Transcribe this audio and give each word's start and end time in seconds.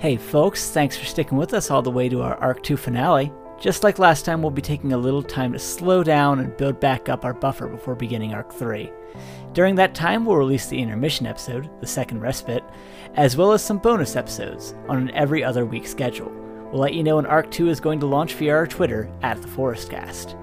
Hey 0.00 0.16
folks, 0.16 0.70
thanks 0.70 0.96
for 0.96 1.04
sticking 1.04 1.36
with 1.36 1.52
us 1.52 1.70
all 1.70 1.82
the 1.82 1.90
way 1.90 2.08
to 2.08 2.22
our 2.22 2.34
Arc 2.36 2.62
2 2.62 2.78
finale. 2.78 3.30
Just 3.60 3.84
like 3.84 3.98
last 3.98 4.24
time, 4.24 4.40
we'll 4.40 4.50
be 4.50 4.62
taking 4.62 4.94
a 4.94 4.96
little 4.96 5.22
time 5.22 5.52
to 5.52 5.58
slow 5.58 6.02
down 6.02 6.40
and 6.40 6.56
build 6.56 6.80
back 6.80 7.10
up 7.10 7.22
our 7.22 7.34
buffer 7.34 7.68
before 7.68 7.94
beginning 7.94 8.32
Arc 8.32 8.50
3. 8.50 8.90
During 9.52 9.74
that 9.74 9.94
time, 9.94 10.24
we'll 10.24 10.38
release 10.38 10.68
the 10.68 10.80
intermission 10.80 11.26
episode, 11.26 11.68
the 11.82 11.86
second 11.86 12.22
respite, 12.22 12.64
as 13.16 13.36
well 13.36 13.52
as 13.52 13.62
some 13.62 13.76
bonus 13.76 14.16
episodes 14.16 14.74
on 14.88 14.96
an 14.96 15.10
every 15.10 15.44
other 15.44 15.66
week 15.66 15.86
schedule. 15.86 16.32
We'll 16.72 16.80
let 16.80 16.94
you 16.94 17.02
know 17.02 17.16
when 17.16 17.26
Arc 17.26 17.50
2 17.50 17.68
is 17.68 17.78
going 17.78 18.00
to 18.00 18.06
launch 18.06 18.32
via 18.32 18.54
our 18.54 18.66
Twitter 18.66 19.12
at 19.20 19.42
the 19.42 19.48
Forestcast. 19.48 20.34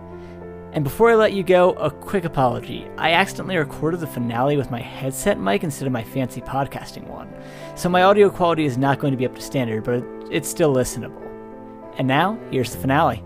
And 0.78 0.84
before 0.84 1.10
I 1.10 1.16
let 1.16 1.34
you 1.34 1.42
go, 1.42 1.72
a 1.72 1.90
quick 1.90 2.24
apology. 2.24 2.88
I 3.00 3.14
accidentally 3.14 3.58
recorded 3.58 4.00
the 4.00 4.06
finale 4.06 4.58
with 4.58 4.70
my 4.70 4.80
headset 4.80 5.40
mic 5.40 5.64
instead 5.64 5.88
of 5.88 5.92
my 5.92 6.04
fancy 6.04 6.40
podcasting 6.40 7.08
one. 7.08 7.34
So 7.74 7.90
my 7.90 8.04
audio 8.04 8.30
quality 8.30 8.66
is 8.66 8.78
not 8.78 9.00
going 9.00 9.10
to 9.10 9.18
be 9.18 9.26
up 9.26 9.34
to 9.34 9.42
standard, 9.42 9.84
but 9.84 10.06
it's 10.32 10.48
still 10.48 10.72
listenable. 10.72 11.20
And 11.98 12.08
now, 12.08 12.40
here's 12.52 12.74
the 12.74 12.78
finale. 12.78 13.24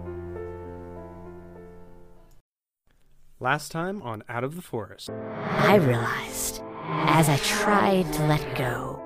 Last 3.42 3.70
time 3.70 4.02
on 4.02 4.24
Out 4.30 4.46
of 4.46 4.56
the 4.56 4.62
Forest. 4.62 5.10
I 5.10 5.76
realized, 5.76 6.62
as 6.88 7.28
I 7.28 7.36
tried 7.36 8.14
to 8.14 8.28
let 8.28 8.56
go, 8.56 9.04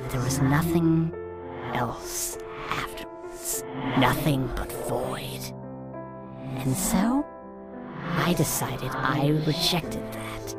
that 0.00 0.10
there 0.10 0.22
was 0.22 0.40
nothing 0.40 1.14
else 1.72 2.36
afterwards. 2.68 3.62
Nothing 3.96 4.48
but 4.56 4.72
void. 4.88 5.52
And 6.58 6.76
so, 6.76 7.24
I 8.12 8.34
decided 8.34 8.90
I 8.92 9.28
rejected 9.46 10.02
that. 10.12 10.54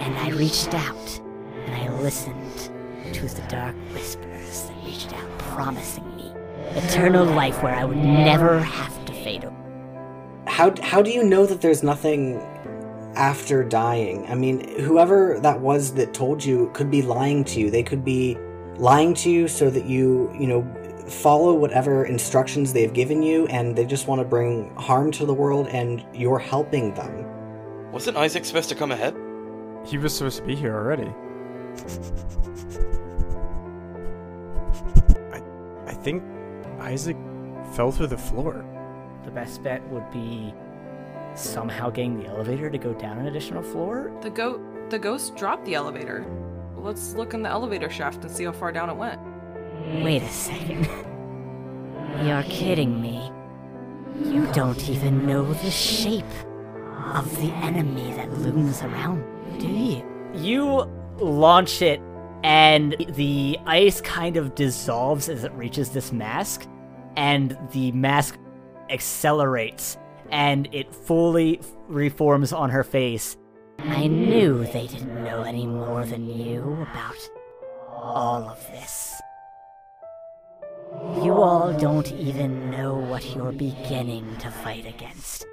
And 0.00 0.16
I 0.16 0.30
reached 0.30 0.74
out, 0.74 1.20
and 1.66 1.74
I 1.74 1.88
listened 2.00 2.70
to 3.12 3.26
the 3.26 3.42
dark 3.48 3.74
whispers 3.92 4.62
that 4.62 4.84
reached 4.84 5.12
out, 5.12 5.38
promising 5.38 6.16
me 6.16 6.32
eternal 6.74 7.24
life 7.24 7.62
where 7.62 7.74
I 7.74 7.84
would 7.84 7.96
never 7.96 8.60
have 8.60 9.04
to 9.06 9.12
fade 9.12 9.44
away. 9.44 9.54
How 10.46 10.74
how 10.82 11.02
do 11.02 11.10
you 11.10 11.24
know 11.24 11.46
that 11.46 11.60
there's 11.60 11.82
nothing 11.82 12.40
after 13.14 13.64
dying? 13.64 14.26
I 14.28 14.34
mean, 14.34 14.78
whoever 14.80 15.38
that 15.40 15.60
was 15.60 15.94
that 15.94 16.14
told 16.14 16.44
you 16.44 16.70
could 16.74 16.90
be 16.90 17.02
lying 17.02 17.44
to 17.44 17.60
you. 17.60 17.70
They 17.70 17.82
could 17.82 18.04
be 18.04 18.36
lying 18.76 19.14
to 19.14 19.30
you 19.30 19.48
so 19.48 19.70
that 19.70 19.86
you, 19.86 20.32
you 20.38 20.46
know, 20.46 20.62
follow 21.10 21.54
whatever 21.54 22.04
instructions 22.04 22.72
they've 22.72 22.92
given 22.92 23.22
you 23.22 23.46
and 23.46 23.76
they 23.76 23.84
just 23.84 24.06
want 24.06 24.20
to 24.20 24.24
bring 24.24 24.74
harm 24.76 25.10
to 25.12 25.26
the 25.26 25.34
world 25.34 25.68
and 25.68 26.04
you're 26.14 26.38
helping 26.38 26.94
them. 26.94 27.26
Wasn't 27.92 28.16
Isaac 28.16 28.44
supposed 28.44 28.68
to 28.68 28.74
come 28.74 28.92
ahead? 28.92 29.16
He 29.84 29.98
was 29.98 30.14
supposed 30.14 30.38
to 30.38 30.44
be 30.44 30.54
here 30.54 30.74
already. 30.74 31.10
I, 35.32 35.42
I 35.86 35.94
think 35.94 36.22
Isaac 36.80 37.16
fell 37.74 37.90
through 37.90 38.08
the 38.08 38.18
floor. 38.18 38.64
The 39.24 39.30
best 39.30 39.62
bet 39.62 39.86
would 39.88 40.10
be 40.10 40.54
somehow 41.34 41.90
getting 41.90 42.18
the 42.18 42.28
elevator 42.28 42.70
to 42.70 42.78
go 42.78 42.92
down 42.94 43.18
an 43.18 43.26
additional 43.26 43.62
floor. 43.62 44.12
The 44.22 44.30
goat 44.30 44.60
the 44.90 44.98
ghost 44.98 45.36
dropped 45.36 45.64
the 45.66 45.74
elevator. 45.74 46.26
Let's 46.76 47.14
look 47.14 47.34
in 47.34 47.42
the 47.42 47.50
elevator 47.50 47.90
shaft 47.90 48.24
and 48.24 48.30
see 48.30 48.44
how 48.44 48.52
far 48.52 48.72
down 48.72 48.88
it 48.88 48.96
went. 48.96 49.20
Wait 50.02 50.22
a 50.22 50.28
second. 50.28 50.88
You're 52.24 52.42
kidding 52.44 53.00
me. 53.00 53.30
You 54.22 54.46
don't 54.52 54.88
even 54.88 55.26
know 55.26 55.52
the 55.52 55.70
shape 55.70 56.24
of 57.14 57.30
the 57.40 57.52
enemy 57.52 58.12
that 58.14 58.32
looms 58.38 58.82
around, 58.82 59.24
do 59.58 59.68
you? 59.68 60.04
You 60.34 60.90
launch 61.18 61.82
it, 61.82 62.00
and 62.42 62.96
the 63.10 63.58
ice 63.66 64.00
kind 64.00 64.36
of 64.36 64.54
dissolves 64.54 65.28
as 65.28 65.44
it 65.44 65.52
reaches 65.52 65.90
this 65.90 66.12
mask, 66.12 66.66
and 67.16 67.56
the 67.72 67.92
mask 67.92 68.38
accelerates, 68.90 69.96
and 70.30 70.68
it 70.72 70.94
fully 70.94 71.60
reforms 71.88 72.52
on 72.52 72.70
her 72.70 72.84
face. 72.84 73.36
I 73.78 74.08
knew 74.08 74.64
they 74.64 74.86
didn't 74.88 75.24
know 75.24 75.42
any 75.42 75.66
more 75.66 76.04
than 76.04 76.28
you 76.28 76.86
about 76.90 77.30
all 77.88 78.48
of 78.48 78.58
this. 78.72 79.20
You 81.16 81.32
all 81.42 81.72
don't 81.72 82.12
even 82.12 82.70
know 82.70 82.94
what 82.94 83.34
you're 83.34 83.50
beginning 83.50 84.36
to 84.40 84.50
fight 84.50 84.86
against. 84.86 85.46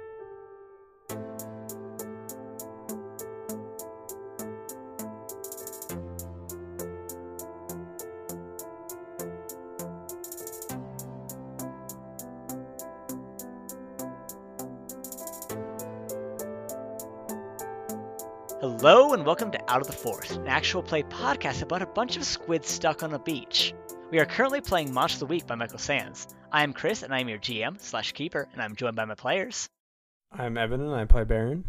Hello, 18.60 19.14
and 19.14 19.24
welcome 19.24 19.50
to 19.52 19.70
Out 19.70 19.80
of 19.80 19.86
the 19.86 19.94
Forest, 19.94 20.32
an 20.32 20.48
actual 20.48 20.82
play 20.82 21.02
podcast 21.02 21.62
about 21.62 21.80
a 21.80 21.86
bunch 21.86 22.18
of 22.18 22.24
squids 22.24 22.68
stuck 22.68 23.02
on 23.02 23.14
a 23.14 23.18
beach. 23.18 23.74
We 24.10 24.20
are 24.20 24.24
currently 24.24 24.60
playing 24.60 24.94
Monster 24.94 25.16
of 25.16 25.20
the 25.20 25.26
Week 25.26 25.46
by 25.48 25.56
Michael 25.56 25.78
Sands. 25.78 26.28
I 26.52 26.62
am 26.62 26.72
Chris, 26.72 27.02
and 27.02 27.12
I 27.12 27.18
am 27.20 27.28
your 27.28 27.38
GM 27.38 27.80
slash 27.80 28.12
keeper, 28.12 28.48
and 28.52 28.62
I'm 28.62 28.76
joined 28.76 28.94
by 28.94 29.04
my 29.04 29.16
players. 29.16 29.68
I'm 30.30 30.56
Evan 30.56 30.80
and 30.80 30.94
I 30.94 31.06
play 31.06 31.24
Baron. 31.24 31.64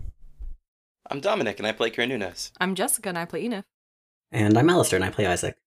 I'm 1.10 1.20
Dominic 1.20 1.58
and 1.58 1.68
I 1.68 1.72
play 1.72 1.90
Cernunnos. 1.90 2.52
I'm 2.60 2.76
Jessica 2.76 3.10
and 3.10 3.18
I 3.18 3.26
play 3.26 3.44
Enif. 3.44 3.64
And 4.32 4.58
I'm 4.58 4.70
Alistair 4.70 4.98
and 4.98 5.06
I 5.06 5.10
play 5.10 5.26
Isaac. 5.26 5.58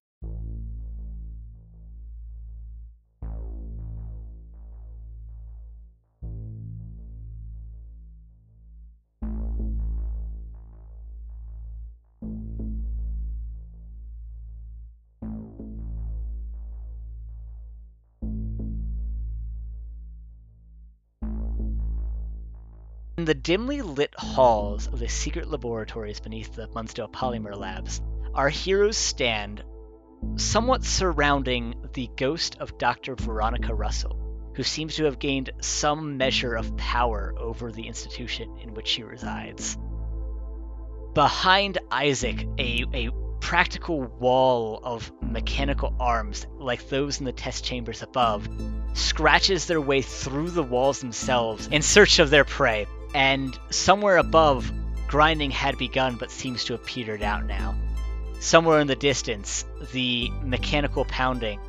The 23.30 23.34
dimly 23.34 23.80
lit 23.80 24.12
halls 24.18 24.88
of 24.88 24.98
the 24.98 25.08
secret 25.08 25.48
laboratories 25.48 26.18
beneath 26.18 26.52
the 26.56 26.66
Munsdale 26.74 27.06
Polymer 27.06 27.56
Labs, 27.56 28.02
our 28.34 28.48
heroes 28.48 28.96
stand 28.96 29.62
somewhat 30.34 30.82
surrounding 30.82 31.76
the 31.92 32.10
ghost 32.16 32.56
of 32.58 32.76
Dr. 32.76 33.14
Veronica 33.14 33.72
Russell, 33.72 34.19
who 34.56 34.64
seems 34.64 34.96
to 34.96 35.04
have 35.04 35.20
gained 35.20 35.50
some 35.60 36.16
measure 36.16 36.56
of 36.56 36.76
power 36.76 37.32
over 37.38 37.70
the 37.70 37.86
institution 37.86 38.58
in 38.64 38.74
which 38.74 38.88
she 38.88 39.04
resides. 39.04 39.78
Behind 41.14 41.78
Isaac, 41.88 42.48
a, 42.58 42.84
a 42.92 43.10
practical 43.38 44.02
wall 44.02 44.80
of 44.82 45.12
mechanical 45.22 45.94
arms, 46.00 46.48
like 46.58 46.88
those 46.88 47.20
in 47.20 47.26
the 47.26 47.32
test 47.32 47.64
chambers 47.64 48.02
above, 48.02 48.48
scratches 48.94 49.66
their 49.66 49.80
way 49.80 50.02
through 50.02 50.50
the 50.50 50.64
walls 50.64 50.98
themselves 50.98 51.69
in 51.69 51.82
search 51.82 52.19
of 52.19 52.30
their 52.30 52.44
prey. 52.44 52.88
And 53.15 53.59
somewhere 53.71 54.19
above, 54.19 54.71
grinding 55.09 55.50
had 55.50 55.76
begun 55.78 56.16
but 56.16 56.31
seems 56.31 56.65
to 56.65 56.75
have 56.75 56.84
petered 56.84 57.22
out 57.22 57.44
now. 57.44 57.75
Somewhere 58.38 58.81
in 58.81 58.87
the 58.87 58.97
distance, 58.97 59.65
the 59.93 60.31
mechanical 60.43 61.04
pounding, 61.04 61.60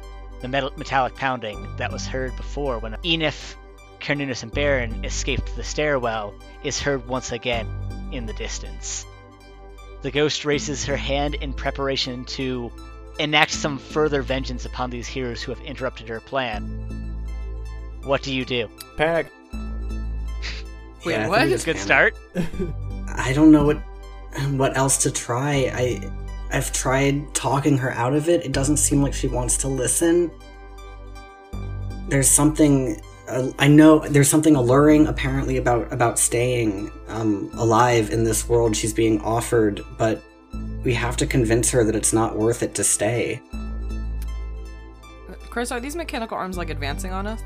the 0.42 0.48
metal, 0.48 0.72
metallic 0.78 1.16
pounding 1.16 1.68
that 1.78 1.92
was 1.92 2.06
heard 2.06 2.36
before 2.38 2.80
when 2.80 2.94
Enif, 3.04 3.56
Cernunnos, 4.00 4.44
and 4.44 4.52
Baron 4.52 5.04
escaped 5.04 5.56
the 5.56 5.64
stairwell 5.64 6.34
is 6.64 6.80
heard 6.80 7.08
once 7.08 7.32
again 7.32 7.68
in 8.12 8.26
the 8.26 8.34
distance. 8.34 9.06
The 10.02 10.12
ghost 10.12 10.46
raises 10.46 10.86
her 10.86 10.98
hand 10.98 11.36
in 11.36 11.54
preparation 11.54 12.26
to 12.26 12.72
enact 13.20 13.52
some 13.52 13.78
further 13.78 14.22
vengeance 14.22 14.66
upon 14.66 14.90
these 14.90 15.08
heroes 15.08 15.42
who 15.42 15.54
have 15.54 15.64
interrupted 15.64 16.10
her 16.10 16.20
plan. 16.20 16.64
What 18.04 18.24
do 18.24 18.34
you 18.34 18.46
do? 18.46 18.70
Panic. 18.98 19.32
Wait, 21.06 21.14
Yeah, 21.14 21.28
what? 21.28 21.48
It's 21.48 21.64
a 21.64 21.66
good 21.66 21.78
start. 21.78 22.16
I 23.08 23.34
don't 23.34 23.52
know 23.52 23.66
what 23.66 23.78
what 24.52 24.78
else 24.78 24.98
to 25.00 25.12
try. 25.12 25.72
I 25.74 26.12
I've 26.52 26.72
tried 26.72 27.34
talking 27.34 27.78
her 27.78 27.92
out 27.92 28.14
of 28.14 28.30
it. 28.30 28.46
It 28.46 28.52
doesn't 28.52 28.78
seem 28.78 29.02
like 29.02 29.14
she 29.14 29.28
wants 29.28 29.58
to 29.58 29.68
listen. 29.68 30.32
There's 32.10 32.28
something 32.28 33.02
uh, 33.28 33.52
I 33.60 33.68
know 33.68 34.00
there's 34.00 34.30
something 34.30 34.56
alluring 34.56 35.08
apparently 35.08 35.58
about 35.58 35.92
about 35.92 36.20
staying 36.20 36.92
um, 37.08 37.50
alive 37.54 38.12
in 38.12 38.24
this 38.24 38.48
world 38.48 38.76
she's 38.76 38.94
being 38.94 39.22
offered, 39.22 39.82
but 39.98 40.22
we 40.84 40.94
have 40.94 41.16
to 41.18 41.26
convince 41.26 41.70
her 41.72 41.84
that 41.84 41.96
it's 41.96 42.14
not 42.14 42.38
worth 42.38 42.64
it 42.64 42.76
to 42.76 42.84
stay. 42.84 43.42
Chris, 45.50 45.72
are 45.72 45.80
these 45.80 45.96
mechanical 45.96 46.38
arms 46.38 46.58
like 46.58 46.70
advancing 46.70 47.12
on 47.12 47.28
us? 47.28 47.42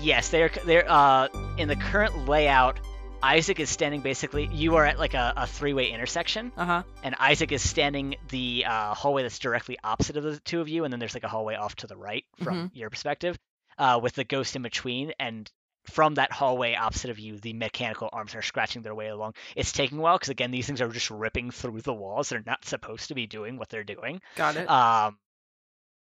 Yes, 0.00 0.28
they're 0.30 0.50
they're 0.64 0.90
uh 0.90 1.28
in 1.58 1.68
the 1.68 1.76
current 1.76 2.26
layout. 2.28 2.80
Isaac 3.24 3.60
is 3.60 3.70
standing 3.70 4.00
basically. 4.00 4.48
You 4.52 4.74
are 4.76 4.84
at 4.84 4.98
like 4.98 5.14
a, 5.14 5.32
a 5.36 5.46
three-way 5.46 5.90
intersection, 5.92 6.50
Uh 6.56 6.64
huh. 6.64 6.82
and 7.04 7.14
Isaac 7.20 7.52
is 7.52 7.68
standing 7.68 8.16
the 8.30 8.64
uh, 8.66 8.94
hallway 8.94 9.22
that's 9.22 9.38
directly 9.38 9.78
opposite 9.84 10.16
of 10.16 10.24
the 10.24 10.40
two 10.40 10.60
of 10.60 10.68
you, 10.68 10.82
and 10.82 10.92
then 10.92 10.98
there's 10.98 11.14
like 11.14 11.22
a 11.22 11.28
hallway 11.28 11.54
off 11.54 11.76
to 11.76 11.86
the 11.86 11.96
right 11.96 12.24
from 12.42 12.56
your 12.74 12.90
perspective, 12.90 13.38
uh, 13.78 14.00
with 14.02 14.14
the 14.14 14.24
ghost 14.24 14.56
in 14.56 14.62
between. 14.62 15.12
And 15.20 15.48
from 15.84 16.14
that 16.14 16.32
hallway 16.32 16.74
opposite 16.74 17.10
of 17.10 17.20
you, 17.20 17.38
the 17.38 17.52
mechanical 17.52 18.08
arms 18.12 18.34
are 18.34 18.42
scratching 18.42 18.82
their 18.82 18.94
way 18.94 19.06
along. 19.06 19.34
It's 19.54 19.70
taking 19.70 19.98
a 19.98 20.00
while 20.00 20.16
because 20.16 20.30
again, 20.30 20.50
these 20.50 20.66
things 20.66 20.80
are 20.80 20.88
just 20.88 21.10
ripping 21.10 21.52
through 21.52 21.82
the 21.82 21.94
walls. 21.94 22.28
They're 22.30 22.42
not 22.44 22.64
supposed 22.64 23.06
to 23.08 23.14
be 23.14 23.28
doing 23.28 23.56
what 23.56 23.68
they're 23.68 23.84
doing. 23.84 24.20
Got 24.34 24.56
it. 24.56 24.68
Um, 24.68 25.16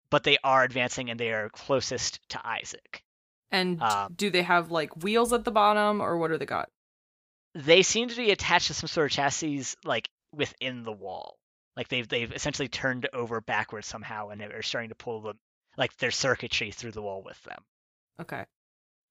but 0.09 0.23
they 0.25 0.37
are 0.43 0.63
advancing, 0.63 1.09
and 1.09 1.17
they 1.17 1.31
are 1.31 1.49
closest 1.49 2.19
to 2.31 2.41
Isaac. 2.45 3.01
And 3.51 3.81
um, 3.81 4.13
do 4.15 4.29
they 4.29 4.41
have 4.43 4.71
like 4.71 5.03
wheels 5.03 5.33
at 5.33 5.45
the 5.45 5.51
bottom, 5.51 6.01
or 6.01 6.17
what 6.17 6.31
are 6.31 6.37
they 6.37 6.45
got? 6.45 6.69
they 7.57 7.81
seem 7.81 8.09
to 8.09 8.15
be 8.15 8.31
attached 8.31 8.67
to 8.67 8.73
some 8.73 8.87
sort 8.87 9.11
of 9.11 9.15
chassis 9.15 9.65
like 9.83 10.09
within 10.33 10.83
the 10.83 10.91
wall. 10.91 11.37
Like 11.75 11.87
they've 11.87 12.07
they've 12.07 12.31
essentially 12.31 12.67
turned 12.67 13.09
over 13.13 13.41
backwards 13.41 13.87
somehow 13.87 14.29
and 14.29 14.39
they're 14.39 14.61
starting 14.61 14.89
to 14.89 14.95
pull 14.95 15.21
them 15.21 15.39
like 15.77 15.95
their 15.97 16.11
circuitry 16.11 16.71
through 16.71 16.91
the 16.91 17.01
wall 17.01 17.23
with 17.23 17.41
them. 17.43 17.63
Okay. 18.21 18.45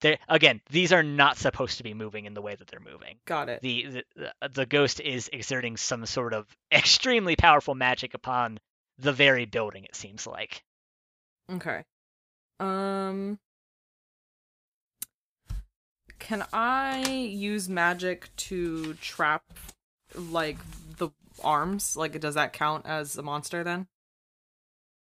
They 0.00 0.18
again, 0.28 0.60
these 0.70 0.92
are 0.92 1.02
not 1.02 1.38
supposed 1.38 1.78
to 1.78 1.82
be 1.82 1.94
moving 1.94 2.24
in 2.24 2.34
the 2.34 2.42
way 2.42 2.54
that 2.54 2.68
they're 2.68 2.80
moving. 2.80 3.16
Got 3.24 3.48
it. 3.48 3.62
The 3.62 4.04
the, 4.14 4.48
the 4.48 4.66
ghost 4.66 5.00
is 5.00 5.28
exerting 5.32 5.76
some 5.76 6.06
sort 6.06 6.32
of 6.32 6.46
extremely 6.72 7.36
powerful 7.36 7.74
magic 7.74 8.14
upon 8.14 8.58
the 8.98 9.12
very 9.12 9.44
building 9.44 9.84
it 9.84 9.96
seems 9.96 10.26
like. 10.26 10.62
Okay. 11.50 11.84
Um 12.60 13.38
Can 16.18 16.44
I 16.52 17.06
use 17.08 17.68
magic 17.68 18.30
to 18.36 18.94
trap 18.94 19.42
like 20.14 20.56
the 20.98 21.10
arms? 21.44 21.96
Like 21.96 22.18
does 22.20 22.34
that 22.34 22.52
count 22.52 22.86
as 22.86 23.16
a 23.16 23.22
monster 23.22 23.62
then? 23.64 23.86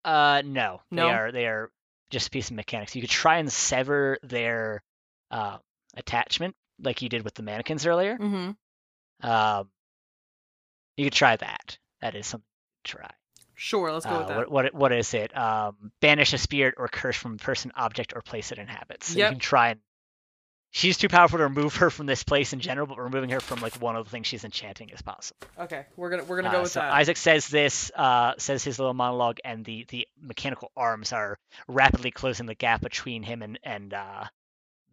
Uh 0.05 0.41
no. 0.45 0.81
No? 0.91 1.07
They 1.07 1.13
are 1.13 1.31
they 1.31 1.45
are 1.47 1.71
just 2.09 2.27
a 2.27 2.31
piece 2.31 2.49
of 2.49 2.55
mechanics. 2.55 2.95
You 2.95 3.01
could 3.01 3.09
try 3.09 3.37
and 3.37 3.51
sever 3.51 4.17
their 4.23 4.81
uh, 5.29 5.57
attachment 5.95 6.55
like 6.81 7.01
you 7.01 7.09
did 7.09 7.23
with 7.23 7.35
the 7.35 7.43
mannequins 7.43 7.85
earlier. 7.85 8.17
Mm-hmm. 8.17 9.29
Um, 9.29 9.69
you 10.97 11.05
could 11.05 11.13
try 11.13 11.35
that. 11.35 11.77
That 12.01 12.15
is 12.15 12.25
something 12.25 12.45
to 12.85 12.91
try. 12.91 13.09
Sure, 13.53 13.91
let's 13.91 14.05
go 14.05 14.15
Uh, 14.15 14.17
with 14.19 14.27
that. 14.29 14.37
what, 14.37 14.49
what 14.51 14.73
what 14.73 14.91
is 14.93 15.13
it? 15.13 15.35
Um, 15.37 15.91
banish 16.01 16.33
a 16.33 16.37
spirit 16.37 16.75
or 16.77 16.87
curse 16.87 17.17
from 17.17 17.33
a 17.33 17.37
person, 17.37 17.71
object, 17.75 18.13
or 18.15 18.21
place 18.21 18.51
it 18.51 18.57
inhabits. 18.57 19.07
So 19.07 19.17
Yep. 19.19 19.29
you 19.29 19.33
can 19.35 19.39
try 19.39 19.69
and. 19.71 19.79
She's 20.71 20.97
too 20.97 21.07
powerful 21.09 21.39
to 21.39 21.45
remove 21.45 21.77
her 21.77 21.89
from 21.89 22.05
this 22.05 22.23
place 22.23 22.53
in 22.53 22.59
general, 22.59 22.85
but 22.85 22.99
removing 22.99 23.31
her 23.31 23.39
from 23.39 23.59
like 23.59 23.73
one 23.81 23.95
of 23.95 24.05
the 24.05 24.11
things 24.11 24.27
she's 24.27 24.43
enchanting 24.43 24.89
is 24.89 25.01
possible. 25.01 25.39
Okay, 25.59 25.85
we're 25.97 26.11
gonna 26.11 26.23
we're 26.25 26.41
gonna 26.41 26.51
go 26.51 26.59
Uh, 26.59 26.63
with 26.63 26.71
so 26.71 26.79
that. 26.79 26.93
Isaac 26.93 27.17
says 27.17 27.47
this, 27.47 27.91
uh, 27.95 28.33
says 28.37 28.63
his 28.63 28.77
little 28.77 28.93
monologue, 28.93 29.39
and 29.43 29.65
the 29.65 29.85
the 29.89 30.07
mechanical 30.21 30.71
arms 30.77 31.11
are 31.11 31.39
rapidly 31.67 32.11
closing 32.11 32.45
the 32.45 32.53
gap 32.55 32.81
between 32.81 33.23
him 33.23 33.41
and 33.41 33.57
and 33.63 33.93
uh, 33.95 34.25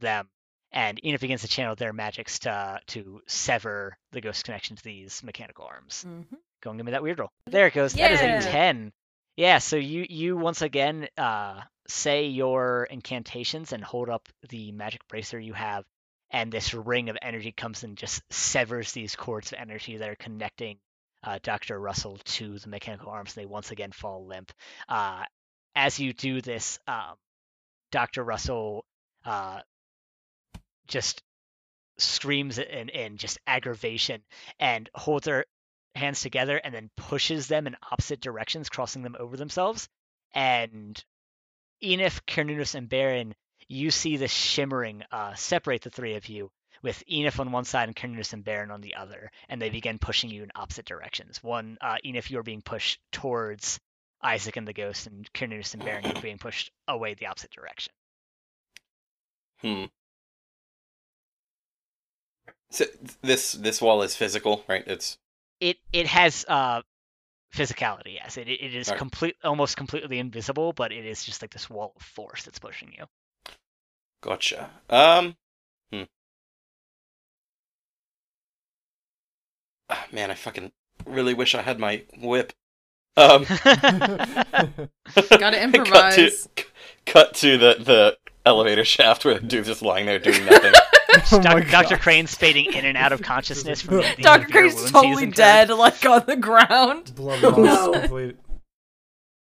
them. 0.00 0.28
And 0.72 1.00
Enif 1.02 1.20
begins 1.20 1.42
to 1.42 1.48
channel 1.48 1.74
their 1.76 1.92
magics 1.92 2.38
to 2.40 2.80
to 2.88 3.20
sever 3.26 3.96
the 4.12 4.20
ghost 4.22 4.44
connection 4.44 4.76
to 4.76 4.82
these 4.82 5.22
mechanical 5.22 5.66
arms. 5.66 6.04
Mm-hmm. 6.06 6.36
Go 6.62 6.70
and 6.70 6.78
give 6.78 6.86
me 6.86 6.92
that 6.92 7.02
weird 7.02 7.18
roll. 7.18 7.30
There 7.46 7.66
it 7.66 7.74
goes. 7.74 7.92
That 7.92 8.12
is 8.12 8.20
a 8.46 8.50
ten. 8.50 8.92
Yeah. 9.36 9.58
So 9.58 9.76
you 9.76 10.06
you 10.08 10.36
once 10.38 10.62
again 10.62 11.08
uh, 11.18 11.60
say 11.88 12.26
your 12.26 12.84
incantations 12.84 13.72
and 13.72 13.82
hold 13.82 14.08
up 14.08 14.28
the 14.48 14.72
magic 14.72 15.06
bracer 15.08 15.38
you 15.38 15.52
have, 15.52 15.84
and 16.30 16.50
this 16.50 16.74
ring 16.74 17.08
of 17.08 17.16
energy 17.22 17.52
comes 17.52 17.84
and 17.84 17.96
just 17.96 18.22
severs 18.32 18.92
these 18.92 19.16
cords 19.16 19.52
of 19.52 19.58
energy 19.58 19.96
that 19.96 20.08
are 20.08 20.16
connecting 20.16 20.78
uh, 21.22 21.38
Dr. 21.42 21.78
Russell 21.78 22.18
to 22.24 22.58
the 22.58 22.68
mechanical 22.68 23.10
arms. 23.10 23.36
And 23.36 23.42
they 23.42 23.46
once 23.46 23.70
again 23.70 23.92
fall 23.92 24.26
limp. 24.26 24.52
Uh, 24.88 25.24
as 25.74 25.98
you 25.98 26.12
do 26.12 26.40
this, 26.40 26.78
um, 26.86 27.14
Dr. 27.90 28.22
Russell 28.24 28.84
uh, 29.24 29.60
just 30.86 31.22
screams 31.98 32.58
in, 32.58 32.88
in 32.90 33.16
just 33.16 33.38
aggravation 33.46 34.22
and 34.58 34.88
holds 34.94 35.26
her 35.26 35.46
hands 35.94 36.20
together 36.20 36.58
and 36.58 36.74
then 36.74 36.90
pushes 36.96 37.48
them 37.48 37.66
in 37.66 37.76
opposite 37.90 38.20
directions, 38.20 38.68
crossing 38.68 39.02
them 39.02 39.16
over 39.18 39.36
themselves. 39.36 39.88
And 40.34 41.02
Enif, 41.82 42.20
Cernunnos, 42.26 42.74
and 42.74 42.88
Baron, 42.88 43.34
you 43.68 43.90
see 43.90 44.16
the 44.16 44.28
shimmering 44.28 45.02
uh, 45.12 45.34
separate 45.34 45.82
the 45.82 45.90
three 45.90 46.14
of 46.14 46.28
you, 46.28 46.50
with 46.82 47.02
Enif 47.10 47.40
on 47.40 47.52
one 47.52 47.64
side 47.64 47.88
and 47.88 47.96
Cernunnos 47.96 48.32
and 48.32 48.44
Baron 48.44 48.70
on 48.70 48.80
the 48.80 48.94
other, 48.94 49.30
and 49.48 49.60
they 49.60 49.70
begin 49.70 49.98
pushing 49.98 50.30
you 50.30 50.42
in 50.42 50.50
opposite 50.54 50.86
directions. 50.86 51.42
One, 51.42 51.78
uh, 51.80 51.96
Enif, 52.04 52.30
you're 52.30 52.42
being 52.42 52.62
pushed 52.62 53.00
towards 53.12 53.78
Isaac 54.22 54.56
and 54.56 54.66
the 54.66 54.72
Ghost, 54.72 55.06
and 55.06 55.30
Cernunnos 55.32 55.74
and 55.74 55.84
Baron, 55.84 56.04
you're 56.04 56.22
being 56.22 56.38
pushed 56.38 56.70
away 56.88 57.14
the 57.14 57.26
opposite 57.26 57.50
direction. 57.50 57.92
Hmm. 59.60 59.84
So 62.70 62.84
this 63.22 63.52
this 63.52 63.80
wall 63.80 64.02
is 64.02 64.16
physical, 64.16 64.64
right? 64.68 64.84
It's 64.86 65.18
It 65.60 65.78
it 65.92 66.06
has 66.06 66.44
uh, 66.48 66.82
physicality, 67.56 68.14
yes. 68.14 68.36
It 68.36 68.48
it 68.48 68.74
is 68.74 68.92
Alright. 68.92 68.98
complete, 68.98 69.36
almost 69.44 69.76
completely 69.76 70.18
invisible, 70.18 70.72
but 70.72 70.92
it 70.92 71.04
is 71.06 71.24
just 71.24 71.42
like 71.42 71.52
this 71.52 71.68
wall 71.70 71.92
of 71.96 72.02
force 72.02 72.44
that's 72.44 72.58
pushing 72.58 72.92
you. 72.96 73.04
gotcha. 74.22 74.70
Um. 74.90 75.36
Hmm. 75.92 76.02
Ah, 79.88 80.06
man, 80.12 80.30
I 80.30 80.34
fucking 80.34 80.72
really 81.06 81.34
wish 81.34 81.54
I 81.54 81.62
had 81.62 81.78
my 81.78 82.02
whip. 82.18 82.52
Um. 83.16 83.46
Gotta 83.54 84.90
cut 85.34 85.50
to 85.50 85.62
improvise. 85.62 86.48
cut 87.06 87.34
to 87.34 87.56
the 87.58 87.76
the 87.80 88.18
elevator 88.44 88.84
shaft 88.84 89.24
where 89.24 89.34
the 89.38 89.46
dude's 89.46 89.68
just 89.68 89.82
lying 89.82 90.06
there 90.06 90.18
doing 90.18 90.44
nothing. 90.44 90.72
Oh 91.32 91.40
Doc- 91.40 91.68
Dr. 91.70 91.96
Crane's 91.96 92.34
fading 92.34 92.72
in 92.72 92.84
and 92.84 92.96
out 92.96 93.12
of 93.12 93.22
consciousness 93.22 93.82
from 93.82 93.96
the, 93.96 94.14
the 94.16 94.22
Dr. 94.22 94.46
severe 94.48 94.52
Crane's 94.70 94.90
totally 94.90 95.22
incurred. 95.24 95.34
dead, 95.34 95.70
like 95.70 96.04
on 96.06 96.24
the 96.26 96.36
ground. 96.36 97.12
Blood 97.16 97.42
loss 97.42 97.56
no. 97.56 97.92
complete. 97.92 98.36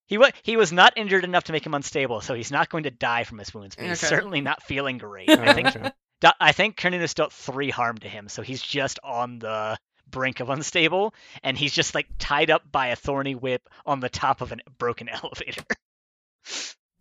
He 0.07 0.18
was 0.18 0.31
he 0.44 0.57
was 0.57 0.71
not 0.71 0.94
injured 0.98 1.24
enough 1.24 1.45
to 1.45 1.51
make 1.54 1.65
him 1.65 1.74
unstable, 1.74 2.21
so 2.21 2.33
he's 2.33 2.51
not 2.51 2.69
going 2.69 2.83
to 2.83 2.92
die 2.92 3.24
from 3.24 3.38
his 3.39 3.54
wounds. 3.54 3.75
But 3.75 3.86
he's 3.86 4.00
certainly 4.00 4.42
not 4.42 4.62
feeling 4.62 4.98
great. 4.98 5.30
I 5.30 5.54
think 5.54 5.68
Okay. 5.75 5.92
Do- 6.21 6.30
I 6.39 6.51
think 6.51 6.77
Cernunnos 6.77 7.15
dealt 7.15 7.33
three 7.33 7.69
harm 7.69 7.98
to 8.00 8.07
him, 8.10 8.30
so 8.30 8.42
he's 8.42 8.62
just 8.62 9.00
on 9.04 9.39
the 9.39 9.77
brink 10.10 10.39
of 10.42 10.50
unstable, 10.50 11.13
and 11.42 11.57
he's 11.57 11.74
just 11.74 11.95
like 11.95 12.07
tied 12.19 12.51
up 12.51 12.69
by 12.71 12.88
a 12.88 12.95
thorny 12.95 13.33
whip 13.36 13.68
on 13.86 14.00
the 14.01 14.10
top 14.10 14.42
of 14.42 14.51
a 14.51 14.57
broken 14.77 15.10
elevator, 15.10 15.63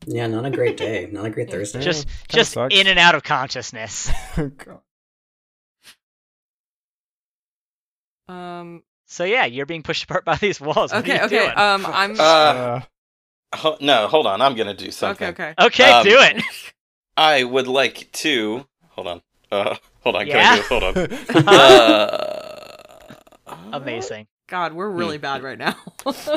Yeah, 0.07 0.27
not 0.27 0.45
a 0.47 0.51
great 0.51 0.77
day. 0.77 1.09
Not 1.13 1.27
a 1.27 1.31
great 1.31 1.51
Thursday. 1.51 1.81
Just 1.81 2.07
kinda 2.07 2.19
just 2.29 2.53
sucks. 2.53 2.75
in 2.75 2.87
and 2.87 2.99
out 2.99 3.15
of 3.15 3.23
consciousness. 3.23 4.11
Um. 8.29 8.83
So 9.07 9.25
yeah, 9.25 9.45
you're 9.45 9.67
being 9.67 9.83
pushed 9.83 10.05
apart 10.05 10.25
by 10.25 10.37
these 10.37 10.61
walls. 10.61 10.93
What 10.93 10.95
are 10.95 10.99
Okay. 11.01 11.17
you 11.19 11.23
Okay. 11.25 11.39
doing? 11.39 11.51
Um. 11.59 11.87
I'm. 11.87 12.13
Uh, 12.19 12.23
Uh, 12.23 12.81
ho- 13.55 13.77
no, 13.81 14.09
hold 14.09 14.27
on. 14.27 14.41
I'm 14.41 14.55
gonna 14.55 14.75
do 14.75 14.91
something. 14.91 15.29
Okay. 15.29 15.55
okay, 15.59 15.91
um, 15.91 16.05
do 16.05 16.17
it. 16.19 16.43
I 17.17 17.45
would 17.45 17.67
like 17.69 18.11
to. 18.13 18.67
Hold 18.91 19.07
on. 19.09 19.23
Uh, 19.51 19.77
hold 20.01 20.17
on. 20.17 20.27
Can 20.27 20.37
Yeah? 20.37 20.51
I 20.51 20.55
do 20.57 20.61
this? 20.63 20.69
Hold 20.69 20.85
on. 20.85 20.97
Uh, 21.55 22.29
Amazing. 23.75 24.27
God, 24.49 24.73
we're 24.75 24.89
really 24.89 25.19
bad 25.19 25.43
right 25.43 25.59
now. 25.59 25.77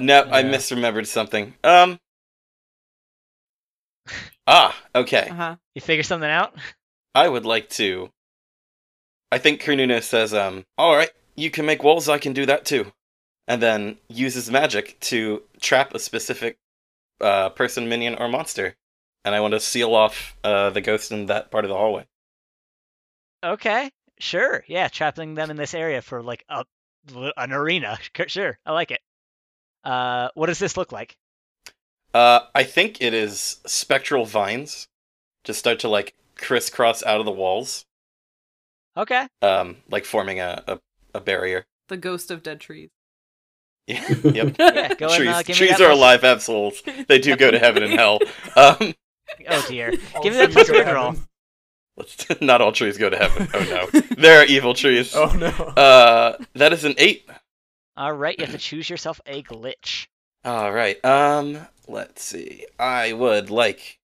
No, 0.02 0.22
I 0.32 0.44
misremembered 0.44 1.08
something. 1.08 1.54
Um. 1.64 2.00
Ah, 4.48 4.76
okay. 4.94 5.28
uh-huh. 5.30 5.56
You 5.74 5.82
figure 5.82 6.04
something 6.04 6.30
out? 6.30 6.56
I 7.16 7.28
would 7.28 7.46
like 7.46 7.70
to. 7.72 8.12
I 9.32 9.38
think 9.38 9.62
Cernunnos 9.62 10.04
says, 10.04 10.34
um, 10.34 10.66
alright, 10.80 11.12
you 11.36 11.50
can 11.50 11.66
make 11.66 11.84
walls, 11.84 12.08
I 12.10 12.20
can 12.20 12.34
do 12.34 12.46
that 12.46 12.66
too. 12.66 12.92
And 13.48 13.62
then 13.62 13.98
uses 14.08 14.50
magic 14.50 15.00
to 15.02 15.44
trap 15.60 15.94
a 15.94 16.00
specific 16.00 16.58
uh, 17.22 17.50
person, 17.50 17.90
minion, 17.90 18.16
or 18.16 18.28
monster. 18.28 18.76
And 19.24 19.34
I 19.34 19.40
want 19.40 19.54
to 19.54 19.60
seal 19.60 19.96
off 19.96 20.36
uh, 20.44 20.70
the 20.70 20.82
ghost 20.82 21.12
in 21.12 21.28
that 21.28 21.52
part 21.52 21.66
of 21.66 21.70
the 21.70 21.76
hallway. 21.76 22.06
Okay, 23.44 23.92
sure. 24.20 24.64
Yeah, 24.68 24.88
trapping 24.88 25.36
them 25.36 25.52
in 25.52 25.58
this 25.58 25.74
area 25.74 26.02
for 26.02 26.22
like 26.22 26.44
a 26.50 26.66
an 27.38 27.52
arena. 27.52 27.98
Sure, 28.28 28.58
I 28.66 28.72
like 28.72 28.92
it. 28.92 29.02
Uh, 29.84 30.30
what 30.34 30.48
does 30.48 30.60
this 30.60 30.78
look 30.78 30.92
like? 30.92 31.18
Uh, 32.16 32.40
I 32.56 32.64
think 32.64 33.02
it 33.02 33.14
is 33.14 33.58
spectral 33.66 34.26
vines. 34.26 34.88
Just 35.44 35.60
start 35.60 35.80
to 35.80 35.90
like 35.90 36.16
crisscross 36.38 37.04
out 37.04 37.20
of 37.20 37.26
the 37.26 37.32
walls, 37.32 37.86
Okay. 38.98 39.28
um, 39.42 39.78
like 39.90 40.06
forming 40.06 40.40
a, 40.40 40.64
a, 40.68 40.80
a 41.14 41.20
barrier. 41.20 41.66
The 41.90 41.98
ghost 41.98 42.32
of 42.32 42.42
dead 42.42 42.60
trees. 42.62 42.90
Yeah, 43.88 44.08
yep. 44.24 44.56
Yeah, 44.58 44.94
go 44.96 45.08
and 45.08 45.16
trees 45.16 45.30
uh, 45.30 45.44
trees 45.44 45.72
are 45.74 45.76
plus- 45.76 45.98
alive 45.98 46.22
absols. 46.22 47.06
They 47.08 47.20
do 47.20 47.36
go 47.36 47.52
to 47.52 47.60
heaven 47.60 47.84
and 47.84 47.94
hell. 47.94 48.20
Um, 48.56 48.94
Oh 49.50 49.66
dear. 49.68 49.92
Give 50.24 50.34
me 50.34 50.40
that 50.40 50.52
trees 50.52 50.54
plus 50.54 50.68
go 50.70 50.74
to 50.78 50.84
weird 50.84 50.96
roll. 50.96 51.16
Let's 51.98 52.42
not 52.42 52.62
all 52.62 52.72
trees 52.72 52.98
go 52.98 53.10
to 53.10 53.18
heaven. 53.18 53.48
Oh 53.54 53.90
no, 53.94 54.00
there 54.18 54.40
are 54.42 54.46
evil 54.46 54.74
trees. 54.74 55.14
Oh 55.16 55.32
no. 55.38 55.48
Uh, 55.50 56.38
that 56.54 56.74
is 56.74 56.84
an 56.86 56.96
eight. 56.98 57.28
All 57.98 58.14
right, 58.14 58.38
you 58.40 58.46
have 58.46 58.54
to 58.56 58.60
choose 58.60 58.90
yourself 58.90 59.20
a 59.26 59.44
glitch. 59.44 60.08
All 60.46 60.72
right. 60.72 61.04
Um, 61.04 61.68
let's 61.88 62.24
see. 62.24 62.66
I 62.80 63.14
would 63.14 63.50
like 63.50 64.00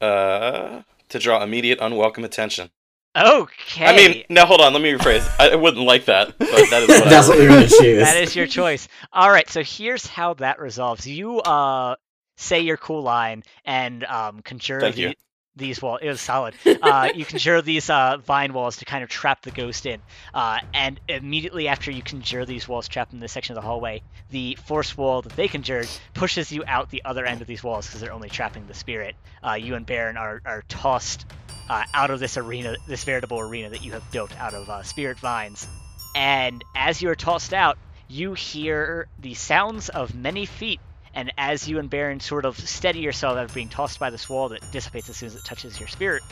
uh 0.00 0.82
to 1.10 1.18
draw 1.18 1.42
immediate 1.42 1.78
unwelcome 1.80 2.24
attention. 2.24 2.70
Okay. 3.14 3.84
I 3.84 3.94
mean, 3.94 4.24
now 4.30 4.46
hold 4.46 4.62
on. 4.62 4.72
Let 4.72 4.80
me 4.80 4.92
rephrase. 4.92 5.28
I 5.38 5.50
I 5.50 5.54
wouldn't 5.56 5.84
like 5.84 6.06
that, 6.06 6.38
but 6.38 6.48
that 6.48 6.82
is 6.82 6.88
what 6.88 7.04
That's 7.10 7.26
I 7.26 7.30
what 7.30 7.38
you're 7.38 7.48
gonna 7.48 7.68
choose. 7.68 8.02
that 8.02 8.16
is 8.16 8.34
your 8.34 8.46
choice. 8.46 8.88
All 9.12 9.30
right, 9.30 9.48
so 9.48 9.62
here's 9.62 10.06
how 10.06 10.34
that 10.34 10.58
resolves. 10.58 11.06
You 11.06 11.40
uh 11.40 11.96
say 12.38 12.60
your 12.60 12.78
cool 12.78 13.02
line 13.02 13.42
and 13.66 14.04
um 14.04 14.40
conjure 14.40 14.80
Thank 14.80 14.96
the, 14.96 15.02
you. 15.02 15.14
These 15.56 15.80
walls. 15.82 16.00
It 16.02 16.08
was 16.08 16.20
solid. 16.20 16.54
Uh, 16.82 17.10
you 17.14 17.24
conjure 17.24 17.62
these 17.62 17.88
uh 17.90 18.16
vine 18.16 18.52
walls 18.52 18.78
to 18.78 18.84
kind 18.84 19.04
of 19.04 19.08
trap 19.08 19.42
the 19.42 19.52
ghost 19.52 19.86
in. 19.86 20.00
Uh, 20.34 20.58
and 20.74 20.98
immediately 21.08 21.68
after 21.68 21.92
you 21.92 22.02
conjure 22.02 22.44
these 22.44 22.66
walls 22.66 22.88
trapped 22.88 23.12
in 23.12 23.20
this 23.20 23.30
section 23.30 23.56
of 23.56 23.62
the 23.62 23.66
hallway, 23.66 24.02
the 24.30 24.58
force 24.66 24.96
wall 24.96 25.22
that 25.22 25.36
they 25.36 25.46
conjured 25.46 25.86
pushes 26.12 26.50
you 26.50 26.64
out 26.66 26.90
the 26.90 27.02
other 27.04 27.24
end 27.24 27.40
of 27.40 27.46
these 27.46 27.62
walls 27.62 27.86
because 27.86 28.00
they're 28.00 28.12
only 28.12 28.28
trapping 28.28 28.66
the 28.66 28.74
spirit. 28.74 29.14
Uh, 29.46 29.52
you 29.52 29.76
and 29.76 29.86
Baron 29.86 30.16
are 30.16 30.42
are 30.44 30.64
tossed 30.68 31.24
uh, 31.68 31.84
out 31.94 32.10
of 32.10 32.20
this 32.20 32.36
arena, 32.36 32.76
this 32.88 33.04
veritable 33.04 33.38
arena 33.38 33.70
that 33.70 33.84
you 33.84 33.92
have 33.92 34.10
built 34.10 34.36
out 34.38 34.54
of 34.54 34.68
uh, 34.68 34.82
spirit 34.82 35.18
vines. 35.18 35.66
And 36.14 36.62
as 36.74 37.00
you 37.00 37.08
are 37.10 37.14
tossed 37.14 37.54
out, 37.54 37.78
you 38.08 38.34
hear 38.34 39.06
the 39.18 39.34
sounds 39.34 39.88
of 39.88 40.14
many 40.14 40.46
feet. 40.46 40.80
And 41.14 41.32
as 41.36 41.68
you 41.68 41.78
and 41.78 41.90
Baron 41.90 42.20
sort 42.20 42.44
of 42.44 42.58
steady 42.58 43.00
yourself 43.00 43.36
after 43.36 43.54
being 43.54 43.68
tossed 43.68 43.98
by 43.98 44.10
this 44.10 44.28
wall 44.28 44.50
that 44.50 44.70
dissipates 44.72 45.08
as 45.10 45.16
soon 45.16 45.28
as 45.28 45.34
it 45.34 45.44
touches 45.44 45.78
your 45.78 45.88
spirit 45.88 46.22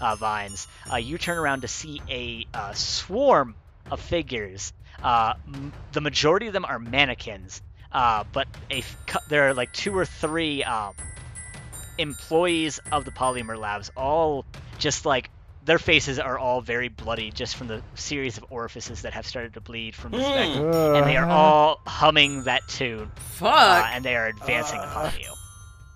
uh, 0.00 0.14
vines, 0.16 0.68
uh, 0.92 0.96
you 0.96 1.18
turn 1.18 1.38
around 1.38 1.62
to 1.62 1.68
see 1.68 2.00
a 2.08 2.46
uh, 2.52 2.72
swarm 2.72 3.54
of 3.90 4.00
figures. 4.00 4.72
Uh, 5.02 5.34
m- 5.46 5.72
the 5.92 6.00
majority 6.00 6.46
of 6.46 6.52
them 6.52 6.64
are 6.64 6.78
mannequins, 6.78 7.62
uh, 7.92 8.24
but 8.32 8.46
a 8.70 8.78
f- 8.78 9.16
there 9.28 9.48
are 9.48 9.54
like 9.54 9.72
two 9.72 9.96
or 9.96 10.04
three 10.04 10.62
um, 10.64 10.94
employees 11.98 12.80
of 12.92 13.04
the 13.04 13.10
polymer 13.10 13.58
labs, 13.58 13.90
all 13.96 14.44
just 14.78 15.06
like 15.06 15.30
their 15.66 15.78
faces 15.78 16.18
are 16.18 16.38
all 16.38 16.60
very 16.60 16.88
bloody 16.88 17.30
just 17.30 17.56
from 17.56 17.66
the 17.66 17.82
series 17.96 18.38
of 18.38 18.44
orifices 18.50 19.02
that 19.02 19.12
have 19.12 19.26
started 19.26 19.52
to 19.54 19.60
bleed 19.60 19.94
from 19.96 20.12
the 20.12 20.20
spec. 20.20 20.48
Mm. 20.48 20.98
And 20.98 21.06
they 21.06 21.16
are 21.16 21.28
all 21.28 21.80
humming 21.86 22.44
that 22.44 22.66
tune, 22.68 23.10
Fuck. 23.16 23.48
uh, 23.52 23.88
and 23.92 24.04
they 24.04 24.14
are 24.16 24.28
advancing 24.28 24.78
upon 24.78 25.12
you. 25.18 25.32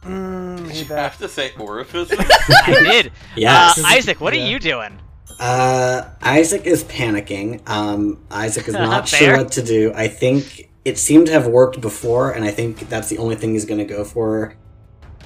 Mm, 0.05 0.67
Did 0.67 0.77
you 0.77 0.85
have 0.87 1.19
to 1.19 1.29
say 1.29 1.53
orifice? 1.59 2.11
I 2.19 2.81
did. 2.85 3.12
Yes. 3.37 3.79
Uh, 3.79 3.83
Isaac, 3.87 4.21
what 4.21 4.35
Yeah. 4.35 4.43
are 4.43 4.49
you 4.49 4.59
doing? 4.59 4.99
Uh, 5.39 6.03
Isaac 6.21 6.67
is 6.67 6.83
panicking. 6.85 7.67
Um, 7.69 8.25
Isaac 8.31 8.67
is 8.67 8.75
not 8.91 9.07
sure 9.07 9.37
what 9.37 9.53
to 9.53 9.62
do. 9.62 9.93
I 9.95 10.09
think 10.09 10.69
it 10.85 10.99
seemed 10.99 11.27
to 11.27 11.33
have 11.33 11.47
worked 11.47 11.81
before, 11.81 12.33
and 12.33 12.45
I 12.45 12.50
think 12.50 12.89
that's 12.89 13.09
the 13.09 13.19
only 13.19 13.37
thing 13.37 13.53
he's 13.53 13.67
going 13.67 13.79
to 13.79 13.85
go 13.85 14.05
for. 14.05 14.57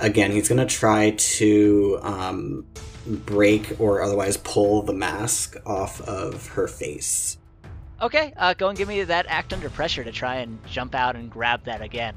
Again, 0.00 0.32
he's 0.32 0.48
going 0.48 0.58
to 0.58 0.66
try 0.66 1.10
to 1.12 1.98
um, 2.02 2.66
break 3.06 3.78
or 3.80 4.02
otherwise 4.02 4.36
pull 4.38 4.82
the 4.82 4.92
mask 4.92 5.56
off 5.66 6.00
of 6.02 6.48
her 6.48 6.66
face. 6.68 7.38
Okay, 8.02 8.32
uh, 8.36 8.54
go 8.54 8.68
and 8.68 8.76
give 8.76 8.88
me 8.88 9.02
that 9.04 9.26
act 9.28 9.52
under 9.52 9.70
pressure 9.70 10.04
to 10.04 10.12
try 10.12 10.36
and 10.36 10.58
jump 10.66 10.94
out 10.94 11.16
and 11.16 11.30
grab 11.30 11.64
that 11.64 11.80
again. 11.80 12.14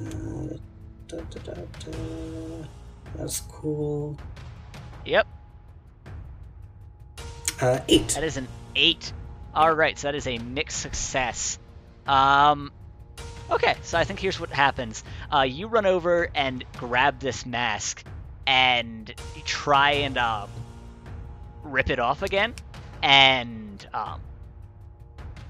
Uh, 0.00 0.56
da, 1.08 1.18
da, 1.30 1.52
da. 1.52 2.66
That's 3.16 3.40
cool. 3.40 4.18
Yep, 5.04 5.26
Uh, 7.60 7.80
eight. 7.88 8.08
that 8.08 8.24
is 8.24 8.36
an 8.36 8.46
eight. 8.74 9.12
All 9.54 9.72
right, 9.72 9.98
so 9.98 10.08
that 10.08 10.14
is 10.14 10.26
a 10.26 10.36
mixed 10.38 10.80
success. 10.80 11.58
Um, 12.06 12.70
okay, 13.50 13.74
so 13.82 13.96
I 13.96 14.04
think 14.04 14.18
here's 14.20 14.38
what 14.38 14.50
happens. 14.50 15.02
Uh, 15.32 15.42
you 15.42 15.66
run 15.68 15.86
over 15.86 16.28
and 16.34 16.62
grab 16.76 17.20
this 17.20 17.46
mask 17.46 18.04
and 18.46 19.14
try 19.44 19.92
and 19.92 20.18
um, 20.18 20.48
rip 21.62 21.90
it 21.90 21.98
off 21.98 22.22
again, 22.22 22.54
and 23.02 23.86
um, 23.92 24.20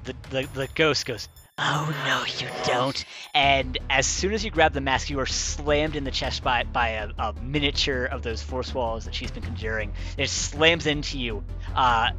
the, 0.05 0.15
the 0.31 0.49
the 0.55 0.69
ghost 0.75 1.07
goes, 1.07 1.29
"Oh 1.59 1.95
no, 2.07 2.25
you 2.39 2.49
don't!" 2.67 3.05
And 3.35 3.79
as 3.91 4.07
soon 4.07 4.33
as 4.33 4.45
you 4.45 4.51
grab 4.51 4.73
the 4.73 4.81
mask, 4.81 5.11
you 5.11 5.21
are 5.21 5.27
slammed 5.27 5.97
in 5.97 6.05
the 6.05 6.11
chest 6.11 6.43
by 6.43 6.65
by 6.65 6.91
a, 6.91 7.11
a 7.19 7.35
miniature 7.43 8.05
of 8.05 8.23
those 8.23 8.43
force 8.43 8.73
walls 8.73 9.05
that 9.05 9.15
she's 9.15 9.31
been 9.31 9.43
conjuring. 9.43 9.93
It 10.17 10.31
slams 10.31 10.87
into 10.87 11.19
you. 11.19 11.45
Uh, 11.75 12.11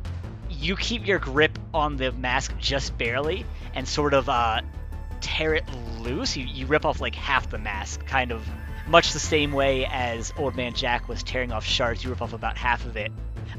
you 0.49 0.75
keep 0.75 1.05
your 1.05 1.19
grip 1.19 1.57
on 1.73 1.97
the 1.97 2.11
mask 2.11 2.57
just 2.59 2.97
barely, 2.97 3.45
and 3.73 3.87
sort 3.87 4.13
of 4.13 4.29
uh, 4.29 4.61
tear 5.21 5.55
it 5.55 5.65
loose. 5.99 6.37
You, 6.37 6.45
you 6.45 6.65
rip 6.67 6.85
off 6.85 7.01
like 7.01 7.15
half 7.15 7.49
the 7.49 7.57
mask, 7.57 8.05
kind 8.05 8.31
of 8.31 8.47
much 8.87 9.13
the 9.13 9.19
same 9.19 9.51
way 9.51 9.85
as 9.85 10.33
Old 10.37 10.55
Man 10.55 10.73
Jack 10.73 11.07
was 11.07 11.23
tearing 11.23 11.51
off 11.51 11.65
shards. 11.65 12.03
You 12.03 12.09
rip 12.09 12.21
off 12.21 12.33
about 12.33 12.57
half 12.57 12.85
of 12.85 12.95
it. 12.97 13.11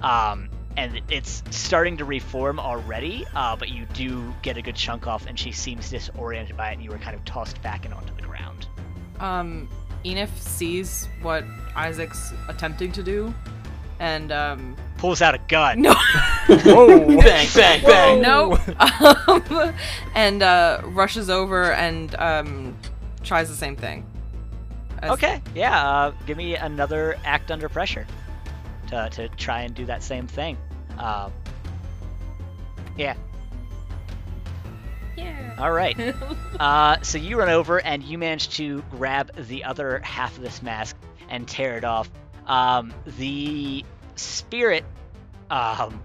Um, 0.02 0.48
and 0.76 1.00
it's 1.10 1.42
starting 1.50 1.96
to 1.96 2.04
reform 2.04 2.60
already, 2.60 3.26
uh, 3.34 3.56
but 3.56 3.68
you 3.68 3.84
do 3.94 4.32
get 4.42 4.56
a 4.56 4.62
good 4.62 4.76
chunk 4.76 5.08
off, 5.08 5.26
and 5.26 5.36
she 5.36 5.50
seems 5.50 5.90
disoriented 5.90 6.56
by 6.56 6.70
it, 6.70 6.74
and 6.74 6.84
you 6.84 6.90
were 6.90 6.98
kind 6.98 7.16
of 7.16 7.24
tossed 7.24 7.60
back 7.62 7.84
and 7.84 7.92
onto 7.92 8.14
the 8.14 8.22
ground. 8.22 8.68
Um, 9.18 9.68
Enif 10.04 10.28
sees 10.38 11.08
what 11.20 11.44
Isaac's 11.74 12.32
attempting 12.48 12.92
to 12.92 13.02
do, 13.02 13.34
and 13.98 14.30
um, 14.30 14.76
Pulls 14.98 15.20
out 15.20 15.34
a 15.34 15.38
gun. 15.48 15.82
no, 15.82 15.94
Whoa! 16.46 17.06
Bang, 17.20 17.48
bang, 17.54 17.82
bang. 17.82 18.22
no, 18.22 18.56
um, 19.58 19.74
and 20.14 20.42
uh, 20.44 20.80
rushes 20.84 21.28
over 21.28 21.72
and 21.72 22.14
um, 22.16 22.76
tries 23.24 23.48
the 23.48 23.56
same 23.56 23.74
thing. 23.74 24.06
As- 25.02 25.10
Okay, 25.12 25.40
yeah. 25.54 25.88
Uh, 25.88 26.12
give 26.26 26.36
me 26.36 26.56
another 26.56 27.16
act 27.24 27.50
under 27.50 27.68
pressure 27.68 28.06
to, 28.88 29.08
to 29.12 29.28
try 29.30 29.62
and 29.62 29.74
do 29.74 29.86
that 29.86 30.02
same 30.02 30.26
thing. 30.26 30.56
Um, 30.98 31.32
yeah. 32.96 33.14
Yeah. 35.16 35.56
All 35.58 35.72
right. 35.72 35.96
Uh, 36.58 37.00
so 37.02 37.18
you 37.18 37.38
run 37.38 37.50
over 37.50 37.80
and 37.80 38.02
you 38.02 38.18
manage 38.18 38.48
to 38.56 38.82
grab 38.90 39.30
the 39.46 39.62
other 39.62 40.00
half 40.00 40.36
of 40.36 40.42
this 40.42 40.60
mask 40.60 40.96
and 41.28 41.46
tear 41.46 41.76
it 41.76 41.84
off. 41.84 42.10
Um, 42.48 42.92
the 43.16 43.84
spirit 44.16 44.84
um, 45.50 46.02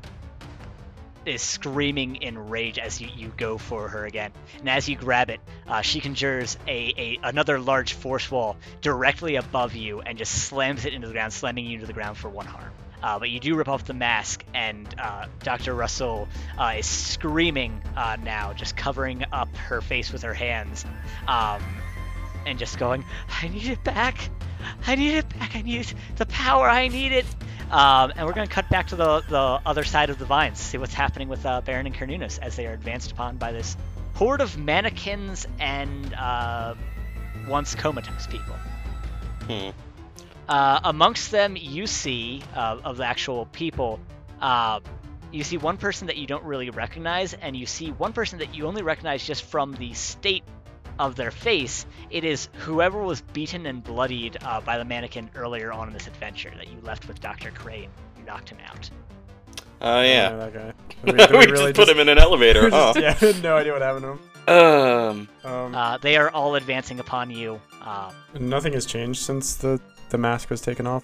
is 1.25 1.42
screaming 1.42 2.18
in 2.18 2.50
rage 2.50 2.77
as 2.77 3.00
you, 3.01 3.10
you 3.15 3.32
go 3.38 3.58
for 3.58 3.88
her 3.88 4.06
again. 4.06 4.32
And 4.60 4.70
as 4.70 4.88
you 4.88 4.96
grab 4.96 5.30
it, 5.30 5.39
uh, 5.68 5.82
she 5.82 6.00
conjures 6.00 6.58
a, 6.68 6.94
a 6.98 7.20
another 7.24 7.60
large 7.60 7.94
force 7.94 8.30
wall 8.30 8.58
directly 8.82 9.36
above 9.36 9.75
you 9.75 10.01
and 10.01 10.18
just 10.18 10.34
slams 10.34 10.86
it 10.86 10.94
into 10.94 11.08
the 11.08 11.13
ground, 11.13 11.34
slamming 11.34 11.65
you 11.65 11.75
into 11.75 11.88
the 11.88 11.94
ground 11.94 12.18
for 12.18 12.30
one 12.30 12.46
harm. 12.46 12.72
Uh, 13.03 13.20
but 13.20 13.30
you 13.30 13.39
do 13.39 13.56
rip 13.56 13.68
off 13.68 13.84
the 13.84 13.94
mask, 13.94 14.46
and 14.53 14.96
uh, 14.98 15.25
Dr. 15.39 15.74
Russell 15.74 16.30
uh, 16.58 16.75
is 16.77 16.86
screaming 16.86 17.82
uh, 17.98 18.15
now, 18.24 18.53
just 18.53 18.77
covering 18.77 19.25
up 19.34 19.53
her 19.58 19.82
face 19.82 20.13
with 20.13 20.24
her 20.24 20.34
hands, 20.34 20.86
um, 21.27 21.62
and 22.46 22.58
just 22.58 22.80
going, 22.80 23.03
"I 23.42 23.50
need 23.50 23.68
it 23.68 23.84
back! 23.84 24.30
I 24.88 24.96
need 24.96 25.15
it 25.18 25.27
back! 25.38 25.53
I 25.53 25.63
need 25.63 25.94
the 26.15 26.25
power! 26.27 26.70
I 26.70 26.88
need 26.88 27.12
it!" 27.12 27.25
Um, 27.74 28.13
and 28.15 28.27
we're 28.27 28.34
going 28.34 28.48
to 28.48 28.53
cut 28.53 28.70
back 28.70 28.88
to 28.89 28.96
the 28.96 29.24
the 29.30 29.60
other 29.65 29.84
side 29.84 30.12
of 30.12 30.20
the 30.20 30.25
vines, 30.25 30.60
see 30.60 30.77
what's 30.77 30.94
happening 30.94 31.27
with 31.27 31.44
uh, 31.44 31.62
Baron 31.62 31.88
and 31.88 31.96
Cernunnos 31.96 32.38
as 32.39 32.56
they 32.56 32.68
are 32.68 32.74
advanced 32.74 33.12
upon 33.12 33.38
by 33.38 33.51
this 33.51 33.75
horde 34.13 34.42
of 34.42 34.56
mannequins 34.60 35.48
and 35.60 36.13
uh, 36.13 36.75
once 37.48 37.74
comatose 37.74 38.27
people. 38.27 38.53
Hmm. 39.48 39.70
Uh, 40.48 40.82
amongst 40.84 41.32
them, 41.32 41.58
you 41.58 41.88
see 41.88 42.44
uh, 42.56 42.77
of 42.84 42.98
the 42.98 43.06
actual 43.06 43.48
people, 43.48 44.00
uh, 44.39 44.80
you 45.32 45.44
see 45.44 45.58
one 45.58 45.77
person 45.77 46.06
that 46.08 46.18
you 46.18 46.27
don't 46.27 46.44
really 46.44 46.70
recognize, 46.70 47.34
and 47.34 47.56
you 47.56 47.65
see 47.65 47.89
one 47.89 48.13
person 48.13 48.38
that 48.38 48.53
you 48.53 48.68
only 48.68 48.84
recognize 48.84 49.25
just 49.25 49.46
from 49.46 49.74
the 49.74 49.96
state 49.96 50.44
of 51.00 51.15
their 51.15 51.31
face. 51.31 51.85
It 52.09 52.23
is 52.23 52.50
whoever 52.59 53.01
was 53.01 53.21
beaten 53.21 53.65
and 53.65 53.83
bloodied 53.83 54.38
uh, 54.43 54.62
by 54.62 54.77
the 54.77 54.85
mannequin 54.85 55.29
earlier 55.35 55.71
on 55.71 55.88
in 55.88 55.93
this 55.93 56.07
adventure 56.07 56.51
that 56.57 56.67
you 56.67 56.77
left 56.81 57.07
with 57.07 57.19
Dr. 57.21 57.51
Crane. 57.51 57.89
You 58.17 58.23
knocked 58.25 58.50
him 58.50 58.59
out. 58.69 58.89
Oh 59.81 60.01
yeah. 60.01 60.29
that 60.35 60.53
guy. 60.53 60.73
we, 61.03 61.12
Do 61.12 61.38
we 61.38 61.45
really 61.51 61.73
just 61.73 61.75
put 61.75 61.89
him 61.89 62.00
in 62.00 62.07
an 62.09 62.17
elevator. 62.17 62.63
we 62.65 62.69
just- 62.71 63.00
yeah, 63.00 63.31
no 63.43 63.57
idea 63.57 63.73
what 63.73 63.81
happened 63.81 64.03
to 64.05 64.12
him. 64.12 64.19
Um. 64.45 65.29
Um, 65.45 65.73
Uh, 65.75 65.97
they 65.97 66.17
are 66.17 66.29
all 66.31 66.55
advancing 66.55 67.00
upon 67.00 67.31
you. 67.31 67.59
Uh, 67.81 68.12
nothing 68.39 68.73
has 68.73 68.85
changed 68.85 69.21
since 69.21 69.55
the 69.55 69.79
the 70.09 70.17
mask 70.17 70.50
was 70.50 70.59
taken 70.62 70.85
off. 70.85 71.03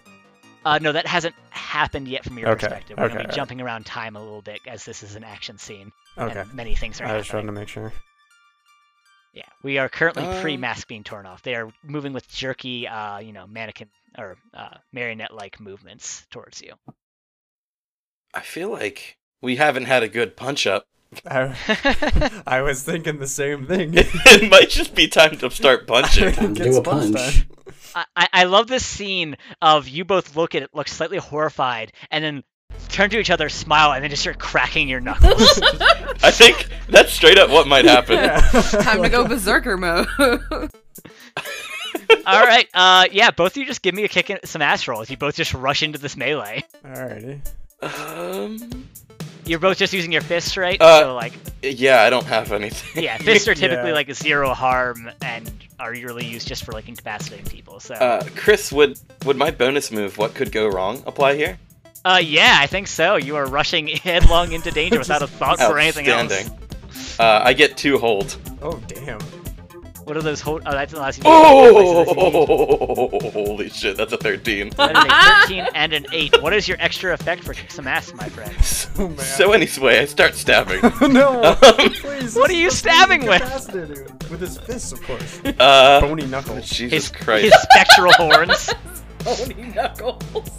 uh, 0.66 0.78
no, 0.82 0.92
that 0.92 1.08
hasn't 1.08 1.34
happened 1.50 2.08
yet 2.08 2.24
from 2.24 2.38
your 2.38 2.50
Okay, 2.50 2.68
perspective. 2.68 2.98
We're 2.98 3.04
going 3.08 3.12
to 3.12 3.18
be 3.20 3.24
alright. 3.24 3.36
jumping 3.36 3.62
around 3.62 3.86
time 3.86 4.16
a 4.16 4.20
little 4.22 4.42
bit 4.42 4.60
as 4.68 4.84
this 4.86 5.04
is 5.04 5.16
an 5.16 5.24
action 5.24 5.58
scene. 5.58 5.92
Okay, 6.18 6.40
and 6.42 6.54
many 6.54 6.76
things 6.76 7.00
are 7.02 7.06
I 7.06 7.16
was 7.18 7.28
happening. 7.28 7.46
trying 7.46 7.46
to 7.48 7.52
make 7.60 7.68
sure. 7.70 7.94
Yeah, 9.34 9.44
we 9.64 9.78
are 9.78 9.90
currently 9.90 10.24
Um, 10.24 10.42
pre-mask 10.42 10.88
being 10.88 11.04
torn 11.04 11.26
off. 11.26 11.44
They 11.44 11.56
are 11.56 11.72
moving 11.84 12.14
with 12.14 12.28
jerky, 12.30 12.88
uh, 12.88 13.20
you 13.20 13.32
know, 13.32 13.46
mannequin 13.48 13.90
or 14.18 14.38
uh, 14.54 14.78
marionette-like 14.92 15.60
movements 15.60 16.26
towards 16.32 16.62
you. 16.62 16.74
I 18.34 18.42
feel 18.42 18.70
like 18.70 19.18
we 19.42 19.56
haven't 19.56 19.86
had 19.86 20.04
a 20.04 20.10
good 20.10 20.36
punch 20.36 20.66
up. 20.68 20.86
I, 21.26 22.42
I 22.48 22.62
was 22.62 22.84
thinking 22.84 23.18
the 23.20 23.28
same 23.28 23.66
thing. 23.66 23.94
it 23.96 24.52
might 24.52 24.70
just 24.70 24.94
be 24.94 25.08
time 25.08 25.38
to 25.38 25.50
start 25.50 25.88
punching. 25.88 26.34
Time 26.34 26.56
to 26.56 26.64
do 26.64 26.78
a 26.78 26.82
punch. 26.82 27.16
punch 27.16 27.48
I, 27.96 28.06
I 28.16 28.28
I 28.34 28.44
love 28.44 28.68
this 28.68 28.86
scene 28.86 29.36
of 29.62 29.88
you 29.88 30.06
both 30.06 30.36
look 30.36 30.54
at 30.56 30.64
it, 30.64 30.70
look 30.74 30.88
slightly 30.88 31.18
horrified, 31.18 31.94
and 32.12 32.24
then 32.24 32.44
turn 32.90 33.10
to 33.12 33.20
each 33.20 33.30
other, 33.30 33.48
smile, 33.50 33.94
and 33.94 34.04
then 34.04 34.10
just 34.10 34.22
start 34.22 34.38
cracking 34.40 34.90
your 34.90 35.00
knuckles. 35.08 35.60
I 36.24 36.32
think 36.32 36.68
that's 36.90 37.14
straight 37.14 37.38
up 37.40 37.50
what 37.50 37.68
might 37.68 37.86
happen. 37.86 38.16
Yeah. 38.16 38.42
Time 38.82 39.02
to 39.04 39.10
go 39.10 39.28
berserker 39.28 39.78
mode. 39.78 40.08
All 42.26 42.42
right, 42.46 42.68
uh, 42.74 43.06
yeah, 43.12 43.32
both 43.32 43.54
of 43.54 43.58
you 43.58 43.66
just 43.66 43.82
give 43.82 43.96
me 43.96 44.04
a 44.04 44.08
kick 44.08 44.30
and 44.30 44.40
some 44.44 44.62
ass 44.62 44.88
rolls. 44.88 45.10
You 45.10 45.18
both 45.18 45.36
just 45.36 45.54
rush 45.54 45.82
into 45.84 45.98
this 46.00 46.16
melee. 46.18 46.64
Alrighty. 46.86 47.40
Um, 47.82 48.88
You're 49.46 49.60
both 49.60 49.78
just 49.78 49.94
using 49.94 50.12
your 50.12 50.22
fists, 50.22 50.58
right? 50.58 50.80
Uh, 50.82 51.02
so 51.02 51.16
like, 51.16 51.34
yeah, 51.62 52.02
I 52.04 52.10
don't 52.10 52.26
have 52.26 52.52
anything. 52.52 53.04
yeah, 53.04 53.18
fists 53.18 53.48
are 53.48 53.56
typically 53.56 53.90
Yeah. 53.90 53.96
like 53.96 54.14
zero 54.14 54.54
harm 54.54 55.10
and 55.22 55.52
are 55.80 55.94
usually 55.94 56.26
used 56.26 56.48
just 56.48 56.64
for 56.64 56.72
like 56.74 56.88
incapacitating 56.90 57.46
people. 57.46 57.80
So, 57.80 57.96
Uh, 57.96 58.24
Chris, 58.36 58.72
would 58.72 59.00
would 59.26 59.38
my 59.38 59.50
bonus 59.52 59.92
move 59.92 60.18
"What 60.18 60.34
could 60.36 60.52
go 60.52 60.68
wrong" 60.68 61.02
apply 61.08 61.36
here? 61.36 61.58
Uh, 62.06 62.22
yeah, 62.24 62.58
I 62.60 62.68
think 62.68 62.88
so. 62.88 63.16
You 63.16 63.36
are 63.36 63.46
rushing 63.46 63.88
headlong 63.88 64.52
into 64.52 64.72
danger 64.72 65.00
without 65.00 65.22
a 65.22 65.28
thought 65.28 65.60
for 65.60 65.78
anything 65.78 66.08
else. 66.08 66.50
Uh, 67.20 67.42
I 67.44 67.54
get 67.54 67.78
two 67.78 67.98
hold. 67.98 68.38
Oh 68.62 68.80
damn. 68.88 69.20
What 70.10 70.18
are 70.18 70.24
those? 70.24 70.42
Hold- 70.42 70.64
oh, 70.66 70.72
that 70.72 70.92
allows 70.92 71.18
you 71.20 71.24
to 71.24 71.30
places 71.30 72.16
that 72.16 72.18
you 72.18 72.32
need. 72.32 72.46
Oh, 72.50 73.30
holy 73.46 73.70
shit! 73.70 73.96
That's 73.96 74.12
a 74.12 74.18
thirteen. 74.18 74.72
That 74.72 74.98
is 74.98 75.04
a 75.04 75.46
13 75.46 75.68
and 75.76 75.94
an 75.94 76.06
8. 76.12 76.42
What 76.42 76.52
is 76.52 76.68
your 76.68 76.78
extra 76.82 77.14
effect 77.14 77.44
for 77.44 77.54
kick 77.54 77.70
some 77.70 77.86
ass, 77.88 78.12
my 78.16 78.28
friend? 78.28 78.52
Oh 78.98 79.08
man. 79.08 79.20
So 79.20 79.52
anyway, 79.52 80.00
I 80.00 80.06
start 80.06 80.34
stabbing. 80.34 80.82
no. 81.14 81.44
Um, 81.44 81.56
Please. 81.92 82.36
What 82.36 82.50
are 82.50 82.54
you 82.54 82.68
is 82.70 82.78
supposed 82.80 83.08
to 83.08 83.18
be 83.20 83.22
stabbing 83.22 83.26
with? 83.28 84.30
With 84.32 84.42
his 84.42 84.58
fists, 84.58 84.92
of 84.94 85.04
course. 85.04 85.42
Uh, 85.46 86.02
Bony 86.02 86.26
knuckles. 86.26 86.68
Jesus 86.68 87.10
His, 87.10 87.24
Christ. 87.24 87.44
his 87.44 87.54
spectral 87.62 88.12
horns. 88.14 88.74
Bony 89.24 89.74
knuckles. 89.76 90.50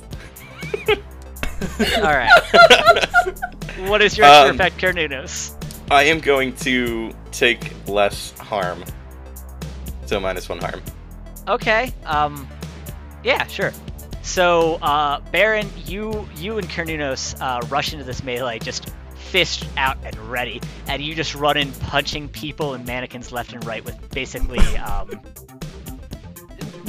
Alright. 1.99 2.31
What 3.89 4.03
is 4.03 4.19
your 4.19 4.27
extra 4.27 4.51
Um, 4.51 4.55
effect, 4.57 4.77
Cernunnos? 4.77 5.55
I 5.91 6.03
am 6.05 6.21
going 6.21 6.55
to 6.57 7.15
take 7.33 7.73
less 7.89 8.37
harm. 8.39 8.85
So 10.05 10.21
minus 10.21 10.49
one 10.51 10.59
harm. 10.59 10.83
Okay. 11.49 11.93
Um, 12.05 12.47
yeah, 13.25 13.47
sure. 13.47 13.73
So, 14.23 14.75
uh, 14.83 15.21
Baron, 15.33 15.67
you 15.87 16.29
you 16.37 16.59
and 16.59 16.69
Cernunnos 16.69 17.41
uh, 17.41 17.67
rush 17.69 17.93
into 17.95 18.05
this 18.05 18.23
melee, 18.23 18.59
just 18.59 18.91
fist 19.15 19.65
out 19.79 19.97
and 20.05 20.15
ready, 20.31 20.61
and 20.87 21.01
you 21.03 21.15
just 21.15 21.35
run 21.35 21.57
in 21.57 21.73
punching 21.73 22.29
people 22.29 22.75
and 22.75 22.85
mannequins 22.85 23.33
left 23.33 23.55
and 23.55 23.65
right 23.65 23.83
with 23.85 23.97
basically 24.11 24.59
um, 24.77 25.09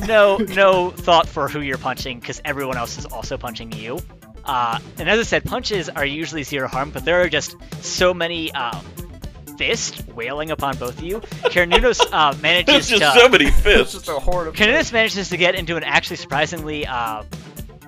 no 0.08 0.38
no 0.38 0.90
thought 0.92 1.28
for 1.30 1.48
who 1.48 1.62
you're 1.62 1.78
punching 1.78 2.20
because 2.20 2.42
everyone 2.44 2.75
else 2.78 2.98
is 2.98 3.06
also 3.06 3.38
punching 3.38 3.72
you. 3.72 4.00
Uh, 4.45 4.79
and 4.98 5.10
as 5.10 5.19
I 5.19 5.24
said, 5.24 5.43
punches 5.45 5.89
are 5.89 6.05
usually 6.05 6.43
zero 6.43 6.67
harm, 6.67 6.89
but 6.91 7.05
there 7.05 7.21
are 7.21 7.29
just 7.29 7.55
so 7.83 8.13
many 8.13 8.51
um, 8.53 8.83
fists 9.57 10.05
wailing 10.07 10.51
upon 10.51 10.77
both 10.77 10.98
of 10.98 11.03
you. 11.03 11.19
Cernunnos 11.19 12.01
uh, 12.12 12.31
There's 12.33 12.41
manages 12.41 12.89
just 12.89 13.01
to 13.01 13.19
so 13.19 13.29
many 13.29 13.45
It's 13.45 13.60
fists. 13.62 13.93
just 13.93 14.07
a 14.10 14.13
horde 14.13 14.48
of. 14.48 14.55
Candidates 14.55 14.91
manages 14.91 15.29
to 15.29 15.38
get 15.38 15.55
into 15.55 15.77
an 15.77 15.83
actually 15.83 16.15
surprisingly 16.17 16.86
uh, 16.88 17.24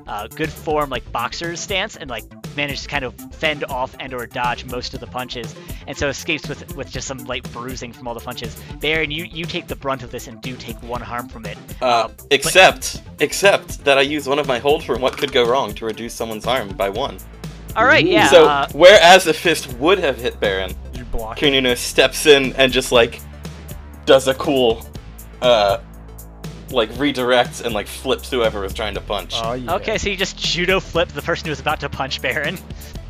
uh, 0.08 0.28
good 0.28 0.52
form, 0.52 0.90
like 0.90 1.10
boxer's 1.12 1.60
stance, 1.60 1.96
and 1.96 2.10
like 2.10 2.24
manages 2.56 2.84
to 2.84 2.88
kind 2.90 3.04
of 3.04 3.14
fend 3.36 3.64
off 3.66 3.96
and 4.00 4.14
or 4.14 4.26
dodge 4.26 4.66
most 4.66 4.94
of 4.94 5.00
the 5.00 5.08
punches, 5.08 5.56
and 5.88 5.98
so 5.98 6.08
escapes 6.10 6.48
with 6.48 6.76
with 6.76 6.90
just 6.92 7.08
some 7.08 7.20
light 7.26 7.50
bruising 7.52 7.92
from 7.94 8.08
all 8.08 8.14
the 8.14 8.20
punches. 8.20 8.60
Baron, 8.80 9.12
you 9.12 9.26
you 9.26 9.46
take 9.46 9.68
the 9.68 9.76
brunt 9.76 10.04
of 10.04 10.12
this 10.12 10.28
and 10.28 10.42
do 10.42 10.56
take 10.56 10.82
one 10.84 11.02
harm 11.02 11.28
from 11.30 11.46
it. 11.46 11.58
Uh, 11.82 12.10
except, 12.32 13.02
except 13.20 13.84
that 13.84 13.98
I 13.98 14.02
use 14.02 14.28
one 14.28 14.40
of 14.40 14.48
my 14.48 14.60
hold 14.60 14.84
from 14.84 15.02
what 15.02 15.18
could 15.18 15.32
go 15.32 15.46
wrong 15.46 15.74
to 15.76 15.86
reduce 15.86 16.14
someone's 16.14 16.46
harm 16.46 16.70
by 16.70 16.90
one. 16.90 17.18
All 17.76 17.86
right, 17.86 18.06
yeah. 18.06 18.28
so, 18.30 18.46
uh, 18.46 18.68
whereas 18.74 19.26
a 19.26 19.34
fist 19.34 19.74
would 19.80 19.98
have 19.98 20.18
hit 20.18 20.40
Baron, 20.40 20.76
You 20.94 21.06
block. 21.06 21.42
it. 21.42 21.46
Cernunnos 21.46 21.78
steps 21.78 22.26
in 22.28 22.54
and 22.54 22.72
just 22.72 22.92
like 22.92 23.20
does 24.06 24.28
a 24.28 24.34
cool, 24.36 24.86
uh, 25.42 25.80
like 26.72 26.90
redirects 26.92 27.64
and 27.64 27.74
like 27.74 27.88
flips 27.88 28.30
whoever 28.32 28.62
was 28.62 28.74
trying 28.74 28.94
to 28.96 29.02
punch, 29.02 29.34
Oh 29.36 29.54
yeah. 29.54 29.76
okay, 29.76 29.98
so 29.98 30.10
you 30.10 30.18
just 30.18 30.38
judo 30.38 30.80
flip 30.80 31.10
the 31.10 31.22
person 31.22 31.46
who 31.46 31.52
was 31.52 31.60
about 31.60 31.80
to 31.82 31.90
punch 31.90 32.22
Baron. 32.22 32.58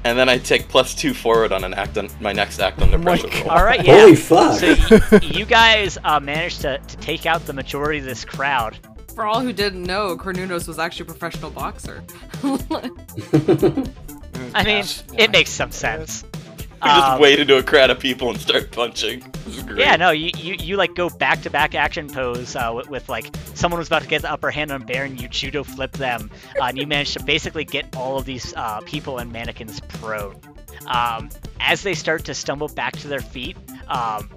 and 0.04 0.18
then 0.18 0.28
I 0.30 0.38
take 0.38 0.68
plus 0.68 0.94
two 0.96 1.14
forward 1.14 1.52
on 1.54 1.64
an 1.64 1.74
act 1.74 1.98
on 1.98 2.10
my 2.20 2.34
next 2.34 2.60
act 2.60 2.82
under 2.82 2.98
Oh 2.98 3.02
pressure 3.02 3.28
roll. 3.28 3.50
All 3.52 3.64
right, 3.64 3.84
yeah. 3.86 4.02
Holy 4.02 4.16
fuck! 4.16 4.60
So 4.60 4.76
y- 5.12 5.20
you 5.24 5.46
guys 5.46 5.98
uh, 6.04 6.20
managed 6.20 6.62
to, 6.62 6.78
to 6.80 6.98
take 6.98 7.26
out 7.26 7.46
the 7.46 7.54
majority 7.54 8.00
of 8.00 8.06
this 8.06 8.26
crowd. 8.26 8.78
For 9.16 9.26
all 9.26 9.42
who 9.42 9.54
didn't 9.54 9.84
know, 9.84 10.18
Cernunnos 10.18 10.68
was 10.68 10.80
actually 10.80 11.04
a 11.04 11.14
professional 11.14 11.52
boxer. 11.52 12.04
I 14.56 14.64
mean, 14.64 14.82
Gosh. 14.82 15.04
it 15.18 15.32
makes 15.32 15.52
some 15.52 15.72
sense. 15.72 16.24
Just 16.84 17.08
Um, 17.08 17.22
wade 17.22 17.40
into 17.40 17.58
a 17.58 17.64
crowd 17.64 17.90
of 17.90 18.00
people 18.00 18.30
and 18.30 18.40
start 18.40 18.72
punching. 18.72 19.24
Yeah, 19.76 19.96
no, 19.96 20.12
you, 20.12 20.32
you, 20.38 20.56
you 20.60 20.76
like 20.76 20.96
go 20.96 21.10
back 21.10 21.42
to 21.44 21.50
back 21.50 21.76
action 21.76 22.08
pose 22.10 22.56
uh, 22.56 22.72
with, 22.76 22.90
with 22.90 23.10
like 23.10 23.34
someone 23.54 23.80
was 23.80 23.88
about 23.88 24.02
to 24.02 24.08
get 24.08 24.22
the 24.22 24.32
upper 24.32 24.52
hand 24.52 24.72
on 24.72 24.84
Baron, 24.84 25.18
you 25.18 25.28
judo 25.28 25.64
flip 25.64 25.94
them, 25.94 26.30
uh, 26.60 26.66
and 26.66 26.78
you 26.78 26.86
manage 26.86 27.14
to 27.14 27.24
basically 27.24 27.64
get 27.64 27.96
all 27.96 28.18
of 28.18 28.26
these 28.26 28.54
uh, 28.56 28.82
people 28.82 29.18
and 29.18 29.32
mannequins 29.32 29.80
prone. 29.80 30.36
Um, 30.88 31.30
as 31.60 31.84
they 31.84 31.94
start 31.94 32.26
to 32.26 32.34
stumble 32.34 32.68
back 32.68 32.94
to 32.98 33.08
their 33.08 33.22
feet, 33.22 33.56
um, 33.88 34.30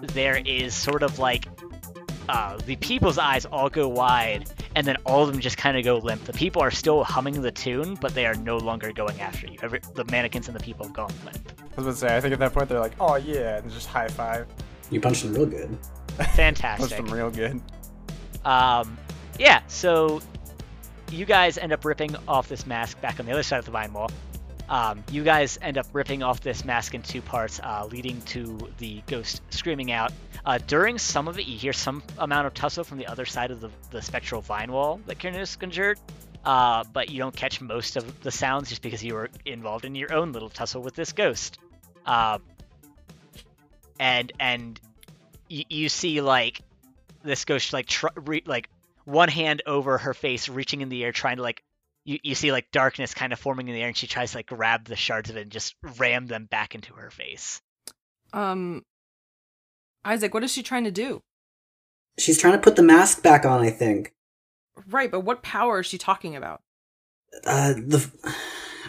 there 0.00 0.36
is 0.36 0.74
sort 0.74 1.02
of 1.02 1.18
like 1.18 1.48
uh, 2.28 2.56
the 2.58 2.76
people's 2.76 3.18
eyes 3.18 3.46
all 3.46 3.68
go 3.70 3.88
wide, 3.88 4.48
and 4.78 4.86
then 4.86 4.96
all 5.04 5.24
of 5.24 5.32
them 5.32 5.40
just 5.40 5.56
kind 5.56 5.76
of 5.76 5.82
go 5.82 5.96
limp. 5.96 6.22
The 6.22 6.32
people 6.32 6.62
are 6.62 6.70
still 6.70 7.02
humming 7.02 7.42
the 7.42 7.50
tune, 7.50 7.96
but 8.00 8.14
they 8.14 8.26
are 8.26 8.34
no 8.36 8.58
longer 8.58 8.92
going 8.92 9.20
after 9.20 9.48
you. 9.48 9.58
Every, 9.60 9.80
the 9.94 10.04
mannequins 10.04 10.46
and 10.46 10.56
the 10.56 10.62
people 10.62 10.86
have 10.86 10.94
gone 10.94 11.12
limp. 11.24 11.52
I 11.58 11.62
was 11.74 11.84
about 11.84 11.90
to 11.90 11.96
say. 11.96 12.16
I 12.16 12.20
think 12.20 12.32
at 12.32 12.38
that 12.38 12.54
point 12.54 12.68
they're 12.68 12.78
like, 12.78 12.92
"Oh 13.00 13.16
yeah," 13.16 13.58
and 13.58 13.68
just 13.72 13.88
high 13.88 14.06
five. 14.06 14.46
you 14.92 15.00
punched 15.00 15.24
them 15.24 15.34
real 15.34 15.46
good. 15.46 15.76
Fantastic. 16.16 16.90
Fantastic. 16.90 16.96
them 16.96 17.06
real 17.12 17.28
good. 17.28 17.60
Um, 18.44 18.96
yeah, 19.36 19.62
so 19.66 20.22
you 21.10 21.24
guys 21.24 21.58
end 21.58 21.72
up 21.72 21.84
ripping 21.84 22.14
off 22.28 22.48
this 22.48 22.64
mask 22.64 23.00
back 23.00 23.18
on 23.18 23.26
the 23.26 23.32
other 23.32 23.42
side 23.42 23.58
of 23.58 23.64
the 23.64 23.72
vine 23.72 23.92
wall. 23.92 24.12
Um, 24.68 25.02
you 25.10 25.24
guys 25.24 25.58
end 25.62 25.78
up 25.78 25.86
ripping 25.92 26.22
off 26.22 26.40
this 26.40 26.64
mask 26.64 26.94
in 26.94 27.02
two 27.02 27.22
parts, 27.22 27.58
uh, 27.62 27.88
leading 27.90 28.20
to 28.22 28.58
the 28.78 29.02
ghost 29.06 29.40
screaming 29.50 29.90
out. 29.92 30.12
Uh, 30.44 30.58
during 30.66 30.98
some 30.98 31.26
of 31.26 31.38
it, 31.38 31.46
you 31.46 31.56
hear 31.56 31.72
some 31.72 32.02
amount 32.18 32.46
of 32.46 32.54
tussle 32.54 32.84
from 32.84 32.98
the 32.98 33.06
other 33.06 33.24
side 33.24 33.50
of 33.50 33.60
the, 33.60 33.70
the 33.90 34.02
spectral 34.02 34.40
vine 34.40 34.70
wall 34.70 35.00
that 35.06 35.18
Kiernis 35.18 35.58
conjured, 35.58 35.98
uh, 36.44 36.84
but 36.92 37.10
you 37.10 37.18
don't 37.18 37.34
catch 37.34 37.60
most 37.60 37.96
of 37.96 38.22
the 38.22 38.30
sounds 38.30 38.68
just 38.68 38.82
because 38.82 39.02
you 39.02 39.14
were 39.14 39.30
involved 39.46 39.84
in 39.84 39.94
your 39.94 40.12
own 40.12 40.32
little 40.32 40.50
tussle 40.50 40.82
with 40.82 40.94
this 40.94 41.12
ghost. 41.12 41.58
Uh, 42.04 42.38
and 43.98 44.32
and 44.38 44.80
you, 45.48 45.64
you 45.68 45.88
see 45.88 46.20
like 46.20 46.60
this 47.22 47.44
ghost 47.44 47.72
like 47.72 47.86
tr- 47.86 48.06
re- 48.16 48.44
like 48.46 48.68
one 49.04 49.28
hand 49.28 49.62
over 49.66 49.98
her 49.98 50.14
face, 50.14 50.48
reaching 50.48 50.82
in 50.82 50.88
the 50.90 51.02
air, 51.04 51.12
trying 51.12 51.36
to 51.36 51.42
like 51.42 51.62
you, 52.08 52.18
you 52.22 52.34
see 52.34 52.52
like 52.52 52.70
darkness 52.72 53.12
kind 53.12 53.34
of 53.34 53.38
forming 53.38 53.68
in 53.68 53.74
the 53.74 53.82
air, 53.82 53.88
and 53.88 53.96
she 53.96 54.06
tries 54.06 54.32
to 54.32 54.38
like 54.38 54.46
grab 54.46 54.86
the 54.86 54.96
shards 54.96 55.28
of 55.28 55.36
it 55.36 55.42
and 55.42 55.52
just 55.52 55.74
ram 55.98 56.26
them 56.26 56.46
back 56.46 56.74
into 56.74 56.94
her 56.94 57.10
face. 57.10 57.60
um, 58.32 58.82
Isaac, 60.04 60.32
what 60.32 60.42
is 60.42 60.52
she 60.52 60.62
trying 60.62 60.84
to 60.84 60.90
do? 60.90 61.20
She's 62.18 62.40
trying 62.40 62.54
to 62.54 62.60
put 62.60 62.76
the 62.76 62.82
mask 62.82 63.22
back 63.22 63.44
on, 63.44 63.60
I 63.60 63.70
think. 63.70 64.14
Right, 64.88 65.10
but 65.10 65.20
what 65.20 65.42
power 65.42 65.80
is 65.80 65.86
she 65.86 65.98
talking 65.98 66.34
about? 66.34 66.62
Uh, 67.44 67.74
the 67.74 68.10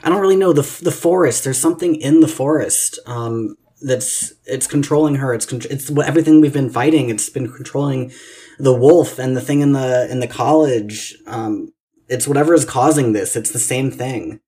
I 0.01 0.09
don't 0.09 0.21
really 0.21 0.37
know 0.37 0.53
the 0.53 0.79
the 0.81 0.91
forest. 0.91 1.43
There's 1.43 1.59
something 1.59 1.95
in 1.95 2.21
the 2.21 2.27
forest. 2.27 2.99
Um, 3.05 3.55
that's 3.81 4.31
it's 4.45 4.67
controlling 4.67 5.15
her. 5.15 5.33
It's 5.33 5.45
con- 5.45 5.61
it's 5.69 5.89
what 5.89 6.07
everything 6.07 6.39
we've 6.39 6.53
been 6.53 6.69
fighting. 6.69 7.09
It's 7.09 7.29
been 7.29 7.51
controlling 7.51 8.13
the 8.59 8.73
wolf 8.73 9.19
and 9.19 9.35
the 9.35 9.41
thing 9.41 9.59
in 9.59 9.73
the 9.73 10.07
in 10.09 10.21
the 10.21 10.27
college. 10.27 11.17
Um, 11.27 11.73
it's 12.09 12.27
whatever 12.27 12.53
is 12.53 12.65
causing 12.65 13.13
this. 13.13 13.35
It's 13.35 13.51
the 13.51 13.59
same 13.59 13.91
thing. 13.91 14.39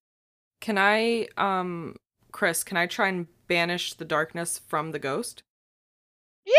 Can 0.59 0.77
I, 0.77 1.27
um, 1.37 1.95
Chris, 2.31 2.63
can 2.63 2.77
I 2.77 2.87
try 2.87 3.07
and 3.07 3.27
banish 3.47 3.93
the 3.93 4.05
darkness 4.05 4.61
from 4.67 4.91
the 4.91 4.99
ghost? 4.99 5.43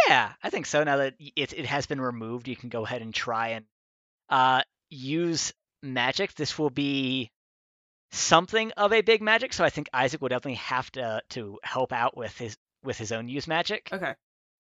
Yeah, 0.09 0.33
I 0.43 0.51
think 0.51 0.67
so. 0.67 0.85
Now 0.85 0.99
that 0.99 1.15
it 1.19 1.53
it 1.53 1.67
has 1.67 1.87
been 1.87 2.01
removed, 2.01 2.49
you 2.49 2.57
can 2.57 2.69
go 2.69 2.85
ahead 2.85 3.03
and 3.03 3.13
try 3.13 3.49
and 3.49 3.65
uh, 4.29 4.63
use 4.91 5.53
magic. 5.83 6.35
This 6.35 6.59
will 6.59 6.71
be 6.71 7.31
something 8.13 8.71
of 8.73 8.93
a 8.93 9.01
big 9.01 9.23
magic, 9.23 9.53
so 9.53 9.65
I 9.65 9.71
think 9.71 9.89
Isaac 9.93 10.21
will 10.21 10.29
definitely 10.29 10.55
have 10.57 10.91
to 10.93 11.23
to 11.31 11.59
help 11.65 11.93
out 11.93 12.17
with 12.17 12.37
his 12.39 12.57
with 12.85 12.97
his 12.97 13.11
own 13.11 13.29
use 13.29 13.49
magic. 13.49 13.89
Okay. 13.93 14.15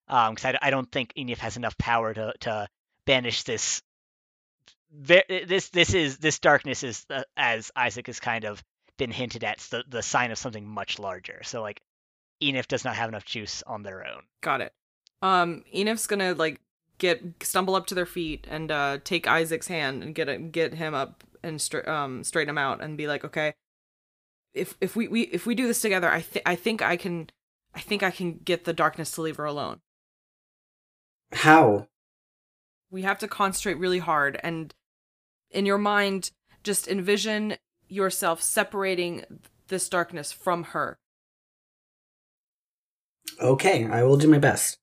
Um, 0.08 0.34
because 0.34 0.56
I, 0.56 0.66
I 0.66 0.70
don't 0.70 0.90
think 0.90 1.12
Enif 1.16 1.38
has 1.38 1.56
enough 1.56 1.78
power 1.78 2.12
to 2.12 2.34
to 2.40 2.68
banish 3.06 3.44
this. 3.44 3.80
Ve- 4.92 5.44
This 5.46 5.68
this 5.70 5.94
is 5.94 6.18
this 6.18 6.38
darkness 6.38 6.82
is 6.82 7.06
uh, 7.10 7.22
as 7.36 7.70
Isaac 7.76 8.06
has 8.06 8.20
kind 8.20 8.44
of 8.44 8.62
been 8.98 9.10
hinted 9.10 9.44
at 9.44 9.58
the 9.70 9.84
the 9.88 10.02
sign 10.02 10.30
of 10.30 10.38
something 10.38 10.66
much 10.66 10.98
larger. 10.98 11.40
So 11.44 11.62
like 11.62 11.80
Enif 12.42 12.66
does 12.66 12.84
not 12.84 12.96
have 12.96 13.08
enough 13.08 13.24
juice 13.24 13.62
on 13.66 13.82
their 13.82 14.06
own. 14.06 14.22
Got 14.42 14.60
it. 14.60 14.72
Um, 15.22 15.64
Enif's 15.74 16.06
gonna 16.06 16.34
like 16.34 16.60
get 16.98 17.22
stumble 17.42 17.74
up 17.74 17.86
to 17.86 17.94
their 17.94 18.06
feet 18.06 18.46
and 18.50 18.70
uh 18.70 18.98
take 19.02 19.26
Isaac's 19.26 19.68
hand 19.68 20.02
and 20.02 20.14
get 20.14 20.28
it, 20.28 20.52
get 20.52 20.74
him 20.74 20.94
up 20.94 21.24
and 21.42 21.60
stra- 21.60 21.88
um 21.92 22.22
straighten 22.24 22.50
him 22.50 22.58
out 22.58 22.82
and 22.82 22.96
be 22.96 23.06
like, 23.06 23.24
okay, 23.24 23.54
if 24.54 24.76
if 24.80 24.94
we, 24.96 25.08
we 25.08 25.22
if 25.22 25.46
we 25.46 25.54
do 25.54 25.66
this 25.66 25.80
together, 25.80 26.10
I 26.10 26.20
think 26.20 26.42
I 26.46 26.54
think 26.56 26.82
I 26.82 26.96
can 26.96 27.30
I 27.74 27.80
think 27.80 28.02
I 28.02 28.10
can 28.10 28.40
get 28.44 28.64
the 28.64 28.72
darkness 28.72 29.12
to 29.12 29.22
leave 29.22 29.36
her 29.36 29.44
alone. 29.44 29.80
How? 31.32 31.88
We 32.90 33.02
have 33.02 33.18
to 33.20 33.28
concentrate 33.28 33.78
really 33.78 34.00
hard 34.00 34.38
and 34.42 34.74
in 35.52 35.66
your 35.66 35.78
mind 35.78 36.30
just 36.62 36.88
envision 36.88 37.56
yourself 37.88 38.40
separating 38.42 39.24
this 39.68 39.88
darkness 39.88 40.32
from 40.32 40.64
her. 40.64 40.98
Okay, 43.40 43.84
I 43.86 44.02
will 44.02 44.16
do 44.16 44.28
my 44.28 44.38
best. 44.38 44.78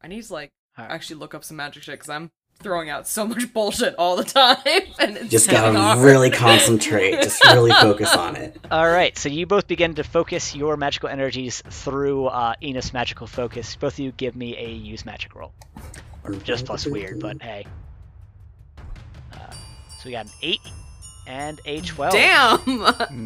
I 0.00 0.08
need 0.08 0.22
to 0.24 0.32
like 0.32 0.50
Alright. 0.78 0.92
actually 0.92 1.16
look 1.16 1.34
up 1.34 1.44
some 1.44 1.56
magic 1.56 1.82
shit 1.82 1.94
because 1.94 2.08
I'm 2.08 2.30
throwing 2.60 2.88
out 2.90 3.06
so 3.06 3.26
much 3.32 3.52
bullshit 3.52 3.94
all 3.98 4.16
the 4.16 4.24
time, 4.24 4.56
and 4.98 5.16
it's 5.16 5.28
Just 5.30 5.50
gotta 5.50 5.78
hard. 5.78 5.98
really 5.98 6.30
concentrate. 6.30 7.12
Just 7.22 7.44
really 7.44 7.72
focus 7.72 8.14
on 8.14 8.36
it. 8.36 8.56
All 8.70 8.88
right, 8.88 9.16
so 9.16 9.28
you 9.28 9.46
both 9.46 9.66
begin 9.66 9.94
to 9.96 10.04
focus 10.04 10.54
your 10.54 10.76
magical 10.76 11.08
energies 11.08 11.62
through 11.68 12.26
uh, 12.26 12.54
Enos 12.62 12.92
magical 12.92 13.26
focus. 13.26 13.76
Both 13.76 13.94
of 13.94 13.98
you 14.00 14.12
give 14.12 14.34
me 14.36 14.56
a 14.56 14.68
use 14.70 15.04
magic 15.04 15.34
roll. 15.34 15.52
Or 16.24 16.34
just 16.34 16.66
plus 16.66 16.86
weird, 16.86 17.20
but 17.20 17.40
hey. 17.42 17.66
Uh, 19.32 19.36
so 19.98 20.06
we 20.06 20.12
got 20.12 20.26
an 20.26 20.32
eight 20.42 20.60
and 21.26 21.60
a 21.66 21.80
twelve. 21.82 22.12
Damn, 22.14 22.58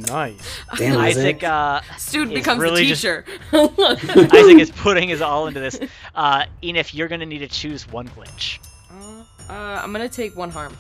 Nice. 0.02 0.60
Damn, 0.76 0.98
Isaac, 0.98 1.42
Isaac. 1.42 1.44
uh, 1.44 1.80
student 1.98 2.32
It's 2.32 2.40
becomes 2.40 2.60
really 2.60 2.82
a 2.84 2.86
just- 2.94 3.02
teacher. 3.02 3.24
Isaac 3.52 4.58
is 4.58 4.70
putting 4.76 5.08
his 5.08 5.22
all 5.22 5.46
into 5.46 5.60
this. 5.60 5.78
Uh, 6.14 6.44
Enif, 6.62 6.94
you're 6.94 7.08
gonna 7.08 7.26
need 7.26 7.38
to 7.40 7.48
choose 7.48 7.86
one 7.88 8.08
glitch. 8.08 8.58
Uh, 8.90 9.24
uh, 9.52 9.80
I'm 9.82 9.92
gonna 9.92 10.08
take 10.08 10.36
one 10.36 10.50
harm. 10.50 10.76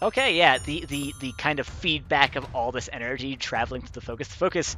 Okay, 0.00 0.36
yeah, 0.36 0.58
the, 0.58 0.84
the, 0.86 1.12
the 1.20 1.32
kind 1.38 1.58
of 1.58 1.66
feedback 1.66 2.36
of 2.36 2.46
all 2.54 2.70
this 2.70 2.88
energy 2.92 3.34
traveling 3.36 3.82
to 3.82 3.92
the 3.92 4.00
focus. 4.00 4.28
The 4.28 4.34
focus 4.36 4.76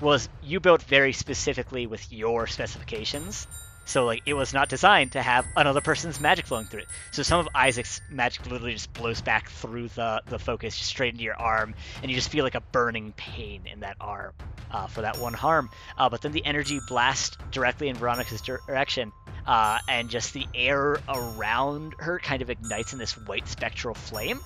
was 0.00 0.28
you 0.44 0.60
built 0.60 0.80
very 0.82 1.12
specifically 1.12 1.86
with 1.88 2.12
your 2.12 2.46
specifications. 2.46 3.48
So 3.84 4.04
like 4.04 4.22
it 4.24 4.34
was 4.34 4.54
not 4.54 4.68
designed 4.68 5.12
to 5.12 5.22
have 5.22 5.44
another 5.56 5.80
person's 5.80 6.20
magic 6.20 6.46
flowing 6.46 6.66
through 6.66 6.80
it. 6.80 6.88
So 7.10 7.22
some 7.22 7.40
of 7.40 7.48
Isaac's 7.54 8.00
magic 8.08 8.46
literally 8.46 8.74
just 8.74 8.92
blows 8.92 9.20
back 9.20 9.50
through 9.50 9.88
the, 9.88 10.22
the 10.26 10.38
focus 10.38 10.76
just 10.76 10.90
straight 10.90 11.12
into 11.12 11.24
your 11.24 11.34
arm, 11.34 11.74
and 12.00 12.10
you 12.10 12.16
just 12.16 12.30
feel 12.30 12.44
like 12.44 12.54
a 12.54 12.60
burning 12.60 13.12
pain 13.16 13.62
in 13.66 13.80
that 13.80 13.96
arm 14.00 14.32
uh, 14.70 14.86
for 14.86 15.02
that 15.02 15.18
one 15.18 15.34
harm. 15.34 15.70
Uh, 15.98 16.08
but 16.08 16.22
then 16.22 16.32
the 16.32 16.44
energy 16.44 16.80
blasts 16.86 17.36
directly 17.50 17.88
in 17.88 17.96
Veronica's 17.96 18.42
direction, 18.42 19.10
uh, 19.46 19.80
and 19.88 20.08
just 20.08 20.34
the 20.34 20.46
air 20.54 20.98
around 21.08 21.94
her 21.98 22.20
kind 22.20 22.42
of 22.42 22.50
ignites 22.50 22.92
in 22.92 22.98
this 22.98 23.16
white 23.26 23.48
spectral 23.48 23.94
flame. 23.94 24.38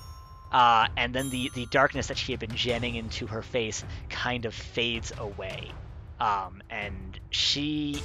Uh, 0.51 0.87
and 0.95 1.13
then 1.13 1.29
the, 1.29 1.51
the 1.53 1.65
darkness 1.67 2.07
that 2.07 2.17
she 2.17 2.31
had 2.31 2.39
been 2.39 2.55
jamming 2.55 2.95
into 2.95 3.27
her 3.27 3.41
face 3.41 3.83
kind 4.09 4.45
of 4.45 4.53
fades 4.53 5.11
away. 5.17 5.69
Um, 6.19 6.63
and 6.69 7.19
she 7.29 8.01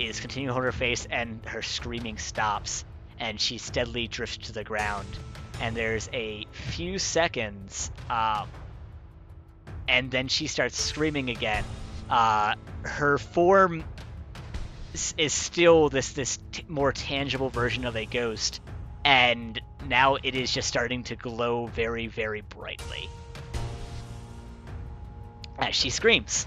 is 0.00 0.20
continuing 0.20 0.48
to 0.48 0.52
hold 0.52 0.64
her 0.64 0.72
face, 0.72 1.06
and 1.10 1.44
her 1.46 1.62
screaming 1.62 2.18
stops, 2.18 2.84
and 3.18 3.40
she 3.40 3.58
steadily 3.58 4.08
drifts 4.08 4.48
to 4.48 4.52
the 4.52 4.64
ground. 4.64 5.08
And 5.60 5.76
there's 5.76 6.08
a 6.12 6.46
few 6.52 6.98
seconds, 6.98 7.90
um, 8.08 8.48
and 9.88 10.10
then 10.10 10.28
she 10.28 10.46
starts 10.46 10.80
screaming 10.80 11.30
again. 11.30 11.64
Uh, 12.08 12.54
her 12.82 13.18
form 13.18 13.84
is 15.16 15.32
still 15.32 15.88
this 15.88 16.12
this 16.12 16.38
t- 16.52 16.64
more 16.66 16.92
tangible 16.92 17.50
version 17.50 17.84
of 17.84 17.96
a 17.96 18.06
ghost, 18.06 18.60
and 19.04 19.60
now 19.86 20.16
it 20.16 20.34
is 20.34 20.52
just 20.52 20.66
starting 20.66 21.04
to 21.04 21.16
glow 21.16 21.66
very, 21.66 22.06
very 22.06 22.40
brightly 22.40 23.08
as 25.58 25.74
she 25.74 25.90
screams. 25.90 26.46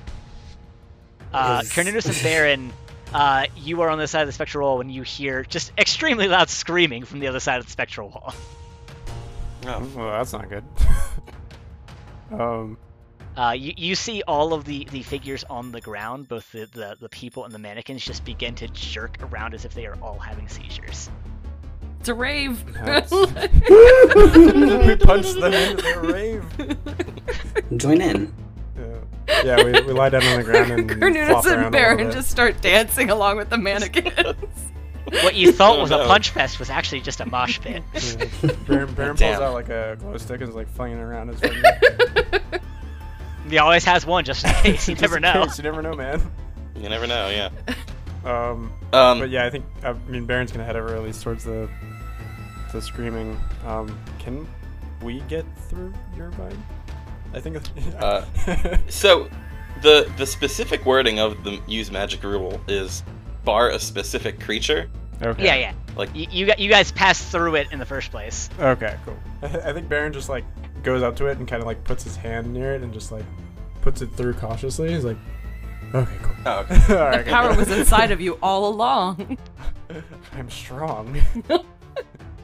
Uh, 1.33 1.61
Is- 1.63 1.71
and 2.05 2.23
Baron, 2.23 2.73
uh, 3.13 3.45
you 3.57 3.81
are 3.81 3.89
on 3.89 3.97
the 3.99 4.07
side 4.07 4.21
of 4.21 4.27
the 4.27 4.33
spectral 4.33 4.67
wall 4.67 4.77
when 4.77 4.89
you 4.89 5.03
hear 5.03 5.43
just 5.43 5.71
extremely 5.77 6.27
loud 6.27 6.49
screaming 6.49 7.05
from 7.05 7.19
the 7.19 7.27
other 7.27 7.39
side 7.39 7.59
of 7.59 7.65
the 7.65 7.71
spectral 7.71 8.09
wall. 8.09 8.33
Oh. 9.65 9.89
Well, 9.95 10.11
that's 10.11 10.33
not 10.33 10.49
good. 10.49 10.63
um, 12.31 12.77
Uh, 13.37 13.51
you, 13.57 13.73
you 13.77 13.95
see 13.95 14.21
all 14.27 14.53
of 14.53 14.65
the, 14.65 14.87
the 14.91 15.01
figures 15.01 15.43
on 15.45 15.71
the 15.71 15.81
ground, 15.81 16.27
both 16.27 16.51
the, 16.51 16.67
the, 16.73 16.97
the 16.99 17.09
people 17.09 17.45
and 17.45 17.53
the 17.53 17.59
mannequins, 17.59 18.03
just 18.03 18.23
begin 18.25 18.53
to 18.55 18.67
jerk 18.67 19.17
around 19.23 19.53
as 19.53 19.65
if 19.65 19.73
they 19.73 19.85
are 19.85 19.97
all 20.01 20.19
having 20.19 20.47
seizures. 20.47 21.09
It's 21.99 22.09
a 22.09 22.13
rave. 22.13 22.63
That's- 22.73 23.11
we 23.11 24.95
punched 24.97 25.39
them 25.39 25.53
into 25.53 25.81
their 25.81 26.01
rave. 26.01 26.43
Join 27.77 28.01
in. 28.01 28.33
Yeah, 29.27 29.43
yeah 29.43 29.63
we, 29.63 29.71
we 29.81 29.93
lie 29.93 30.09
down 30.09 30.23
on 30.23 30.37
the 30.39 30.43
ground 30.43 30.71
and 30.71 30.89
Cornelius 30.99 31.29
flop 31.29 31.45
around 31.45 31.63
and 31.63 31.71
Baron 31.71 32.11
just 32.11 32.29
start 32.29 32.61
dancing 32.61 33.09
along 33.09 33.37
with 33.37 33.49
the 33.49 33.57
mannequins. 33.57 34.35
What 35.05 35.35
you 35.35 35.51
thought 35.51 35.77
Oh, 35.77 35.81
was 35.81 35.91
a 35.91 35.97
punch 36.07 36.29
fest 36.31 36.59
was 36.59 36.69
actually 36.69 37.01
just 37.01 37.19
a 37.19 37.25
mosh 37.25 37.59
pit. 37.59 37.83
Yeah. 37.93 38.51
Baron, 38.67 38.93
Baron 38.93 39.17
pulls 39.17 39.35
out 39.39 39.53
like 39.53 39.69
a 39.69 39.97
glow 39.99 40.17
stick 40.17 40.39
and 40.41 40.49
is 40.49 40.55
like 40.55 40.69
flinging 40.69 40.97
around 40.99 41.27
his 41.27 41.39
finger. 41.39 41.61
he 43.49 43.57
always 43.57 43.83
has 43.83 44.05
one 44.05 44.23
just 44.23 44.45
in 44.45 44.53
case. 44.55 44.87
You 44.87 44.95
never 44.95 45.17
in 45.17 45.21
know. 45.23 45.43
case, 45.45 45.57
You 45.57 45.63
never 45.63 45.81
know, 45.81 45.93
man. 45.93 46.21
You 46.75 46.89
never 46.89 47.05
know, 47.07 47.29
yeah. 47.29 47.49
Um, 48.25 48.71
Um, 48.93 49.19
but 49.19 49.29
yeah, 49.29 49.45
I 49.45 49.49
think 49.49 49.65
I 49.83 49.93
mean 49.93 50.25
Baron's 50.25 50.51
gonna 50.51 50.63
head 50.65 50.75
over 50.77 50.95
at 50.95 51.03
least 51.03 51.21
towards 51.23 51.43
the 51.43 51.69
the 52.71 52.81
screaming. 52.81 53.37
Um, 53.67 53.95
can 54.19 54.47
we 55.01 55.19
get 55.21 55.45
through 55.69 55.93
your 56.15 56.29
vine? 56.31 56.63
I 57.33 57.39
think. 57.39 57.55
it's- 57.57 57.95
Uh, 57.95 58.77
So, 58.89 59.29
the 59.81 60.09
the 60.17 60.25
specific 60.25 60.85
wording 60.85 61.19
of 61.19 61.43
the 61.43 61.59
use 61.67 61.91
magic 61.91 62.23
rule 62.23 62.59
is 62.67 63.03
bar 63.43 63.69
a 63.69 63.79
specific 63.79 64.39
creature. 64.39 64.89
okay. 65.21 65.43
Yeah, 65.45 65.55
yeah. 65.55 65.73
Like, 65.95 66.09
You, 66.15 66.25
you, 66.31 66.53
you 66.57 66.69
guys 66.69 66.91
passed 66.91 67.31
through 67.31 67.55
it 67.55 67.67
in 67.71 67.77
the 67.79 67.85
first 67.85 68.09
place. 68.11 68.49
Okay, 68.59 68.95
cool. 69.05 69.17
I 69.43 69.71
think 69.73 69.87
Baron 69.89 70.11
just 70.13 70.29
like 70.29 70.43
goes 70.83 71.03
up 71.03 71.15
to 71.17 71.27
it 71.27 71.37
and 71.37 71.47
kind 71.47 71.61
of 71.61 71.67
like 71.67 71.83
puts 71.83 72.03
his 72.03 72.15
hand 72.15 72.51
near 72.53 72.73
it 72.75 72.81
and 72.81 72.91
just 72.93 73.11
like 73.11 73.25
puts 73.81 74.01
it 74.01 74.07
through 74.13 74.33
cautiously. 74.33 74.91
He's 74.93 75.03
like, 75.05 75.17
okay, 75.93 76.15
cool. 76.23 76.35
oh, 76.45 76.59
okay. 76.69 76.75
All 76.97 77.09
right, 77.09 77.25
the 77.25 77.31
power 77.31 77.55
was 77.55 77.69
inside 77.71 78.11
of 78.11 78.19
you 78.21 78.33
all 78.41 78.69
along. 78.69 79.37
I'm 80.33 80.49
strong. 80.49 81.21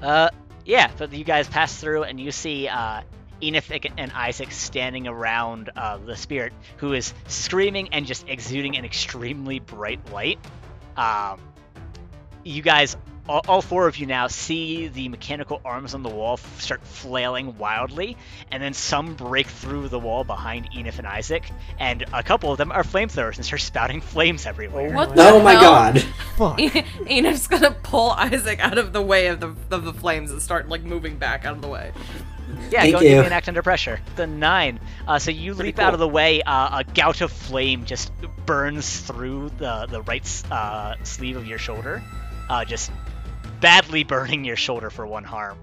Uh, 0.02 0.30
yeah, 0.66 0.92
but 0.98 1.12
you 1.12 1.24
guys 1.24 1.48
pass 1.50 1.76
through 1.80 2.04
and 2.04 2.20
you 2.20 2.32
see 2.32 2.68
uh, 2.68 3.02
Enif 3.42 3.92
and 3.98 4.12
Isaac 4.12 4.52
standing 4.52 5.08
around 5.08 5.70
uh, 5.76 5.98
the 5.98 6.16
spirit, 6.16 6.54
who 6.78 6.94
is 6.94 7.14
screaming 7.28 7.90
and 7.94 8.06
just 8.06 8.28
exuding 8.28 8.78
an 8.78 8.86
extremely 8.86 9.60
bright 9.60 10.12
light. 10.12 10.40
Um, 10.98 11.40
you 12.44 12.62
guys, 12.62 12.98
all, 13.28 13.42
all 13.48 13.62
four 13.62 13.88
of 13.88 13.98
you 13.98 14.06
now, 14.08 14.28
see 14.28 14.88
the 14.88 15.08
mechanical 15.10 15.62
arms 15.64 15.94
on 15.94 16.04
the 16.04 16.10
wall 16.10 16.34
f- 16.34 16.62
start 16.62 16.82
flailing 16.84 17.58
wildly, 17.58 18.18
and 18.52 18.62
then 18.62 18.74
some 18.74 19.14
break 19.16 19.48
through 19.48 19.88
the 19.88 20.00
wall 20.00 20.24
behind 20.24 20.72
Enif 20.72 20.98
and 20.98 21.08
Isaac, 21.08 21.50
and 21.80 22.04
a 22.12 22.24
couple 22.24 22.52
of 22.52 22.58
them 22.58 22.72
are 22.72 22.84
flamethrowers 22.84 23.36
and 23.36 23.46
start 23.46 23.62
spouting 23.62 24.02
flames 24.02 24.46
everywhere. 24.46 24.92
What 24.94 25.12
Oh 25.18 25.42
my 25.42 25.54
hell? 25.54 25.62
god. 25.62 26.02
Fuck. 26.38 26.58
Enif's 26.58 27.48
gonna 27.48 27.72
pull 27.84 28.12
Isaac 28.12 28.60
out 28.60 28.78
of 28.78 28.94
the 28.94 29.02
way 29.02 29.28
of 29.28 29.40
the 29.40 29.56
of 29.72 29.86
the 29.86 29.94
flames 29.94 30.32
and 30.32 30.42
start 30.42 30.68
like 30.68 30.84
moving 30.84 31.18
back 31.18 31.46
out 31.46 31.56
of 31.56 31.62
the 31.62 31.68
way. 31.70 31.92
Yeah, 32.70 32.82
Thank 32.82 32.94
go 32.94 33.00
give 33.00 33.12
you. 33.12 33.22
me 33.22 33.28
an 33.28 33.34
act 33.34 33.48
under 33.48 33.62
pressure. 33.62 34.00
The 34.16 34.28
nine. 34.28 34.80
Uh, 35.08 35.20
so 35.20 35.32
you 35.32 35.54
Pretty 35.54 35.70
leap 35.70 35.80
out 35.80 35.94
of 35.94 36.00
the 36.00 36.08
way. 36.08 36.42
Uh, 36.42 36.80
a 36.80 36.84
gout 36.84 37.22
of 37.22 37.32
flame 37.32 37.86
just 37.86 38.12
burns 38.46 39.00
through 39.00 39.50
the 39.58 39.88
the 39.90 40.02
right 40.02 40.44
uh, 40.52 40.96
sleeve 41.04 41.38
of 41.38 41.48
your 41.48 41.58
shoulder, 41.58 42.04
uh, 42.50 42.66
just 42.66 42.92
badly 43.60 44.04
burning 44.04 44.46
your 44.46 44.56
shoulder 44.56 44.90
for 44.90 45.06
one 45.06 45.24
harm. 45.24 45.58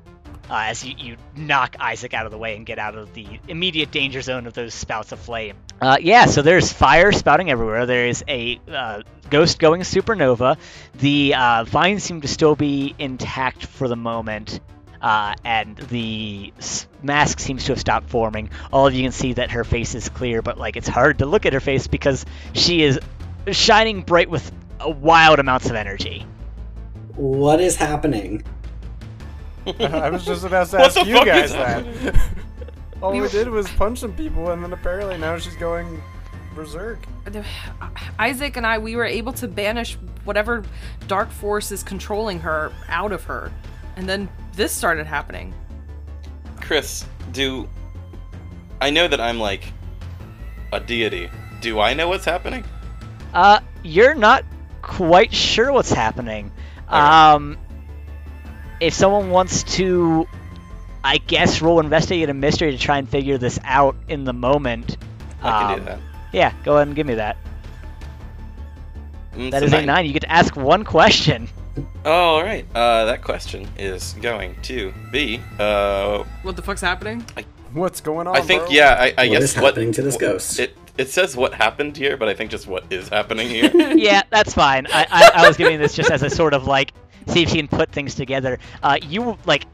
Uh, 0.49 0.67
as 0.69 0.85
you, 0.85 0.95
you 0.97 1.17
knock 1.35 1.75
Isaac 1.81 2.15
out 2.15 2.25
of 2.25 2.31
the 2.31 2.39
way 2.39 2.55
and 2.55 2.65
get 2.65 2.79
out 2.79 2.95
of 2.95 3.13
the 3.15 3.27
immediate 3.49 3.91
danger 3.91 4.21
zone 4.21 4.47
of 4.47 4.55
those 4.55 4.75
spouts 4.75 5.11
of 5.11 5.19
flame. 5.19 5.57
Uh, 5.81 5.99
yeah, 6.01 6.27
so 6.27 6.43
there's 6.43 6.73
fire 6.73 7.11
spouting 7.11 7.51
everywhere. 7.51 7.85
There 7.85 8.07
is 8.07 8.23
a 8.29 8.61
uh, 8.69 9.03
ghost 9.29 9.59
going 9.59 9.81
supernova. 9.81 10.57
The 10.95 11.35
uh, 11.35 11.65
vines 11.65 12.05
seem 12.05 12.21
to 12.21 12.29
still 12.29 12.55
be 12.55 12.95
intact 12.97 13.67
for 13.67 13.89
the 13.89 13.97
moment 13.97 14.61
uh, 15.01 15.35
and 15.45 15.77
the 15.77 16.53
mask 17.03 17.41
seems 17.41 17.65
to 17.65 17.73
have 17.73 17.81
stopped 17.81 18.11
forming. 18.11 18.51
All 18.73 18.87
of 18.87 18.95
you 18.95 19.03
can 19.03 19.13
see 19.13 19.35
that 19.35 19.51
her 19.51 19.65
face 19.65 19.95
is 19.95 20.09
clear, 20.09 20.43
but 20.43 20.59
like 20.59 20.77
it's 20.77 20.89
hard 20.89 21.19
to 21.19 21.27
look 21.27 21.47
at 21.47 21.53
her 21.53 21.61
face 21.61 21.87
because 21.87 22.25
she 22.53 22.83
is 22.83 22.99
shining 23.51 24.03
bright 24.03 24.31
with 24.31 24.51
uh, 24.81 24.91
wild 24.91 25.39
amounts 25.39 25.69
of 25.71 25.77
energy. 25.77 26.27
What 27.15 27.61
is 27.61 27.77
happening? 27.77 28.43
I 29.81 30.11
was 30.11 30.25
just 30.25 30.45
about 30.45 30.69
to 30.69 30.81
ask 30.81 31.05
you 31.05 31.25
guys 31.25 31.53
that. 31.53 31.85
All 33.03 33.13
We 33.13 33.21
we 33.21 33.29
did 33.29 33.49
was 33.49 33.69
punch 33.73 33.99
some 33.99 34.15
people, 34.15 34.51
and 34.51 34.63
then 34.63 34.73
apparently 34.73 35.19
now 35.19 35.37
she's 35.39 35.57
going 35.57 36.03
berserk. 36.55 37.07
Isaac 38.19 38.57
and 38.57 38.67
I, 38.67 38.79
we 38.79 38.97
were 38.97 39.05
able 39.05 39.33
to 39.35 39.49
banish 39.49 39.99
whatever 40.25 40.65
dark 41.07 41.31
force 41.31 41.71
is 41.71 41.83
controlling 41.83 42.41
her 42.41 42.73
out 42.89 43.13
of 43.13 43.25
her. 43.25 43.53
And 43.97 44.09
then 44.09 44.29
this 44.53 44.73
started 44.73 45.07
happening. 45.07 45.55
Chris, 46.61 47.07
do 47.33 47.69
I 48.81 48.91
know 48.91 49.09
that 49.09 49.21
I'm 49.21 49.41
like 49.41 49.73
a 50.73 50.81
deity? 50.81 51.31
Do 51.61 51.81
I 51.81 51.95
know 51.95 52.09
what's 52.09 52.25
happening? 52.25 52.65
Uh, 53.33 53.61
you're 53.83 54.15
not 54.15 54.45
quite 54.83 55.33
sure 55.33 55.73
what's 55.73 55.93
happening. 55.93 56.53
Alright. 56.91 57.35
Um, 57.35 57.59
if 58.81 58.93
someone 58.93 59.31
wants 59.31 59.63
to, 59.77 60.29
I 61.03 61.19
guess, 61.19 61.63
roll 61.63 61.81
investigate 61.81 62.29
a 62.29 62.35
mystery 62.35 62.73
to 62.73 62.79
try 62.79 62.99
and 62.99 63.09
figure 63.09 63.39
this 63.39 63.59
out 63.65 63.97
in 64.09 64.25
the 64.25 64.33
moment. 64.33 64.99
I 65.43 65.51
can 65.63 65.71
um, 65.73 65.79
do 65.79 65.85
that. 65.87 65.99
Yeah, 66.33 66.53
go 66.65 66.77
ahead 66.77 66.89
and 66.89 66.97
give 66.97 67.07
me 67.07 67.15
that. 67.15 67.37
Mm, 69.35 69.51
That 69.51 69.63
it's 69.63 69.73
is 69.73 69.79
a 69.79 69.87
nine. 69.87 70.07
You 70.07 70.13
get 70.13 70.23
to 70.23 70.33
ask 70.33 70.55
one 70.57 70.85
question. 70.85 71.49
Oh, 72.05 72.11
all 72.37 72.43
right. 72.43 72.65
Uh, 72.75 73.05
that 73.07 73.23
question 73.23 73.69
is 73.79 74.15
going 74.15 74.55
to 74.63 74.93
be. 75.11 75.41
Uh, 75.59 76.25
What 76.43 76.57
the 76.57 76.63
fuck's 76.63 76.81
happening? 76.81 77.25
What's 77.73 78.01
going 78.01 78.27
on? 78.27 78.37
I 78.37 78.41
think 78.41 78.63
bro? 78.63 78.71
yeah. 78.71 78.97
I, 78.99 79.15
I 79.19 79.29
What 79.29 79.41
guess 79.41 79.43
is 79.43 79.57
what 79.57 79.65
happening 79.65 79.93
to 79.93 80.03
this 80.03 80.17
ghost? 80.17 80.59
It 80.59 80.77
it 80.97 81.11
says 81.11 81.37
what 81.37 81.53
happened 81.53 81.97
here, 81.97 82.17
but 82.17 82.29
I 82.29 82.35
think 82.35 82.51
just 82.51 82.67
what 82.67 82.85
is 82.91 83.09
happening 83.11 83.49
here. 83.51 83.71
yeah, 83.97 84.23
that's 84.31 84.55
fine. 84.55 84.87
I, 84.87 85.07
I, 85.11 85.43
I 85.43 85.49
was 85.49 85.59
giving 85.59 85.79
this 85.79 85.95
just 85.95 86.11
as 86.11 86.23
a 86.23 86.31
sort 86.31 86.55
of 86.55 86.67
like 86.67 86.93
see 87.27 87.43
if 87.43 87.51
you 87.53 87.57
can 87.57 87.69
put 87.69 87.91
things 87.93 88.15
together. 88.15 88.59
Uh, 88.83 88.97
you 89.03 89.37
like 89.45 89.67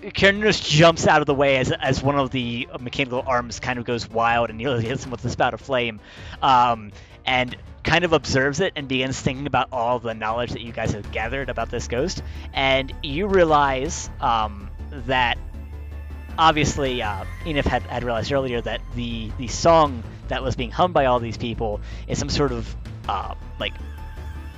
Kyrnus 0.00 0.66
jumps 0.66 1.06
out 1.06 1.20
of 1.20 1.26
the 1.26 1.34
way 1.34 1.58
as 1.58 1.70
as 1.72 2.02
one 2.02 2.18
of 2.18 2.30
the 2.30 2.66
mechanical 2.80 3.22
arms 3.26 3.60
kind 3.60 3.78
of 3.78 3.84
goes 3.84 4.08
wild 4.08 4.48
and 4.48 4.56
nearly 4.56 4.84
hits 4.86 5.04
him 5.04 5.10
with 5.10 5.22
a 5.26 5.28
spout 5.28 5.52
of 5.52 5.60
flame, 5.60 6.00
um, 6.40 6.92
and 7.26 7.54
kind 7.82 8.04
of 8.04 8.12
observes 8.12 8.60
it 8.60 8.72
and 8.76 8.88
begins 8.88 9.18
thinking 9.20 9.46
about 9.46 9.68
all 9.72 9.98
the 9.98 10.14
knowledge 10.14 10.52
that 10.52 10.60
you 10.60 10.72
guys 10.72 10.92
have 10.92 11.10
gathered 11.12 11.48
about 11.48 11.70
this 11.70 11.88
ghost, 11.88 12.22
and 12.52 12.92
you 13.02 13.26
realize 13.26 14.10
um, 14.20 14.70
that 15.06 15.38
obviously 16.38 17.02
uh, 17.02 17.24
Enif 17.44 17.64
had, 17.64 17.82
had 17.82 18.04
realized 18.04 18.32
earlier 18.32 18.60
that 18.60 18.80
the 18.94 19.30
the 19.38 19.48
song 19.48 20.02
that 20.28 20.42
was 20.42 20.56
being 20.56 20.70
hummed 20.70 20.94
by 20.94 21.06
all 21.06 21.20
these 21.20 21.36
people 21.36 21.80
is 22.08 22.18
some 22.18 22.28
sort 22.28 22.52
of 22.52 22.76
uh, 23.08 23.34
like 23.58 23.72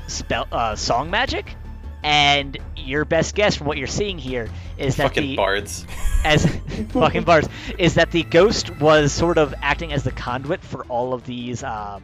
spell 0.06 0.46
uh, 0.52 0.76
song 0.76 1.10
magic, 1.10 1.54
and 2.02 2.58
your 2.76 3.04
best 3.04 3.34
guess 3.34 3.56
from 3.56 3.66
what 3.66 3.78
you're 3.78 3.86
seeing 3.86 4.18
here 4.18 4.48
is 4.76 4.96
that 4.96 5.08
Fucking 5.08 5.22
the 5.22 5.36
bards. 5.36 5.86
as 6.24 6.46
fucking 6.90 7.24
bars 7.24 7.48
is 7.78 7.94
that 7.94 8.10
the 8.10 8.22
ghost 8.22 8.78
was 8.80 9.12
sort 9.12 9.38
of 9.38 9.54
acting 9.62 9.92
as 9.92 10.04
the 10.04 10.12
conduit 10.12 10.60
for 10.62 10.84
all 10.86 11.14
of 11.14 11.24
these 11.24 11.62
um, 11.62 12.02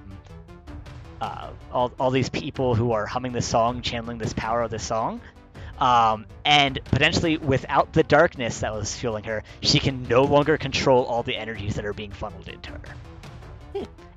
uh, 1.20 1.50
all, 1.72 1.92
all 1.98 2.11
these 2.11 2.28
people 2.28 2.74
who 2.74 2.92
are 2.92 3.07
humming 3.07 3.33
this 3.33 3.46
song 3.46 3.83
channeling 3.83 4.18
this 4.18 4.33
power 4.33 4.62
of 4.62 4.70
this 4.70 4.83
song. 4.83 5.20
Um, 5.78 6.26
and 6.44 6.81
potentially 6.87 7.37
without 7.37 7.92
the 7.92 8.02
darkness 8.02 8.61
that 8.61 8.74
was 8.74 8.96
fueling 8.96 9.22
her 9.24 9.44
she 9.61 9.78
can 9.78 10.09
no 10.09 10.24
longer 10.24 10.59
control 10.59 11.04
all 11.04 11.22
the 11.22 11.37
energies 11.37 11.76
that 11.76 11.85
are 11.85 11.92
being 11.92 12.11
funneled 12.11 12.48
into 12.48 12.72
her. 12.72 12.81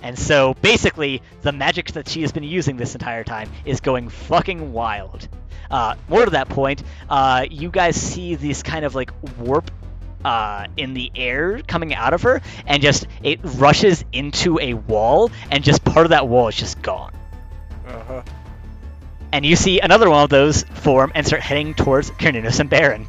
And 0.01 0.17
so 0.17 0.55
basically 0.55 1.21
the 1.41 1.51
magic 1.51 1.91
that 1.91 2.09
she 2.09 2.21
has 2.21 2.31
been 2.31 2.43
using 2.43 2.77
this 2.77 2.95
entire 2.95 3.23
time 3.23 3.51
is 3.65 3.79
going 3.79 4.09
fucking 4.09 4.73
wild. 4.73 5.27
Uh, 5.69 5.95
more 6.09 6.25
to 6.25 6.31
that 6.31 6.49
point, 6.49 6.83
uh, 7.09 7.45
you 7.49 7.69
guys 7.69 7.95
see 7.95 8.35
this 8.35 8.63
kind 8.63 8.83
of 8.83 8.95
like 8.95 9.11
warp 9.39 9.69
uh, 10.23 10.67
in 10.77 10.93
the 10.93 11.11
air 11.15 11.61
coming 11.67 11.93
out 11.93 12.13
of 12.13 12.21
her, 12.23 12.41
and 12.65 12.81
just 12.81 13.07
it 13.23 13.39
rushes 13.43 14.03
into 14.11 14.59
a 14.59 14.73
wall, 14.73 15.31
and 15.49 15.63
just 15.63 15.83
part 15.83 16.05
of 16.05 16.09
that 16.11 16.27
wall 16.27 16.47
is 16.47 16.55
just 16.55 16.81
gone. 16.81 17.13
Uh-huh. 17.87 18.21
And 19.31 19.45
you 19.45 19.55
see 19.55 19.79
another 19.79 20.09
one 20.09 20.23
of 20.23 20.29
those 20.29 20.63
form 20.63 21.11
and 21.15 21.25
start 21.25 21.41
heading 21.41 21.73
towards 21.73 22.11
Cernunnos 22.11 22.59
and 22.59 22.69
Baron. 22.69 23.07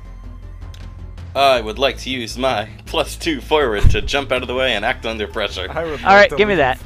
I 1.35 1.61
would 1.61 1.79
like 1.79 1.99
to 1.99 2.11
use 2.11 2.37
my 2.37 2.69
plus 2.87 3.17
two 3.17 3.41
forward 3.41 3.91
to 3.91 4.03
jump 4.03 4.33
out 4.33 4.43
of 4.43 4.49
the 4.49 4.55
way 4.55 4.75
and 4.75 4.85
act 4.85 5.07
under 5.07 5.27
pressure. 5.27 5.67
All 5.69 5.75
right, 5.75 6.01
like 6.03 6.31
to 6.31 6.37
give 6.37 6.49
me 6.49 6.57
that. 6.57 6.79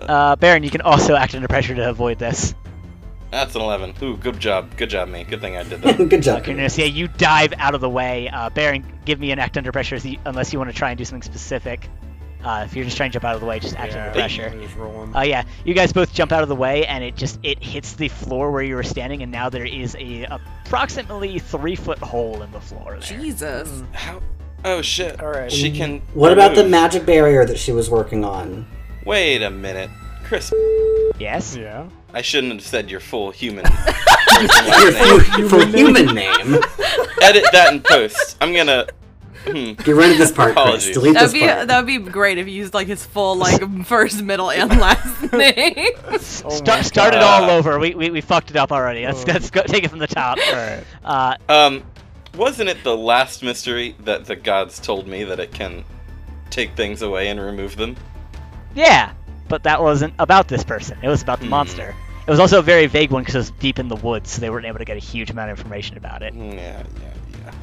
Uh, 0.00 0.36
Baron, 0.36 0.62
you 0.62 0.70
can 0.70 0.80
also 0.80 1.14
act 1.14 1.34
under 1.34 1.48
pressure 1.48 1.74
to 1.74 1.88
avoid 1.90 2.18
this. 2.18 2.54
That's 3.30 3.54
an 3.54 3.60
eleven. 3.60 3.94
Ooh, 4.02 4.16
good 4.16 4.40
job. 4.40 4.74
Good 4.76 4.88
job, 4.90 5.08
me. 5.08 5.24
Good 5.24 5.40
thing 5.40 5.56
I 5.56 5.62
did 5.62 5.82
that. 5.82 5.96
Good 6.08 6.22
job. 6.22 6.44
Cernunnos, 6.44 6.78
yeah, 6.78 6.86
you 6.86 7.08
dive 7.08 7.52
out 7.58 7.74
of 7.74 7.80
the 7.82 7.88
way. 7.88 8.28
Uh, 8.30 8.48
Baron, 8.50 8.84
give 9.04 9.20
me 9.20 9.32
an 9.32 9.38
act 9.38 9.58
under 9.58 9.70
pressure, 9.70 9.98
unless 10.24 10.52
you 10.52 10.58
want 10.58 10.70
to 10.70 10.76
try 10.76 10.90
and 10.90 10.98
do 10.98 11.04
something 11.04 11.22
specific. 11.30 11.88
Uh, 12.42 12.62
if 12.64 12.74
you're 12.74 12.84
just 12.84 12.96
trying 12.96 13.10
to 13.10 13.14
jump 13.14 13.24
out 13.24 13.34
of 13.34 13.40
the 13.40 13.46
way, 13.46 13.58
just 13.58 13.74
act 13.76 13.92
Yeah, 13.92 14.06
under 14.06 14.12
pressure. 14.18 14.68
Oh. 14.80 15.10
Uh, 15.14 15.22
yeah, 15.22 15.42
you 15.64 15.74
guys 15.74 15.92
both 15.92 16.14
jump 16.14 16.32
out 16.32 16.42
of 16.42 16.48
the 16.48 16.54
way, 16.54 16.86
and 16.86 17.02
it 17.04 17.16
just 17.16 17.38
it 17.42 17.62
hits 17.62 17.94
the 17.94 18.08
floor 18.08 18.50
where 18.50 18.62
you 18.62 18.76
were 18.76 18.82
standing, 18.84 19.22
and 19.22 19.30
now 19.32 19.50
there 19.50 19.66
is 19.66 19.94
a 19.98 20.24
approximately 20.24 21.38
three 21.38 21.74
foot 21.76 21.98
hole 21.98 22.42
in 22.42 22.50
the 22.52 22.60
floor 22.60 22.92
there. 22.92 23.18
Jesus. 23.18 23.82
How? 23.92 24.22
Oh 24.64 24.80
shit. 24.82 25.20
All 25.20 25.30
right. 25.30 25.50
She 25.50 25.70
can. 25.72 26.00
What 26.14 26.32
about 26.32 26.54
the 26.54 26.64
magic 26.66 27.04
barrier 27.04 27.44
that 27.44 27.58
she 27.58 27.72
was 27.72 27.90
working 27.90 28.24
on? 28.24 28.66
Wait 29.04 29.42
a 29.42 29.50
minute, 29.50 29.90
Chris. 30.24 30.52
Yes. 31.18 31.56
yeah. 31.56 31.88
I 32.14 32.22
shouldn't 32.22 32.52
have 32.54 32.62
said 32.62 32.90
your 32.90 33.00
full 33.00 33.30
human. 33.30 33.64
Your 34.40 34.92
name. 34.92 35.20
full, 35.20 35.48
full 35.48 35.66
human 35.66 36.14
name. 36.14 36.54
Edit 37.22 37.44
that 37.52 37.70
in 37.72 37.80
post. 37.80 38.36
I'm 38.40 38.54
gonna. 38.54 38.86
Hmm. 39.44 39.72
Get 39.72 39.88
rid 39.88 40.12
of 40.12 40.18
this 40.18 40.30
part, 40.30 40.54
Chris. 40.56 40.90
Delete 40.90 41.14
That'd 41.14 41.28
this 41.28 41.32
be 41.32 41.46
part. 41.46 41.66
that'd 41.68 41.86
be 41.86 41.98
great 41.98 42.38
if 42.38 42.46
you 42.46 42.52
used 42.54 42.72
like 42.74 42.86
his 42.86 43.04
full 43.04 43.34
like 43.36 43.84
first, 43.84 44.22
middle, 44.22 44.50
and 44.50 44.70
last 44.78 45.32
name. 45.32 45.90
Oh 46.06 46.18
Start, 46.18 46.84
start 46.84 47.14
it 47.14 47.22
all 47.22 47.50
over. 47.50 47.78
We, 47.80 47.94
we, 47.94 48.10
we 48.10 48.20
fucked 48.20 48.50
it 48.50 48.56
up 48.56 48.70
already. 48.72 49.04
Let's, 49.06 49.22
Oh. 49.22 49.32
let's 49.32 49.50
go 49.50 49.62
take 49.62 49.84
it 49.84 49.88
from 49.90 49.98
the 49.98 50.06
top. 50.06 50.38
All 50.38 50.52
right. 50.54 50.84
Uh, 51.04 51.36
Um, 51.48 51.82
wasn't 52.36 52.68
it 52.68 52.84
the 52.84 52.96
last 52.96 53.42
mystery 53.42 53.96
that 54.04 54.24
the 54.26 54.36
gods 54.36 54.78
told 54.78 55.08
me 55.08 55.24
that 55.24 55.40
it 55.40 55.52
can 55.52 55.84
take 56.50 56.76
things 56.76 57.02
away 57.02 57.28
and 57.28 57.40
remove 57.40 57.74
them? 57.76 57.96
yeah, 58.74 59.12
but 59.48 59.62
that 59.64 59.82
wasn't 59.82 60.14
about 60.18 60.48
this 60.48 60.64
person. 60.64 60.98
It 61.02 61.08
was 61.08 61.22
about 61.22 61.38
the 61.40 61.46
Hmm. 61.46 61.50
monster. 61.50 61.94
It 62.26 62.30
was 62.30 62.40
also 62.40 62.58
a 62.58 62.62
very 62.62 62.86
vague 62.86 63.10
one 63.10 63.22
because 63.22 63.34
it 63.34 63.38
was 63.38 63.50
deep 63.52 63.78
in 63.78 63.88
the 63.88 63.96
woods, 63.96 64.30
so 64.30 64.40
they 64.40 64.50
weren't 64.50 64.66
able 64.66 64.78
to 64.78 64.84
get 64.84 64.96
a 64.96 65.00
huge 65.00 65.30
amount 65.30 65.50
of 65.50 65.58
information 65.58 65.96
about 65.96 66.22
it. 66.22 66.34
Yeah, 66.34 66.52
yeah, 66.52 66.82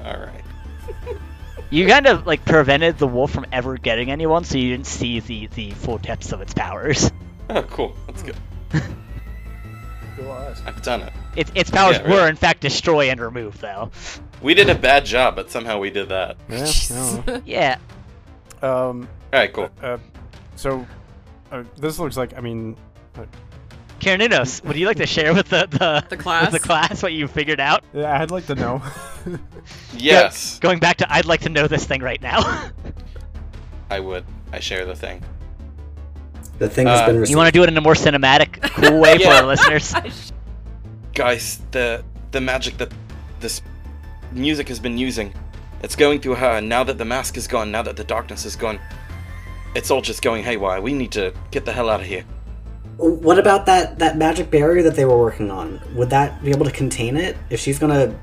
yeah. 0.04 0.12
All 0.12 0.19
right. 0.19 0.43
You 1.71 1.88
kind 1.88 2.06
of 2.06 2.28
like 2.28 2.45
prevented 2.45 3.00
the 3.00 3.08
wolf 3.08 3.32
from 3.32 3.48
ever 3.52 3.76
getting 3.78 4.12
anyone, 4.12 4.43
so 4.43 4.58
you 4.60 4.69
didn't 4.69 4.86
see 4.86 5.19
the 5.19 5.48
the 5.48 5.71
full 5.71 5.98
depths 5.98 6.32
of 6.32 6.39
its 6.41 6.54
powers. 6.54 7.12
Oh, 7.50 7.63
cool. 7.63 7.95
That's 8.06 8.21
good. 8.21 8.36
I've 10.65 10.82
done 10.84 11.02
it. 11.02 11.13
Its 11.36 11.52
its 11.56 11.69
powers 11.71 11.98
Yeah, 11.98 12.04
really. 12.04 12.13
were 12.21 12.30
in 12.30 12.36
fact 12.36 12.62
destroy 12.62 13.10
and 13.10 13.19
remove, 13.19 13.60
though. 13.60 13.91
We 14.41 14.54
did 14.54 14.69
a 14.69 14.76
bad 14.76 15.06
job, 15.06 15.36
but 15.36 15.50
somehow 15.52 15.80
we 15.80 15.89
did 15.89 16.10
that. 16.10 16.38
Yeah. 16.50 17.39
Yeah. 17.45 17.78
Um. 18.62 19.08
All 19.34 19.39
right, 19.39 19.52
cool. 19.52 19.69
Uh, 19.82 19.98
so, 20.56 20.86
uh, 21.51 21.63
this 21.77 21.99
looks 21.99 22.17
like. 22.17 22.38
I 22.38 22.41
mean, 22.41 22.75
Cernunnos, 23.99 24.63
would 24.65 24.75
you 24.75 24.86
like 24.88 24.97
to 24.97 25.05
share 25.05 25.34
with 25.34 25.49
the 25.49 25.67
the, 25.69 26.05
The 26.10 26.17
class? 26.17 26.51
with 26.51 26.62
the 26.62 26.67
class 26.67 27.01
what 27.03 27.13
you 27.13 27.27
figured 27.27 27.60
out? 27.60 27.84
yeah, 27.93 28.21
I'd 28.21 28.31
like 28.31 28.45
to 28.47 28.55
know. 28.55 28.81
Yes, 29.97 30.60
Going 30.60 30.77
back 30.79 30.97
to 30.97 31.12
I'd 31.12 31.25
like 31.25 31.41
to 31.41 31.49
know 31.49 31.67
this 31.67 31.86
thing 31.86 32.01
right 32.01 32.21
now. 32.21 32.69
I 33.89 33.99
would. 33.99 34.23
I 34.51 34.60
share 34.60 34.86
the 34.86 34.95
thing. 34.95 35.23
The 36.60 36.69
thing 36.69 36.86
has 36.88 37.01
Uh, 37.01 37.05
been 37.08 37.25
you 37.25 37.36
want 37.38 37.47
to 37.47 37.51
do 37.51 37.63
it 37.63 37.69
in 37.69 37.77
a 37.77 37.81
more 37.81 37.95
cinematic, 37.95 38.62
cool 38.75 38.99
way 38.99 39.17
for 39.17 39.29
our 39.29 39.43
listeners? 39.45 40.31
Guys, 41.15 41.60
the 41.71 42.03
the 42.31 42.39
magic 42.41 42.77
that 42.77 42.91
this 43.39 43.62
music 44.31 44.67
has 44.67 44.79
been 44.79 44.97
using, 44.97 45.34
it's 45.81 45.95
going 45.95 46.19
through 46.21 46.36
her. 46.36 46.58
And 46.58 46.69
now 46.69 46.84
that 46.84 46.97
the 46.97 47.05
mask 47.05 47.38
is 47.38 47.47
gone, 47.47 47.71
now 47.71 47.81
that 47.81 47.95
the 47.95 48.03
darkness 48.03 48.45
is 48.45 48.55
gone, 48.55 48.79
it's 49.75 49.91
all 49.91 50.01
just 50.01 50.21
going 50.21 50.43
haywire. 50.43 50.81
We 50.81 50.93
need 50.93 51.11
to 51.13 51.33
get 51.51 51.65
the 51.65 51.71
hell 51.73 51.89
out 51.89 51.99
of 51.99 52.05
here. 52.05 52.23
What 52.97 53.38
about 53.38 53.65
that 53.65 53.99
that 53.99 54.17
magic 54.17 54.49
barrier 54.49 54.81
that 54.83 54.95
they 54.95 55.03
were 55.05 55.17
working 55.17 55.51
on? 55.51 55.81
Would 55.95 56.09
that 56.11 56.41
be 56.43 56.51
able 56.51 56.65
to 56.65 56.71
contain 56.71 57.17
it? 57.17 57.35
If 57.49 57.59
she's 57.59 57.77
gonna, 57.77 58.17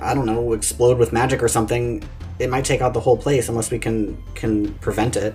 I 0.00 0.14
don't 0.14 0.26
know, 0.26 0.52
explode 0.52 0.96
with 0.96 1.12
magic 1.12 1.42
or 1.42 1.48
something, 1.48 2.04
it 2.38 2.48
might 2.48 2.64
take 2.64 2.80
out 2.80 2.94
the 2.94 3.00
whole 3.00 3.16
place 3.16 3.48
unless 3.48 3.70
we 3.70 3.80
can 3.80 4.22
can 4.36 4.72
prevent 4.74 5.16
it. 5.16 5.34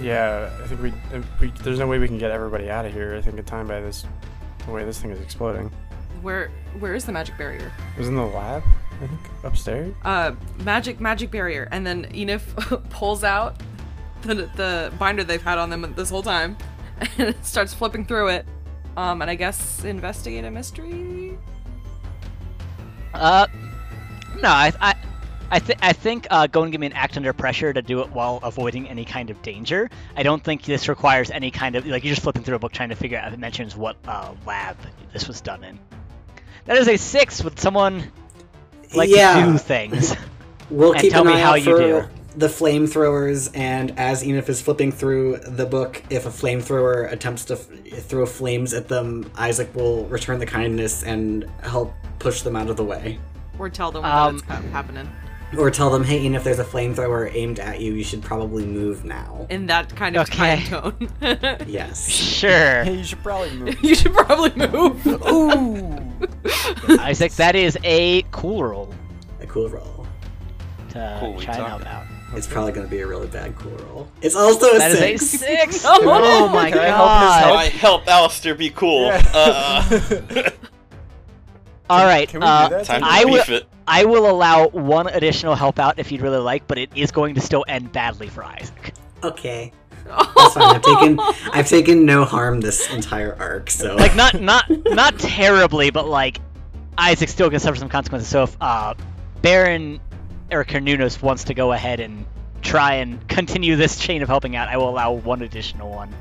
yeah, 0.00 0.50
I 0.62 0.66
think 0.66 0.82
we, 0.82 0.90
uh, 0.90 1.22
we. 1.40 1.50
There's 1.62 1.78
no 1.78 1.86
way 1.86 1.98
we 1.98 2.06
can 2.06 2.18
get 2.18 2.30
everybody 2.30 2.68
out 2.68 2.84
of 2.84 2.92
here. 2.92 3.14
I 3.14 3.22
think 3.22 3.38
in 3.38 3.44
time 3.44 3.66
by 3.68 3.80
this, 3.80 4.04
the 4.66 4.70
way 4.72 4.84
this 4.84 5.00
thing 5.00 5.10
is 5.10 5.20
exploding. 5.20 5.72
Where 6.20 6.50
where 6.80 6.94
is 6.94 7.06
the 7.06 7.12
magic 7.12 7.38
barrier? 7.38 7.72
It 7.96 7.98
was 7.98 8.08
in 8.08 8.16
the 8.16 8.26
lab. 8.26 8.62
I 9.00 9.06
think 9.06 9.20
upstairs. 9.42 9.94
Uh, 10.04 10.32
magic 10.58 11.00
magic 11.00 11.30
barrier, 11.30 11.66
and 11.72 11.86
then 11.86 12.04
Enif 12.12 12.42
pulls 12.90 13.24
out 13.24 13.56
the 14.28 14.34
the 14.56 14.92
binder 14.98 15.24
they've 15.24 15.42
had 15.42 15.58
on 15.58 15.70
them 15.70 15.92
this 15.96 16.10
whole 16.10 16.22
time, 16.22 16.56
and 17.18 17.28
it 17.28 17.44
starts 17.44 17.74
flipping 17.74 18.04
through 18.04 18.28
it. 18.28 18.46
Um, 18.96 19.22
and 19.22 19.30
I 19.30 19.34
guess 19.34 19.84
investigate 19.84 20.44
a 20.44 20.50
mystery. 20.50 21.36
Uh, 23.12 23.46
no, 24.40 24.48
I, 24.48 24.72
I, 24.80 24.94
I, 25.50 25.58
th- 25.58 25.78
I 25.82 25.92
think 25.92 26.26
uh, 26.30 26.46
going 26.46 26.68
to 26.68 26.72
give 26.72 26.80
me 26.80 26.88
an 26.88 26.92
act 26.92 27.16
under 27.16 27.32
pressure 27.32 27.72
to 27.72 27.82
do 27.82 28.00
it 28.00 28.10
while 28.10 28.40
avoiding 28.42 28.88
any 28.88 29.04
kind 29.04 29.30
of 29.30 29.40
danger. 29.42 29.90
I 30.16 30.22
don't 30.22 30.42
think 30.42 30.62
this 30.62 30.88
requires 30.88 31.30
any 31.30 31.50
kind 31.50 31.76
of 31.76 31.86
like 31.86 32.04
you're 32.04 32.12
just 32.12 32.22
flipping 32.22 32.42
through 32.42 32.56
a 32.56 32.58
book 32.58 32.72
trying 32.72 32.88
to 32.90 32.96
figure 32.96 33.18
out 33.18 33.28
if 33.28 33.34
it 33.34 33.40
mentions 33.40 33.76
what 33.76 33.96
uh, 34.06 34.32
lab 34.46 34.76
this 35.12 35.28
was 35.28 35.40
done 35.40 35.64
in. 35.64 35.78
That 36.66 36.76
is 36.76 36.88
a 36.88 36.96
six 36.96 37.42
with 37.42 37.60
someone 37.60 38.04
like 38.94 39.10
yeah, 39.10 39.44
to 39.44 39.52
do 39.52 39.58
things. 39.58 40.16
we'll 40.70 40.92
and 40.92 41.00
keep 41.00 41.12
tell 41.12 41.22
an 41.22 41.28
me 41.28 41.34
eye 41.34 41.40
how 41.40 41.50
out 41.52 41.62
you 41.62 41.76
for 41.76 41.78
do. 41.78 42.08
The 42.36 42.46
flamethrowers, 42.48 43.50
and 43.56 43.92
as 43.98 44.22
Enif 44.24 44.48
is 44.48 44.60
flipping 44.60 44.90
through 44.92 45.36
the 45.38 45.66
book, 45.66 46.02
if 46.10 46.26
a 46.26 46.30
flamethrower 46.30 47.10
attempts 47.12 47.44
to 47.46 47.54
f- 47.54 48.02
throw 48.04 48.26
flames 48.26 48.72
at 48.74 48.88
them, 48.88 49.30
Isaac 49.36 49.74
will 49.74 50.06
return 50.06 50.38
the 50.38 50.46
kindness 50.46 51.02
and 51.04 51.48
help 51.62 51.92
push 52.18 52.42
them 52.42 52.56
out 52.56 52.68
of 52.70 52.76
the 52.76 52.84
way. 52.84 53.18
Or 53.58 53.68
tell 53.70 53.92
them 53.92 54.04
Um, 54.04 54.34
what's 54.46 54.66
happening. 54.72 55.08
Or 55.56 55.70
tell 55.70 55.88
them, 55.90 56.02
hey, 56.02 56.24
Enif, 56.26 56.42
there's 56.42 56.58
a 56.58 56.64
flamethrower 56.64 57.32
aimed 57.32 57.60
at 57.60 57.80
you. 57.80 57.92
You 57.92 58.02
should 58.02 58.22
probably 58.22 58.66
move 58.66 59.04
now. 59.04 59.46
In 59.50 59.66
that 59.66 59.94
kind 59.94 60.16
of 60.16 60.28
Okay. 60.28 60.64
time 60.66 61.08
tone. 61.20 61.58
Yes. 61.68 62.08
Sure, 62.10 62.82
Hey, 62.82 62.94
you 62.98 63.04
should 63.04 63.22
probably 63.22 63.50
move. 63.56 63.78
you 63.84 63.94
should 63.94 64.12
probably 64.12 64.50
move. 64.68 65.06
Ooh. 65.30 66.98
Isaac. 66.98 67.32
That 67.34 67.54
is 67.54 67.78
a 67.84 68.22
cool 68.32 68.64
roll 68.64 68.92
A 69.40 69.46
cool 69.46 69.68
roll. 69.68 70.06
to 70.90 71.16
Cool, 71.20 71.34
we 71.34 71.44
try 71.44 71.54
and 71.58 71.66
help 71.66 71.86
out. 71.86 72.06
It's 72.36 72.46
probably 72.46 72.72
going 72.72 72.86
to 72.86 72.90
be 72.90 73.00
a 73.00 73.06
really 73.06 73.26
bad 73.28 73.56
cool 73.56 73.72
roll. 73.76 74.08
It's 74.22 74.34
also 74.36 74.66
a 74.74 74.80
six. 74.80 74.80
That 74.80 74.90
is 74.90 75.00
a 75.00 75.18
six. 75.18 75.26
six. 75.40 75.84
Oh, 75.86 75.98
oh 76.02 76.48
my 76.48 76.70
god! 76.70 76.80
I 76.80 76.86
help 76.86 77.42
help? 77.44 77.58
I 77.58 77.64
help 77.66 78.08
Alistair 78.08 78.54
be 78.54 78.70
cool. 78.70 79.06
Yeah. 79.06 79.30
Uh, 79.34 80.50
All 81.90 82.04
right, 82.06 82.28
Can 82.28 82.40
we 82.40 82.46
uh, 82.46 82.68
do 82.68 82.74
that? 82.76 82.86
time 82.86 83.00
to 83.02 83.06
I 83.08 83.24
will- 83.24 83.44
it. 83.54 83.66
I 83.86 84.06
will 84.06 84.30
allow 84.30 84.68
one 84.68 85.08
additional 85.08 85.54
help 85.54 85.78
out 85.78 85.98
if 85.98 86.10
you'd 86.10 86.22
really 86.22 86.38
like, 86.38 86.66
but 86.66 86.78
it 86.78 86.90
is 86.94 87.10
going 87.10 87.34
to 87.34 87.42
still 87.42 87.66
end 87.68 87.92
badly 87.92 88.28
for 88.28 88.42
Isaac. 88.42 88.94
Okay. 89.22 89.72
That's 90.06 90.54
fine. 90.54 90.76
I've 90.76 90.82
taken 90.82 91.18
I've 91.52 91.68
taken 91.68 92.04
no 92.06 92.24
harm 92.24 92.60
this 92.62 92.90
entire 92.92 93.36
arc, 93.38 93.70
so 93.70 93.94
Like 93.96 94.14
not 94.16 94.40
not 94.40 94.64
not 94.86 95.18
terribly, 95.18 95.90
but 95.90 96.06
like 96.08 96.40
Isaac 96.96 97.28
still 97.28 97.48
gonna 97.48 97.60
suffer 97.60 97.76
some 97.76 97.88
consequences. 97.90 98.28
So 98.28 98.44
if 98.44 98.56
uh, 98.60 98.94
Baron 99.42 100.00
or 100.50 100.64
Cernunnos 100.64 101.20
wants 101.22 101.44
to 101.44 101.54
go 101.54 101.72
ahead 101.72 102.00
and 102.00 102.26
try 102.62 102.94
and 102.94 103.26
continue 103.28 103.76
this 103.76 103.98
chain 103.98 104.22
of 104.22 104.28
helping 104.28 104.56
out, 104.56 104.68
I 104.68 104.76
will 104.78 104.88
allow 104.88 105.12
one 105.12 105.42
additional 105.42 105.90
one. 105.90 106.14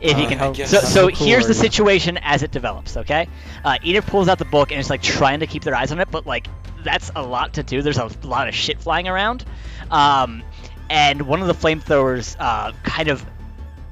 If 0.00 0.16
he 0.16 0.26
Uh, 0.26 0.28
can. 0.28 0.52
Guess 0.52 0.70
so, 0.70 0.78
so 0.80 1.08
cool, 1.08 1.26
here's 1.26 1.46
the 1.46 1.54
situation 1.54 2.18
as 2.22 2.42
it 2.42 2.50
develops. 2.50 2.96
Okay, 2.96 3.28
uh, 3.64 3.78
Enif 3.84 4.06
pulls 4.06 4.28
out 4.28 4.38
the 4.38 4.44
book 4.44 4.70
and 4.70 4.80
is 4.80 4.90
like 4.90 5.02
trying 5.02 5.40
to 5.40 5.46
keep 5.46 5.62
their 5.64 5.74
eyes 5.74 5.92
on 5.92 6.00
it, 6.00 6.08
but 6.10 6.26
like 6.26 6.48
that's 6.84 7.10
a 7.16 7.22
lot 7.22 7.54
to 7.54 7.62
do. 7.62 7.82
There's 7.82 7.98
a 7.98 8.10
lot 8.22 8.48
of 8.48 8.54
shit 8.54 8.80
flying 8.80 9.08
around, 9.08 9.44
um, 9.90 10.42
and 10.90 11.22
one 11.22 11.40
of 11.40 11.48
the 11.48 11.54
flamethrowers 11.54 12.36
uh, 12.38 12.72
kind 12.82 13.08
of 13.08 13.24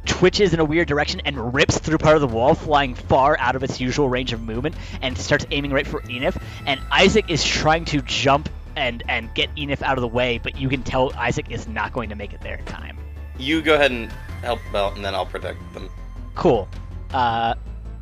twitches 0.05 0.53
in 0.53 0.61
a 0.61 0.65
weird 0.65 0.87
direction 0.87 1.23
and 1.25 1.55
rips 1.55 1.79
through 1.79 1.99
part 1.99 2.15
of 2.15 2.21
the 2.21 2.29
wall, 2.29 2.55
flying 2.55 2.95
far 2.95 3.37
out 3.41 3.57
of 3.57 3.63
its 3.65 3.81
usual 3.81 4.09
range 4.09 4.33
of 4.33 4.43
movement, 4.43 4.77
and 5.01 5.17
starts 5.17 5.47
aiming 5.51 5.73
right 5.73 5.87
for 5.87 6.01
Enif. 6.03 6.41
And 6.67 6.79
Isaac 6.91 7.31
is 7.31 7.43
trying 7.43 7.87
to 7.87 8.03
jump 8.03 8.49
and 8.77 9.03
and 9.09 9.33
get 9.35 9.55
Enif 9.57 9.83
out 9.83 9.99
of 9.99 10.03
the 10.03 10.09
way, 10.09 10.39
but 10.39 10.57
you 10.57 10.69
can 10.69 10.83
tell 10.83 11.13
Isaac 11.15 11.51
is 11.51 11.67
not 11.67 11.93
going 11.93 12.09
to 12.11 12.15
make 12.15 12.33
it 12.33 12.41
there 12.41 12.57
in 12.57 12.65
time. 12.65 12.97
You 13.39 13.63
go 13.63 13.75
ahead 13.75 13.91
and 13.91 14.11
help 14.43 14.61
out, 14.75 14.97
and 14.97 15.05
then 15.05 15.15
I'll 15.15 15.27
protect 15.27 15.59
them. 15.75 15.91
Cool. 16.35 16.69
Uh, 17.13 17.55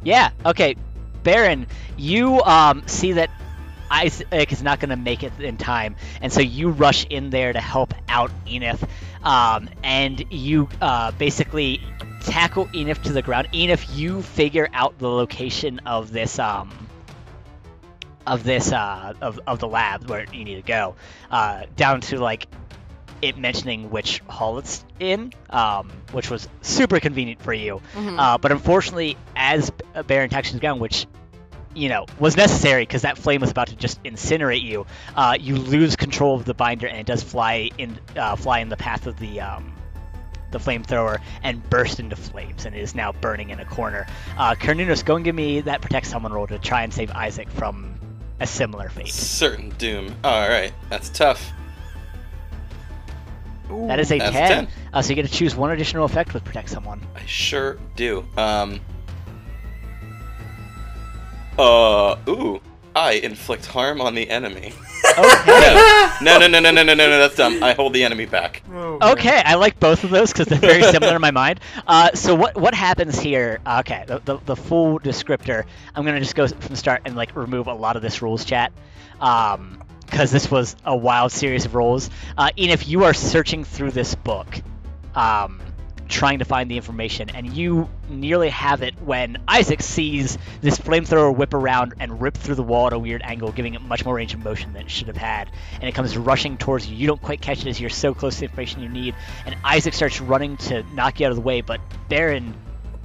yeah. 0.02 0.30
Okay, 0.44 0.76
Baron, 1.22 1.66
you 1.96 2.42
um 2.42 2.82
see 2.86 3.12
that 3.12 3.30
Isaac 3.90 4.52
is 4.52 4.62
not 4.62 4.80
going 4.80 4.90
to 4.90 4.96
make 4.96 5.22
it 5.22 5.32
in 5.38 5.56
time, 5.56 5.96
and 6.20 6.32
so 6.32 6.40
you 6.40 6.70
rush 6.70 7.04
in 7.06 7.30
there 7.30 7.52
to 7.52 7.60
help 7.60 7.92
out 8.08 8.30
Enif, 8.46 8.82
um, 9.22 9.68
and 9.84 10.24
you 10.32 10.68
uh, 10.80 11.12
basically 11.12 11.80
tackle 12.22 12.66
Enif 12.68 13.02
to 13.02 13.12
the 13.12 13.20
ground. 13.20 13.48
Enif, 13.52 13.94
you 13.94 14.22
figure 14.22 14.68
out 14.72 14.98
the 14.98 15.08
location 15.08 15.80
of 15.80 16.10
this 16.10 16.38
um 16.38 16.70
of 18.26 18.44
this 18.44 18.72
uh 18.72 19.14
of, 19.20 19.40
of 19.46 19.58
the 19.58 19.68
lab 19.68 20.08
where 20.08 20.24
you 20.32 20.44
need 20.44 20.56
to 20.56 20.62
go, 20.62 20.94
uh, 21.30 21.64
down 21.76 22.00
to 22.02 22.18
like 22.18 22.46
it 23.20 23.38
mentioning 23.38 23.90
which 23.90 24.18
hall 24.28 24.58
it's 24.58 24.84
in, 24.98 25.32
um, 25.50 25.90
which 26.10 26.28
was 26.28 26.48
super 26.60 26.98
convenient 26.98 27.40
for 27.40 27.52
you. 27.54 27.80
Mhm. 27.94 28.18
Uh, 28.18 28.38
but 28.38 28.50
unfortunately, 28.50 29.16
as 29.36 29.70
B- 29.70 29.84
Baron 30.06 30.28
the 30.28 30.58
ground, 30.60 30.80
which 30.80 31.06
you 31.74 31.88
know 31.88 32.04
was 32.18 32.36
necessary 32.36 32.82
because 32.82 33.02
that 33.02 33.16
flame 33.16 33.40
was 33.40 33.50
about 33.50 33.68
to 33.68 33.76
just 33.76 34.02
incinerate 34.02 34.62
you, 34.62 34.86
uh, 35.16 35.36
you 35.40 35.56
lose 35.56 35.96
control 35.96 36.34
of 36.34 36.44
the 36.44 36.54
binder 36.54 36.86
and 36.86 36.98
it 36.98 37.06
does 37.06 37.22
fly 37.22 37.70
in 37.78 37.98
uh, 38.16 38.36
fly 38.36 38.58
in 38.58 38.68
the 38.68 38.76
path 38.76 39.06
of 39.06 39.18
the 39.18 39.40
um, 39.40 39.72
the 40.50 40.58
flamethrower 40.58 41.18
and 41.42 41.68
burst 41.70 41.98
into 41.98 42.14
flames 42.16 42.66
and 42.66 42.76
is 42.76 42.94
now 42.94 43.10
burning 43.12 43.50
in 43.50 43.58
a 43.60 43.64
corner. 43.64 44.06
Uh, 44.36 44.54
Cernunnos, 44.54 45.02
go 45.04 45.16
and 45.16 45.24
give 45.24 45.34
me 45.34 45.60
that 45.62 45.80
protect 45.80 46.06
someone 46.06 46.32
roll 46.32 46.46
to 46.46 46.58
try 46.58 46.82
and 46.82 46.92
save 46.92 47.10
Isaac 47.10 47.48
from 47.50 47.91
a 48.42 48.46
similar 48.46 48.88
fate. 48.88 49.08
Certain 49.08 49.70
doom. 49.70 50.14
All 50.24 50.48
right, 50.48 50.72
that's 50.90 51.08
tough. 51.08 51.52
That 53.86 54.00
is 54.00 54.12
a 54.12 54.18
That's 54.18 54.32
10. 54.32 54.66
10. 54.66 54.68
Uh, 54.92 55.00
so 55.00 55.10
you 55.10 55.14
get 55.14 55.26
to 55.26 55.32
choose 55.32 55.56
one 55.56 55.70
additional 55.70 56.04
effect 56.04 56.34
with 56.34 56.44
protect 56.44 56.68
someone. 56.68 57.00
I 57.14 57.24
sure 57.24 57.78
do. 57.96 58.26
Um. 58.36 58.80
Uh. 61.58 62.16
Ooh. 62.28 62.60
I 62.94 63.12
inflict 63.12 63.66
harm 63.66 64.00
on 64.00 64.14
the 64.14 64.28
enemy. 64.28 64.72
Okay. 65.18 66.08
No, 66.22 66.38
no, 66.38 66.46
no, 66.46 66.60
no, 66.60 66.70
no, 66.70 66.82
no, 66.82 66.94
no, 66.94 66.94
no. 66.94 67.18
That's 67.18 67.36
dumb. 67.36 67.62
I 67.62 67.72
hold 67.72 67.92
the 67.92 68.04
enemy 68.04 68.26
back. 68.26 68.62
Oh. 68.72 69.12
Okay, 69.12 69.42
I 69.44 69.54
like 69.54 69.80
both 69.80 70.04
of 70.04 70.10
those 70.10 70.32
because 70.32 70.46
they're 70.46 70.58
very 70.58 70.82
similar 70.84 71.16
in 71.16 71.20
my 71.20 71.30
mind. 71.30 71.60
Uh, 71.86 72.12
so 72.14 72.34
what 72.34 72.56
what 72.56 72.74
happens 72.74 73.18
here? 73.18 73.60
Okay, 73.66 74.04
the, 74.06 74.20
the, 74.20 74.38
the 74.44 74.56
full 74.56 75.00
descriptor. 75.00 75.64
I'm 75.94 76.04
gonna 76.04 76.20
just 76.20 76.34
go 76.34 76.46
from 76.46 76.68
the 76.68 76.76
start 76.76 77.02
and 77.04 77.16
like 77.16 77.34
remove 77.34 77.66
a 77.66 77.74
lot 77.74 77.96
of 77.96 78.02
this 78.02 78.22
rules 78.22 78.44
chat, 78.44 78.72
because 79.18 80.30
this 80.30 80.50
was 80.50 80.76
a 80.84 80.96
wild 80.96 81.32
series 81.32 81.64
of 81.64 81.74
rules. 81.74 82.10
Uh, 82.38 82.50
Ian, 82.56 82.70
if 82.70 82.86
you 82.86 83.04
are 83.04 83.14
searching 83.14 83.64
through 83.64 83.90
this 83.90 84.14
book, 84.14 84.60
um, 85.14 85.60
trying 86.12 86.38
to 86.38 86.44
find 86.44 86.70
the 86.70 86.76
information, 86.76 87.30
and 87.30 87.52
you 87.52 87.88
nearly 88.08 88.50
have 88.50 88.82
it 88.82 88.94
when 89.02 89.38
Isaac 89.48 89.82
sees 89.82 90.38
this 90.60 90.78
flamethrower 90.78 91.34
whip 91.34 91.54
around 91.54 91.94
and 91.98 92.20
rip 92.20 92.36
through 92.36 92.54
the 92.56 92.62
wall 92.62 92.86
at 92.86 92.92
a 92.92 92.98
weird 92.98 93.22
angle, 93.22 93.50
giving 93.50 93.74
it 93.74 93.80
much 93.80 94.04
more 94.04 94.14
range 94.14 94.34
of 94.34 94.44
motion 94.44 94.74
than 94.74 94.82
it 94.82 94.90
should 94.90 95.08
have 95.08 95.16
had. 95.16 95.50
And 95.74 95.84
it 95.84 95.94
comes 95.94 96.16
rushing 96.16 96.58
towards 96.58 96.86
you. 96.86 96.96
You 96.96 97.06
don't 97.06 97.20
quite 97.20 97.40
catch 97.40 97.62
it 97.62 97.66
as 97.66 97.80
you're 97.80 97.90
so 97.90 98.14
close 98.14 98.34
to 98.34 98.40
the 98.40 98.46
information 98.46 98.82
you 98.82 98.90
need. 98.90 99.14
And 99.46 99.56
Isaac 99.64 99.94
starts 99.94 100.20
running 100.20 100.58
to 100.58 100.82
knock 100.94 101.18
you 101.18 101.26
out 101.26 101.30
of 101.30 101.36
the 101.36 101.42
way, 101.42 101.62
but 101.62 101.80
Baron 102.08 102.54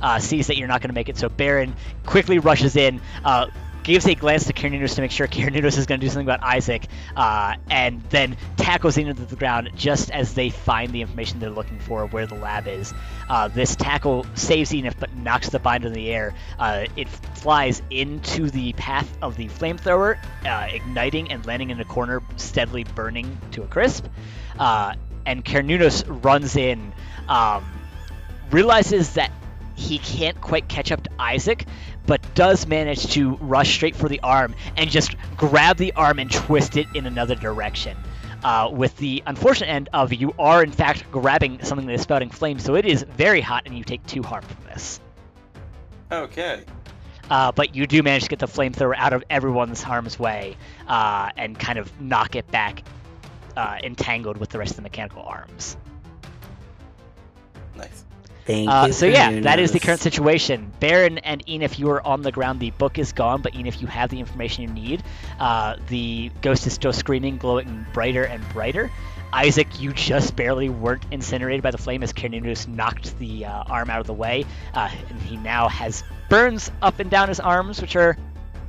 uh, 0.01 0.19
sees 0.19 0.47
that 0.47 0.57
you're 0.57 0.67
not 0.67 0.81
going 0.81 0.89
to 0.89 0.95
make 0.95 1.09
it. 1.09 1.17
So 1.17 1.29
Baron 1.29 1.75
quickly 2.05 2.39
rushes 2.39 2.75
in, 2.75 3.01
uh, 3.23 3.47
gives 3.87 4.05
a 4.05 4.15
glance 4.15 4.43
to 4.43 4.51
Cernunnos 4.51 4.95
to 4.95 5.01
make 5.01 5.11
sure 5.11 5.27
Cernunnos 5.29 5.77
is 5.77 5.85
going 5.85 6.01
to 6.01 6.05
do 6.05 6.09
something 6.09 6.27
about 6.27 6.43
Isaac, 6.43 6.85
uh, 7.15 7.55
and 7.69 8.01
then 8.09 8.35
tackles 8.57 8.97
into 8.97 9.13
the 9.13 9.35
ground 9.37 9.71
just 9.75 10.11
as 10.11 10.33
they 10.33 10.49
find 10.49 10.91
the 10.91 10.99
information 10.99 11.39
they're 11.39 11.49
looking 11.49 11.79
for 11.79 12.05
where 12.07 12.27
the 12.27 12.35
lab 12.35 12.67
is. 12.67 12.93
Uh, 13.29 13.47
this 13.47 13.77
tackle 13.77 14.25
saves 14.35 14.71
Enif 14.71 14.95
but 14.99 15.15
knocks 15.15 15.49
the 15.49 15.59
binder 15.59 15.87
in 15.87 15.93
the 15.93 16.11
air. 16.11 16.35
Uh, 16.59 16.85
it 16.97 17.07
flies 17.07 17.81
into 17.89 18.49
the 18.49 18.73
path 18.73 19.09
of 19.21 19.37
the 19.37 19.47
flamethrower, 19.47 20.17
uh, 20.45 20.67
igniting 20.69 21.31
and 21.31 21.45
landing 21.45 21.69
in 21.69 21.79
a 21.79 21.85
corner, 21.85 22.21
steadily 22.35 22.83
burning 22.83 23.37
to 23.51 23.63
a 23.63 23.67
crisp. 23.67 24.05
Uh, 24.59 24.95
and 25.25 25.45
Cernunnos 25.45 26.03
runs 26.25 26.57
in, 26.57 26.91
um, 27.29 27.65
realizes 28.51 29.13
that 29.13 29.31
he 29.77 29.99
can't 29.99 30.41
quite 30.41 30.67
catch 30.67 30.91
up 30.91 31.03
to 31.03 31.09
Isaac, 31.19 31.65
but 32.07 32.21
does 32.33 32.65
manage 32.65 33.05
to 33.13 33.35
rush 33.35 33.75
straight 33.75 33.95
for 33.95 34.09
the 34.09 34.19
arm 34.21 34.55
and 34.75 34.89
just 34.89 35.15
grab 35.35 35.77
the 35.77 35.93
arm 35.93 36.17
and 36.17 36.31
twist 36.31 36.77
it 36.77 36.87
in 36.95 37.05
another 37.05 37.35
direction. 37.35 37.95
Uh, 38.43 38.69
with 38.71 38.95
the 38.97 39.21
unfortunate 39.25 39.67
end 39.67 39.89
of 39.93 40.13
you 40.13 40.33
are 40.39 40.63
in 40.63 40.71
fact 40.71 41.03
grabbing 41.11 41.61
something 41.63 41.85
that 41.87 41.93
is 41.93 42.01
spouting 42.01 42.29
flames, 42.29 42.63
so 42.63 42.75
it 42.75 42.85
is 42.85 43.03
very 43.03 43.41
hot 43.41 43.63
and 43.65 43.77
you 43.77 43.83
take 43.83 44.03
two 44.07 44.23
harm 44.23 44.43
from 44.43 44.63
this. 44.65 44.99
Okay. 46.11 46.63
Uh, 47.29 47.51
but 47.51 47.75
you 47.75 47.85
do 47.85 48.01
manage 48.01 48.23
to 48.23 48.29
get 48.29 48.39
the 48.39 48.47
flamethrower 48.47 48.95
out 48.95 49.11
of 49.11 49.23
everyone's 49.29 49.83
harm's 49.83 50.17
way 50.17 50.55
uh, 50.87 51.29
and 51.35 51.59
kind 51.59 51.77
of 51.77 51.99
knock 51.99 52.35
it 52.35 52.49
back 52.51 52.83
uh, 53.57 53.77
entangled 53.83 54.37
with 54.37 54.49
the 54.49 54.57
rest 54.57 54.71
of 54.71 54.75
the 54.77 54.83
mechanical 54.83 55.23
arms. 55.23 55.75
Thank 58.47 58.69
Uh, 58.69 58.85
you. 58.87 58.93
so 58.93 59.05
yeah, 59.05 59.41
that 59.41 59.59
is 59.59 59.73
the 59.73 59.79
current 59.79 59.99
situation. 59.99 60.71
Baron 60.79 61.17
and 61.19 61.45
Enif, 61.45 61.77
you 61.77 61.89
are 61.91 62.05
on 62.07 62.21
the 62.21 62.31
ground. 62.31 62.61
The 62.61 62.71
book 62.71 62.97
is 62.97 63.11
gone, 63.11 63.41
but 63.41 63.53
Enif, 63.53 63.81
you 63.81 63.87
have 63.87 64.09
the 64.09 64.19
information 64.21 64.63
you 64.63 64.69
need. 64.69 65.03
Uh, 65.37 65.75
the 65.89 66.31
ghost 66.41 66.65
is 66.65 66.71
still 66.73 66.93
screaming, 66.93 67.37
glowing 67.37 67.85
brighter 67.93 68.23
and 68.23 68.41
brighter. 68.53 68.89
Isaac, 69.33 69.67
you 69.81 69.91
just 69.91 70.37
barely 70.37 70.69
weren't 70.69 71.03
incinerated 71.11 71.61
by 71.61 71.71
the 71.71 71.77
flame 71.77 72.01
as 72.03 72.13
Cernunnos 72.13 72.69
knocked 72.69 73.19
the 73.19 73.43
uh, 73.45 73.63
arm 73.69 73.89
out 73.89 73.99
of 73.99 74.07
the 74.07 74.13
way, 74.13 74.45
uh, 74.73 74.89
and 75.09 75.21
he 75.23 75.35
now 75.35 75.67
has 75.67 76.05
burns 76.29 76.71
up 76.81 76.99
and 77.01 77.11
down 77.11 77.27
his 77.27 77.41
arms, 77.41 77.81
which 77.81 77.97
are 77.97 78.17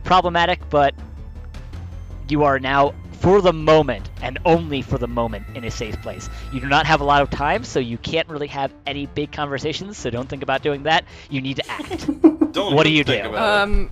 problematic. 0.03 0.59
But 0.69 0.95
you 2.29 2.43
are 2.43 2.59
now, 2.59 2.95
for 3.19 3.41
the 3.41 3.53
moment, 3.53 4.09
and 4.23 4.39
only 4.45 4.83
for 4.83 4.99
the 4.99 5.09
moment, 5.09 5.45
in 5.55 5.65
a 5.65 5.71
safe 5.71 6.01
place. 6.03 6.29
You 6.53 6.61
do 6.61 6.69
not 6.69 6.87
have 6.87 7.01
a 7.01 7.05
lot 7.05 7.23
of 7.23 7.31
time, 7.31 7.65
so 7.65 7.81
you 7.81 7.99
can't 7.99 8.29
really 8.29 8.47
have 8.49 8.73
any 8.87 9.07
big 9.07 9.33
conversations. 9.33 9.97
So 9.99 10.11
don't 10.11 10.29
think 10.29 10.43
about 10.43 10.63
doing 10.63 10.85
that. 10.85 11.05
You 11.31 11.41
need 11.41 11.57
to 11.57 11.71
act. 11.71 12.07
Don't 12.53 12.75
What 12.75 12.85
do 12.85 12.91
you 12.91 13.05
think 13.05 13.25
do? 13.25 13.29
about 13.31 13.61
it. 13.61 13.63
Um, 13.63 13.91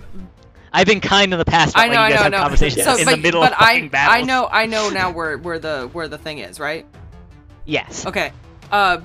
I've 0.73 0.87
been 0.87 1.01
kind 1.01 1.33
in 1.33 1.39
the 1.39 1.45
past 1.45 1.75
about 1.75 1.85
I 1.85 1.87
know, 1.89 1.93
when 1.93 1.99
I 2.01 2.09
you 2.09 2.15
guys 2.15 2.19
know, 2.19 2.23
have 2.25 2.33
I 2.33 2.37
know. 2.37 2.43
conversations 2.43 2.85
So, 2.85 2.97
in 2.97 3.05
but, 3.05 3.11
the 3.17 3.17
middle 3.19 3.41
but 3.43 3.53
of 3.53 3.59
I, 3.61 3.75
fucking 3.75 3.89
battles. 3.91 4.17
I 4.17 4.23
know, 4.23 4.49
I 4.51 4.67
know 4.67 4.89
now 4.91 5.11
where 5.13 5.37
where 5.39 5.59
the 5.59 5.89
where 5.93 6.09
the 6.09 6.19
thing 6.19 6.39
is, 6.39 6.59
right? 6.59 6.87
Yes. 7.67 8.07
Okay. 8.07 8.33
Uh, 8.71 9.01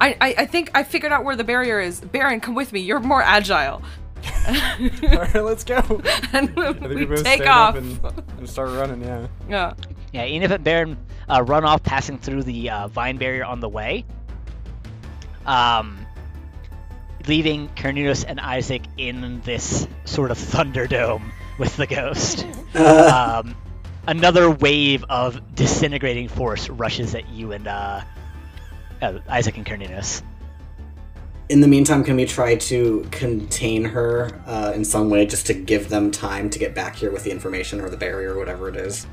I, 0.00 0.16
I 0.20 0.34
I 0.38 0.46
think 0.46 0.70
I 0.74 0.82
figured 0.84 1.12
out 1.12 1.24
where 1.24 1.36
the 1.36 1.44
barrier 1.44 1.80
is. 1.80 2.00
Baron, 2.00 2.40
come 2.40 2.54
with 2.54 2.72
me. 2.72 2.80
You're 2.80 3.00
more 3.00 3.22
agile. 3.22 3.82
All 4.48 5.18
right, 5.18 5.34
let's 5.44 5.64
go. 5.64 5.76
and 6.32 6.52
I 6.58 6.70
we 6.70 6.96
we 6.96 7.04
both 7.06 7.24
take 7.24 7.42
stand 7.42 7.48
off. 7.48 7.74
up 7.74 7.76
and, 7.76 8.38
and 8.38 8.48
start 8.48 8.70
running. 8.70 9.02
Yeah. 9.02 9.26
Yeah. 9.48 9.74
Yeah, 10.12 10.26
Enif 10.26 10.50
and 10.50 10.64
Baron 10.64 10.96
uh, 11.28 11.42
run 11.42 11.64
off, 11.64 11.82
passing 11.82 12.18
through 12.18 12.44
the 12.44 12.70
uh, 12.70 12.88
vine 12.88 13.18
barrier 13.18 13.44
on 13.44 13.60
the 13.60 13.68
way. 13.68 14.04
Um, 15.44 16.06
leaving 17.26 17.68
Cernunnos 17.70 18.24
and 18.26 18.40
Isaac 18.40 18.82
in 18.96 19.40
this 19.42 19.86
sort 20.04 20.30
of 20.30 20.38
thunderdome 20.38 21.22
with 21.58 21.76
the 21.76 21.86
ghost. 21.86 22.46
Um, 22.74 23.56
another 24.06 24.50
wave 24.50 25.04
of 25.08 25.54
disintegrating 25.54 26.28
force 26.28 26.68
rushes 26.68 27.14
at 27.14 27.28
you 27.30 27.52
and 27.52 27.66
uh, 27.66 28.02
uh, 29.00 29.18
Isaac 29.26 29.56
and 29.56 29.66
Cernunnos. 29.66 30.22
In 31.48 31.62
the 31.62 31.68
meantime, 31.68 32.04
can 32.04 32.16
we 32.16 32.26
try 32.26 32.56
to 32.56 33.06
contain 33.10 33.84
her 33.84 34.30
uh, 34.46 34.72
in 34.74 34.84
some 34.84 35.08
way 35.08 35.24
just 35.24 35.46
to 35.46 35.54
give 35.54 35.88
them 35.88 36.10
time 36.10 36.50
to 36.50 36.58
get 36.58 36.74
back 36.74 36.94
here 36.96 37.10
with 37.10 37.24
the 37.24 37.30
information 37.30 37.80
or 37.80 37.88
the 37.88 37.96
barrier 37.96 38.34
or 38.34 38.38
whatever 38.38 38.68
it 38.68 38.76
is? 38.76 39.06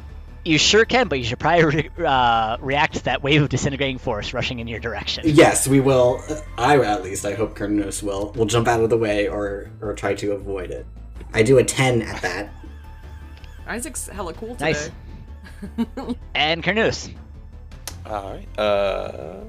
You 0.43 0.57
sure 0.57 0.85
can, 0.85 1.07
but 1.07 1.17
you 1.17 1.25
should 1.25 1.39
probably 1.39 1.89
re- 1.97 2.05
uh, 2.05 2.57
react 2.59 2.95
to 2.95 3.03
that 3.05 3.23
wave 3.23 3.41
of 3.41 3.49
disintegrating 3.49 3.97
force 3.97 4.33
rushing 4.33 4.59
in 4.59 4.67
your 4.67 4.79
direction. 4.79 5.23
Yes, 5.25 5.67
we 5.67 5.79
will. 5.79 6.21
I 6.57 6.77
at 6.77 7.03
least. 7.03 7.25
I 7.25 7.33
hope 7.33 7.57
Cernunnos 7.57 8.03
will 8.03 8.31
will 8.33 8.45
jump 8.45 8.67
out 8.67 8.81
of 8.81 8.89
the 8.89 8.97
way 8.97 9.27
or 9.27 9.71
or 9.81 9.95
try 9.95 10.13
to 10.15 10.33
avoid 10.33 10.69
it. 10.71 10.85
I 11.33 11.41
do 11.41 11.57
a 11.57 11.63
ten 11.63 12.01
at 12.03 12.21
that. 12.21 12.53
Isaac's 13.65 14.07
hella 14.07 14.33
cool 14.33 14.55
today. 14.55 14.73
Nice. 14.73 14.91
And 16.35 16.61
Cernunnos. 16.63 17.11
All 18.05 18.33
right. 18.33 18.59
Uh, 18.59 19.39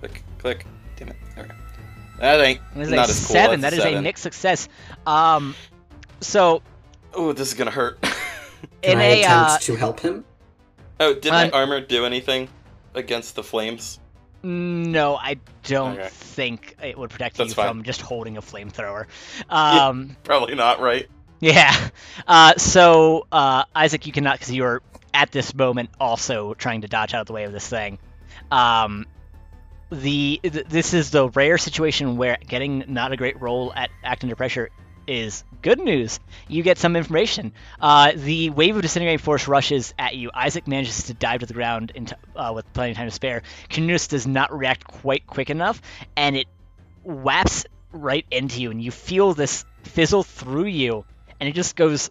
click, 0.00 0.22
click. 0.38 0.66
That 2.20 2.40
ain't 2.40 2.60
It 2.76 2.82
is 2.82 2.90
not 2.90 3.08
a 3.08 3.10
as 3.10 3.26
cool. 3.26 3.34
seven. 3.34 3.60
That's 3.60 3.74
That 3.76 3.78
is 3.80 3.84
a 3.84 3.88
seven. 3.88 4.04
mixed 4.04 4.22
success. 4.22 4.68
Um, 5.06 5.54
so 6.20 6.62
Ooh, 7.18 7.32
this 7.32 7.48
is 7.48 7.54
gonna 7.54 7.70
hurt. 7.70 8.00
Can 8.82 8.92
in 8.92 8.98
I 8.98 9.04
a 9.04 9.20
attempt 9.22 9.50
uh, 9.50 9.58
to 9.58 9.74
help 9.76 10.00
him? 10.00 10.24
oh, 11.00 11.14
did 11.14 11.32
my 11.32 11.50
armor 11.50 11.80
do 11.80 12.04
anything 12.04 12.48
against 12.94 13.34
the 13.36 13.42
flames? 13.42 13.98
no, 14.42 15.16
I 15.16 15.36
don't 15.64 15.98
Okay. 15.98 16.08
think 16.10 16.76
it 16.82 16.96
would 16.96 17.10
protect 17.10 17.36
That's 17.36 17.50
you 17.50 17.54
fine. 17.54 17.68
from 17.68 17.82
just 17.82 18.00
holding 18.00 18.36
a 18.38 18.42
flamethrower. 18.42 19.06
Um, 19.50 20.16
Probably 20.24 20.54
not, 20.54 20.80
right? 20.80 21.08
yeah. 21.40 21.74
Uh, 22.26 22.54
so 22.56 23.26
uh, 23.32 23.64
Isaac, 23.74 24.06
you 24.06 24.12
cannot 24.12 24.38
because 24.38 24.50
you 24.52 24.64
are 24.64 24.82
at 25.12 25.30
this 25.32 25.54
moment 25.54 25.90
also 26.00 26.54
trying 26.54 26.82
to 26.82 26.88
dodge 26.88 27.12
out 27.12 27.22
of 27.22 27.26
the 27.26 27.32
way 27.34 27.44
of 27.44 27.52
this 27.52 27.66
thing. 27.68 27.98
Um, 28.50 29.06
the 29.90 30.40
th- 30.42 30.66
this 30.66 30.94
is 30.94 31.10
the 31.10 31.28
rare 31.30 31.58
situation 31.58 32.16
where 32.16 32.38
getting 32.46 32.84
not 32.88 33.12
a 33.12 33.16
great 33.16 33.40
roll 33.40 33.72
at 33.74 33.90
act 34.02 34.22
under 34.22 34.36
pressure 34.36 34.70
is 35.06 35.42
good 35.62 35.80
news. 35.80 36.20
You 36.48 36.62
get 36.62 36.78
some 36.78 36.94
information. 36.94 37.52
Uh, 37.80 38.12
the 38.14 38.50
wave 38.50 38.76
of 38.76 38.82
disintegrating 38.82 39.18
force 39.18 39.48
rushes 39.48 39.92
at 39.98 40.14
you. 40.14 40.30
Isaac 40.32 40.68
manages 40.68 41.04
to 41.04 41.14
dive 41.14 41.40
to 41.40 41.46
the 41.46 41.54
ground 41.54 41.92
into, 41.94 42.16
uh, 42.36 42.52
with 42.54 42.72
plenty 42.72 42.92
of 42.92 42.96
time 42.96 43.08
to 43.08 43.10
spare. 43.10 43.42
Cernunnos 43.68 44.08
does 44.08 44.26
not 44.26 44.56
react 44.56 44.84
quite 44.86 45.26
quick 45.26 45.50
enough, 45.50 45.82
and 46.16 46.36
it 46.36 46.46
whaps 47.02 47.66
right 47.92 48.24
into 48.30 48.60
you, 48.60 48.70
and 48.70 48.80
you 48.80 48.92
feel 48.92 49.34
this 49.34 49.64
fizzle 49.82 50.22
through 50.22 50.66
you, 50.66 51.04
and 51.40 51.48
it 51.48 51.52
just 51.52 51.74
goes 51.74 52.10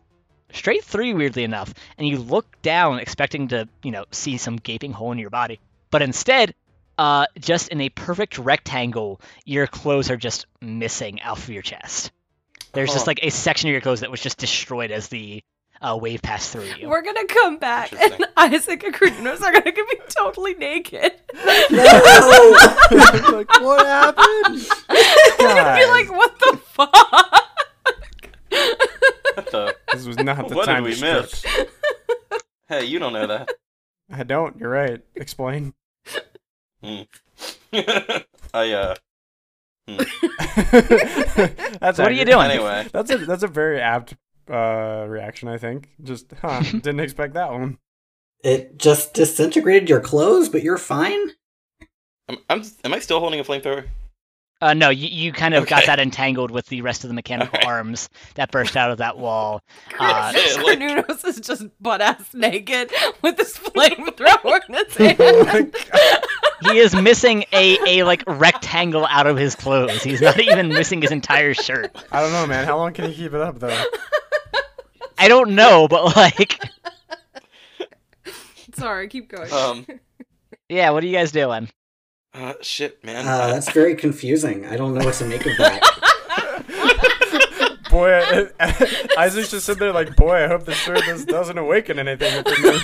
straight 0.52 0.84
through 0.84 1.06
you, 1.06 1.16
weirdly 1.16 1.44
enough. 1.46 1.74
And 1.98 2.08
you 2.08 2.18
look 2.18 2.62
down, 2.62 3.00
expecting 3.00 3.50
to, 3.50 3.70
you 3.82 3.92
know, 3.92 4.06
see 4.12 4.38
some 4.38 4.58
gaping 4.58 4.92
hole 4.92 5.14
in 5.14 5.20
your 5.20 5.30
body, 5.30 5.62
but 5.90 6.02
instead, 6.02 6.54
uh, 7.00 7.26
just 7.40 7.70
in 7.70 7.80
a 7.80 7.88
perfect 7.88 8.38
rectangle, 8.38 9.22
your 9.46 9.68
clothes 9.68 10.12
are 10.12 10.18
just 10.18 10.46
missing 10.62 11.22
out 11.22 11.38
of 11.38 11.50
your 11.50 11.62
chest. 11.62 12.12
There's 12.74 12.92
just 12.92 13.08
like 13.08 13.22
a 13.24 13.30
section 13.30 13.70
of 13.70 13.72
your 13.72 13.80
clothes 13.80 14.02
that 14.02 14.12
was 14.12 14.20
just 14.20 14.38
destroyed 14.38 14.92
as 14.92 15.08
the 15.08 15.42
uh, 15.82 15.98
wave 16.00 16.22
passed 16.22 16.52
through 16.52 16.66
you. 16.78 16.90
We're 16.90 17.02
gonna 17.02 17.26
come 17.26 17.58
back, 17.58 17.94
and 17.94 18.02
Interesting. 18.02 18.26
Isaac 18.38 18.84
and 18.84 18.94
Kratos 18.94 19.42
are 19.42 19.54
gonna 19.54 19.72
be 19.72 19.98
totally 20.10 20.56
naked. 20.56 21.14
No! 21.34 21.46
like, 23.32 23.50
what 23.62 23.86
happened? 23.86 24.60
They're 25.40 25.56
gonna 25.56 25.80
be 25.80 25.86
like, 25.88 26.12
"What 26.12 26.38
the 26.38 26.58
fuck?" 26.66 26.92
What 29.36 29.52
the? 29.52 29.76
This 29.94 30.06
was 30.06 30.18
not 30.18 30.50
the 30.50 30.56
What 30.56 30.66
did 30.66 30.72
time 30.74 30.84
we 30.84 30.96
to 30.96 31.26
strip. 31.28 31.72
hey, 32.68 32.84
you 32.84 33.00
don't 33.00 33.14
know 33.14 33.28
that. 33.28 33.50
I 34.12 34.24
don't. 34.24 34.60
You're 34.60 34.70
right. 34.70 35.00
Explain. 35.16 35.74
I 36.84 38.24
uh. 38.54 38.96
that's 39.88 40.08
So 41.98 42.04
what 42.04 42.10
are 42.12 42.12
you 42.12 42.26
doing? 42.26 42.52
Anyway, 42.52 42.88
That's 42.94 43.10
a 43.12 43.18
that's 43.18 43.44
a 43.44 43.48
very 43.48 43.82
apt 43.82 44.16
uh, 44.50 45.06
reaction. 45.08 45.50
I 45.50 45.58
think. 45.58 45.90
Just 46.04 46.32
huh? 46.42 46.62
Didn't 46.62 47.00
expect 47.00 47.34
that 47.34 47.52
one. 47.52 47.80
it 48.44 48.78
just 48.78 49.14
disintegrated 49.16 49.90
your 49.90 50.00
clothes, 50.00 50.48
but 50.50 50.62
you're 50.64 50.78
fine. 50.78 51.32
I'm, 52.30 52.38
I'm. 52.50 52.64
Am 52.84 52.94
I 52.94 53.00
still 53.00 53.20
holding 53.20 53.40
a 53.40 53.44
flamethrower? 53.44 53.88
Uh, 54.62 54.74
no, 54.74 54.90
you, 54.90 55.08
you 55.08 55.32
kind 55.32 55.54
of 55.54 55.66
got 55.68 55.86
that 55.86 56.00
entangled 56.00 56.52
with 56.52 56.66
the 56.68 56.82
rest 56.82 57.06
of 57.06 57.08
the 57.08 57.14
mechanical 57.14 57.56
Alright. 57.60 57.66
arms 57.66 58.10
that 58.36 58.52
burst 58.52 58.76
out 58.76 58.92
of 58.92 58.98
that 58.98 59.18
wall. 59.18 59.62
Uh, 60.00 60.32
Chris 60.32 60.58
like- 60.58 60.80
Kratos 60.80 61.26
is 61.26 61.40
just 61.42 61.64
butt 61.82 62.02
ass 62.02 62.34
naked 62.34 62.92
with 63.22 63.38
his 63.38 63.54
flamethrower 63.58 64.60
in 64.70 64.76
his 64.76 64.96
hand. 64.98 65.18
Oh 65.20 65.44
my 65.46 65.62
God. 65.62 66.72
he 66.74 66.78
is 66.78 66.96
missing 66.96 67.44
a, 67.52 67.78
a 68.00 68.04
like 68.04 68.24
rectangle 68.28 69.06
out 69.06 69.28
of 69.28 69.36
his 69.38 69.56
clothes. 69.56 70.04
He's 70.04 70.22
not 70.22 70.40
even 70.40 70.70
missing 70.70 71.02
his 71.02 71.12
entire 71.12 71.54
shirt. 71.54 71.96
I 72.12 72.22
don't 72.22 72.32
know, 72.32 72.46
man. 72.48 72.66
How 72.66 72.78
long 72.78 72.94
can 72.94 73.10
he 73.10 73.16
keep 73.16 73.34
it 73.34 73.42
up 73.42 73.60
though? 73.60 73.84
I 75.18 75.28
don't 75.28 75.56
know, 75.56 75.88
but 75.90 76.16
like, 76.16 76.62
Sorry, 78.76 79.08
keep 79.10 79.30
going. 79.30 79.52
Um. 79.52 79.86
yeah, 80.70 80.92
what 80.92 81.04
are 81.04 81.08
you 81.08 81.14
guys 81.14 81.32
doing? 81.32 81.70
Uh, 82.34 82.54
shit, 82.62 83.04
man. 83.04 83.28
Uh, 83.28 83.32
Uh, 83.32 83.48
that's 83.54 83.72
very 83.72 83.96
confusing. 83.96 84.66
I 84.66 84.76
don't 84.78 84.94
know 84.94 85.04
what 85.06 85.16
to 85.16 85.26
make 85.26 85.46
of 85.46 85.58
that. 85.58 85.82
Boy, 87.90 88.14
I, 88.14 88.48
Isaac's 89.18 89.50
just 89.50 89.66
sitting 89.66 89.80
there 89.80 89.92
like, 89.92 90.16
boy, 90.16 90.44
I 90.44 90.48
hope 90.48 90.64
this 90.66 90.78
shirt 90.78 91.02
this 91.08 91.26
doesn't 91.26 91.58
awaken 91.58 91.98
anything 91.98 92.36
within 92.38 92.62
me. 92.62 92.80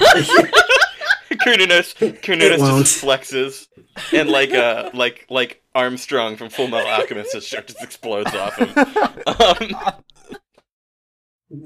Cernunnos, 1.46 1.94
Cernunnos 2.22 2.80
just 2.80 3.04
flexes, 3.04 3.68
and 4.12 4.30
like 4.30 4.52
uh, 4.52 4.90
like 4.96 5.28
like 5.30 5.62
Armstrong 5.76 6.38
from 6.38 6.50
Full 6.50 6.70
Metal 6.70 6.88
Alchemist, 6.90 7.34
his 7.34 7.46
shirt 7.46 7.68
just 7.68 7.84
explodes 7.84 8.34
off 8.34 8.56
him. 8.58 8.74
Um, 9.28 9.94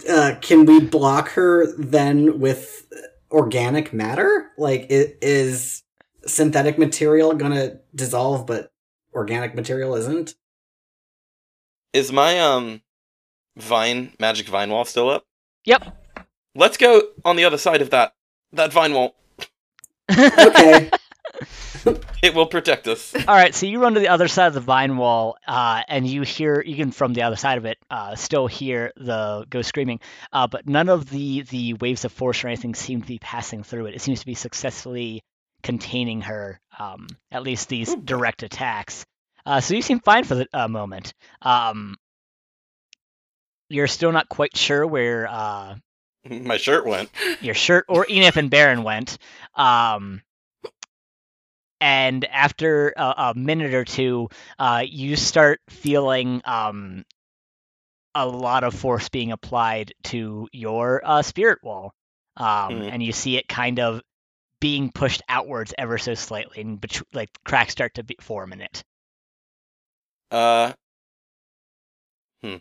uh, 0.10 0.36
can 0.42 0.66
we 0.66 0.82
block 0.82 1.30
her 1.30 1.66
then 1.78 2.40
with 2.42 2.86
organic 3.32 3.94
matter? 3.94 4.52
Like, 4.58 4.82
i- 4.92 5.14
is 5.22 5.84
synthetic 6.26 6.78
material 6.78 7.34
gonna 7.34 7.80
dissolve, 7.96 8.46
but 8.46 8.72
organic 9.14 9.56
material 9.56 9.96
isn't? 9.96 10.36
is 11.94 12.12
my 12.12 12.40
um 12.40 12.82
vine 13.58 14.14
magic 14.20 14.48
vine 14.48 14.70
wall 14.70 14.86
still 14.86 15.10
up? 15.10 15.26
Yep. 15.66 15.96
Let's 16.56 16.78
go 16.78 17.02
on 17.26 17.36
the 17.36 17.46
other 17.46 17.58
side 17.58 17.82
of 17.82 17.90
that 17.92 18.14
that 18.54 18.72
vine 18.72 18.94
wall. 18.94 19.16
Okay. 20.18 20.90
It 22.22 22.36
will 22.36 22.48
protect 22.48 22.88
us. 22.90 23.16
All 23.16 23.36
right, 23.36 23.56
so 23.56 23.66
you 23.66 23.82
run 23.82 23.94
to 23.94 24.02
the 24.02 24.10
other 24.10 24.28
side 24.28 24.48
of 24.48 24.54
the 24.54 24.60
vine 24.60 24.98
wall, 24.98 25.38
uh, 25.48 25.82
and 25.88 26.06
you 26.06 26.24
hear, 26.24 26.62
you 26.62 26.76
can 26.76 26.92
from 26.92 27.14
the 27.14 27.22
other 27.22 27.38
side 27.38 27.58
of 27.58 27.64
it, 27.64 27.78
uh, 27.90 28.16
still 28.16 28.48
hear 28.48 28.92
the 28.98 29.46
ghost 29.50 29.70
screaming, 29.70 30.02
uh, 30.34 30.46
but 30.48 30.68
none 30.68 30.90
of 30.90 31.10
the 31.10 31.44
the 31.44 31.76
waves 31.76 32.04
of 32.04 32.12
force 32.12 32.44
or 32.44 32.50
anything 32.50 32.76
seem 32.76 33.02
to 33.02 33.08
be 33.08 33.20
passing 33.20 33.64
through 33.64 33.86
it. 33.86 33.96
It 33.96 34.02
seems 34.02 34.20
to 34.20 34.26
be 34.26 34.34
successfully 34.34 35.24
containing 35.64 36.22
her, 36.22 36.60
um, 36.78 37.08
at 37.32 37.44
least 37.44 37.70
these 37.70 37.94
direct 37.96 38.44
attacks. 38.44 39.06
Uh, 39.46 39.62
so 39.62 39.74
you 39.74 39.82
seem 39.82 40.00
fine 40.00 40.24
for 40.24 40.36
the 40.36 40.48
uh, 40.54 40.68
moment. 40.68 41.14
Um, 41.42 41.96
you're 43.70 43.88
still 43.88 44.12
not 44.12 44.30
quite 44.30 44.56
sure 44.58 44.86
where 44.86 45.28
uh, 45.28 45.76
My 46.30 46.58
shirt 46.58 46.86
went. 46.86 47.10
your 47.42 47.56
shirt 47.56 47.86
or 47.88 48.06
Enif 48.06 48.36
and 48.38 48.50
Baron 48.50 48.84
went. 48.84 49.18
Um, 49.56 50.22
and 51.82 52.26
after 52.26 52.90
a, 52.96 53.14
a 53.18 53.34
minute 53.36 53.74
or 53.74 53.86
two, 53.86 54.30
uh, 54.58 54.84
you 54.86 55.16
start 55.16 55.62
feeling 55.70 56.42
um, 56.46 57.06
a 58.16 58.28
lot 58.28 58.64
of 58.64 58.74
force 58.74 59.08
being 59.10 59.32
applied 59.32 59.94
to 60.04 60.48
your 60.52 61.02
uh, 61.06 61.22
spirit 61.22 61.60
wall, 61.64 61.94
um, 62.38 62.46
Mhm. 62.82 62.92
and 62.92 63.04
you 63.04 63.14
see 63.14 63.38
it 63.38 63.48
kind 63.48 63.80
of 63.80 64.02
being 64.60 64.92
pushed 64.92 65.22
outwards 65.30 65.74
ever 65.78 65.98
so 65.98 66.14
slightly, 66.14 66.62
and 66.62 66.80
bet- 66.82 67.02
like 67.14 67.30
cracks 67.46 67.72
start 67.72 67.94
to 67.96 68.04
be- 68.04 68.18
form 68.20 68.52
in 68.54 68.62
it. 68.62 68.84
Uh, 70.32 70.74
Hmm. 72.44 72.56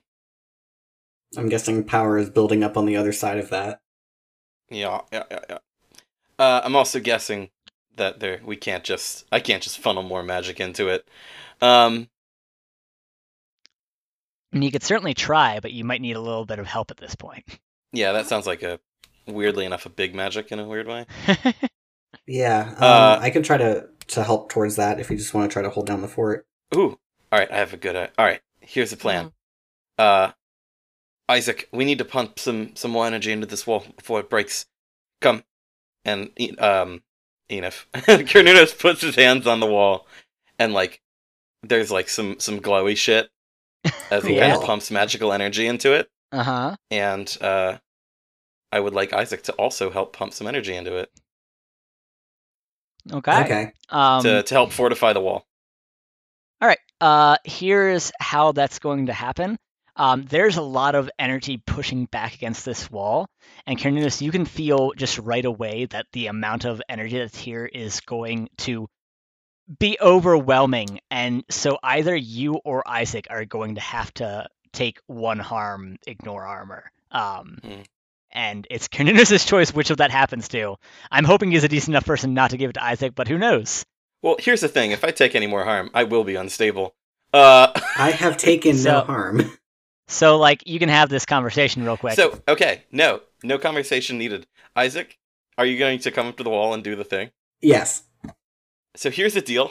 I'm 1.37 1.49
guessing 1.49 1.85
power 1.85 2.19
is 2.19 2.31
building 2.31 2.63
up 2.65 2.77
on 2.77 2.87
the 2.87 2.97
other 2.97 3.13
side 3.13 3.39
of 3.39 3.51
that. 3.51 3.81
yeah, 4.71 5.01
yeah, 5.13 5.25
yeah, 5.31 5.41
yeah. 5.51 5.59
Uh, 6.39 6.61
I'm 6.65 6.75
also 6.77 7.01
guessing 7.01 7.51
that 7.97 8.21
there 8.21 8.41
we 8.45 8.57
can't 8.57 8.85
just 8.85 9.27
I 9.33 9.41
can't 9.41 9.63
just 9.63 9.79
funnel 9.79 10.03
more 10.05 10.23
magic 10.23 10.61
into 10.61 10.89
it. 10.89 11.09
Um, 11.61 12.09
And 14.53 14.63
you 14.65 14.71
could 14.71 14.83
certainly 14.85 15.15
try, 15.15 15.61
but 15.61 15.73
you 15.73 15.85
might 15.85 16.01
need 16.01 16.17
a 16.17 16.21
little 16.21 16.47
bit 16.47 16.59
of 16.59 16.67
help 16.67 16.91
at 16.91 16.97
this 16.97 17.15
point. 17.15 17.45
yeah, 17.93 18.13
that 18.13 18.27
sounds 18.27 18.47
like 18.47 18.63
a 18.63 18.81
weirdly 19.27 19.65
enough 19.67 19.85
a 19.85 19.91
big 19.91 20.15
magic 20.15 20.51
in 20.53 20.59
a 20.59 20.65
weird 20.67 20.87
way. 20.87 21.05
Yeah, 22.27 22.75
um, 22.77 22.83
Uh, 22.83 23.19
I 23.21 23.31
can 23.31 23.43
try 23.43 23.57
to 23.57 23.89
to 24.09 24.25
help 24.25 24.51
towards 24.51 24.77
that 24.77 24.99
if 24.99 25.11
you 25.11 25.17
just 25.17 25.35
want 25.35 25.51
to 25.51 25.53
try 25.53 25.63
to 25.63 25.71
hold 25.71 25.87
down 25.87 26.01
the 26.01 26.09
fort. 26.09 26.47
Ooh, 26.75 26.99
all 27.31 27.39
right, 27.39 27.51
I 27.51 27.57
have 27.57 27.75
a 27.75 27.77
good. 27.77 27.97
Uh, 27.97 28.09
all 28.17 28.25
right, 28.25 28.41
here's 28.61 28.91
the 28.91 28.97
plan. 28.97 29.33
Uh, 29.99 30.33
Isaac, 31.29 31.69
we 31.73 31.85
need 31.85 31.99
to 31.99 32.05
pump 32.05 32.39
some 32.39 32.75
some 32.75 32.91
more 32.91 33.07
energy 33.07 33.33
into 33.33 33.47
this 33.47 33.67
wall 33.67 33.85
before 33.97 34.21
it 34.21 34.31
breaks. 34.31 34.67
Come, 35.21 35.45
and 36.05 36.31
E- 36.39 36.57
um, 36.57 37.03
Enif, 37.51 37.85
Cornelius 38.33 38.73
puts 38.73 39.01
his 39.03 39.17
hands 39.17 39.47
on 39.47 39.61
the 39.61 39.67
wall, 39.67 40.07
and 40.59 40.73
like, 40.73 41.03
there's 41.63 41.91
like 41.91 42.09
some 42.09 42.39
some 42.39 42.61
glowy 42.61 42.97
shit 42.97 43.29
as 44.11 44.25
he 44.25 44.39
kind 44.39 44.53
of 44.53 44.63
pumps 44.63 44.91
magical 44.91 45.33
energy 45.33 45.67
into 45.67 45.93
it, 45.93 46.09
uh 46.33 46.43
huh. 46.43 46.77
and 46.91 47.37
uh, 47.41 47.77
I 48.73 48.81
would 48.81 48.95
like 48.95 49.13
Isaac 49.13 49.43
to 49.45 49.53
also 49.55 49.91
help 49.91 50.15
pump 50.15 50.33
some 50.33 50.47
energy 50.47 50.75
into 50.75 50.97
it 50.97 51.11
Okay. 53.13 53.45
Okay. 53.45 53.73
Um, 53.89 54.23
to 54.23 54.43
to 54.43 54.55
help 54.55 54.73
fortify 54.73 55.13
the 55.13 55.21
wall. 55.21 55.47
All 56.61 56.69
right. 56.69 56.79
Uh, 57.01 57.37
here's 57.45 58.11
how 58.21 58.53
that's 58.53 58.79
going 58.79 59.07
to 59.07 59.13
happen. 59.13 59.59
Um, 59.95 60.25
there's 60.29 60.57
a 60.57 60.63
lot 60.63 60.95
of 60.95 61.11
energy 61.19 61.57
pushing 61.57 62.05
back 62.07 62.35
against 62.35 62.65
this 62.65 62.89
wall, 62.91 63.29
and 63.67 63.81
Cornelius, 63.81 64.23
you 64.23 64.31
can 64.31 64.45
feel 64.45 64.93
just 64.93 65.19
right 65.19 65.45
away 65.45 65.87
that 65.87 66.07
the 66.13 66.29
amount 66.29 66.65
of 66.65 66.81
energy 66.89 67.19
that's 67.19 67.37
here 67.37 67.67
is 67.67 68.01
going 68.01 68.49
to 68.59 68.89
be 69.81 69.99
overwhelming, 70.01 71.01
and 71.11 71.45
so 71.51 71.79
either 71.83 72.15
you 72.15 72.55
or 72.65 72.89
Isaac 72.89 73.27
are 73.29 73.45
going 73.45 73.75
to 73.75 73.81
have 73.81 74.15
to 74.15 74.49
take 74.73 75.01
one 75.07 75.41
harm, 75.41 75.97
ignore 76.07 76.47
armor. 76.47 76.93
Um, 77.11 77.59
Hmm. 77.63 77.81
And 78.33 78.67
it's 78.71 78.89
Cornelius's 78.89 79.45
choice 79.45 79.73
which 79.73 79.91
of 79.91 79.99
that 79.99 80.11
happens 80.11 80.49
to. 80.49 80.77
I'm 81.11 81.25
hoping 81.25 81.51
he's 81.51 81.65
a 81.65 81.69
decent 81.69 81.91
enough 81.95 82.07
person 82.07 82.35
not 82.35 82.51
to 82.51 82.57
give 82.57 82.71
it 82.71 82.75
to 82.75 82.85
Isaac, 82.85 83.15
but 83.15 83.29
who 83.29 83.39
knows? 83.39 83.85
Well, 84.23 84.37
here's 84.39 84.61
the 84.61 84.69
thing: 84.69 84.91
if 84.91 85.05
I 85.05 85.11
take 85.11 85.35
any 85.35 85.47
more 85.47 85.65
harm, 85.65 85.91
I 85.95 86.05
will 86.05 86.25
be 86.25 86.35
unstable. 86.37 86.95
Uh, 87.33 87.69
I 87.99 88.11
have 88.11 88.37
taken 88.37 88.75
So- 88.77 88.93
no 88.93 89.01
harm. 89.03 89.53
So, 90.11 90.39
like, 90.39 90.67
you 90.67 90.79
can 90.79 90.89
have 90.89 91.11
this 91.11 91.27
conversation 91.27 91.85
real 91.85 91.99
quick. 91.99 92.15
So, 92.15 92.41
okay, 92.49 92.85
no, 92.91 93.21
no 93.43 93.59
conversation 93.59 94.17
needed. 94.17 94.47
Isaac, 94.75 95.19
are 95.59 95.67
you 95.67 95.79
going 95.79 95.99
to 95.99 96.11
come 96.11 96.27
up 96.29 96.39
to 96.39 96.43
the 96.43 96.49
wall 96.49 96.73
and 96.73 96.83
do 96.83 96.97
the 96.97 97.05
thing? 97.05 97.31
Yes. 97.61 98.05
So 98.97 99.11
here's 99.11 99.35
the 99.35 99.43
deal. 99.43 99.71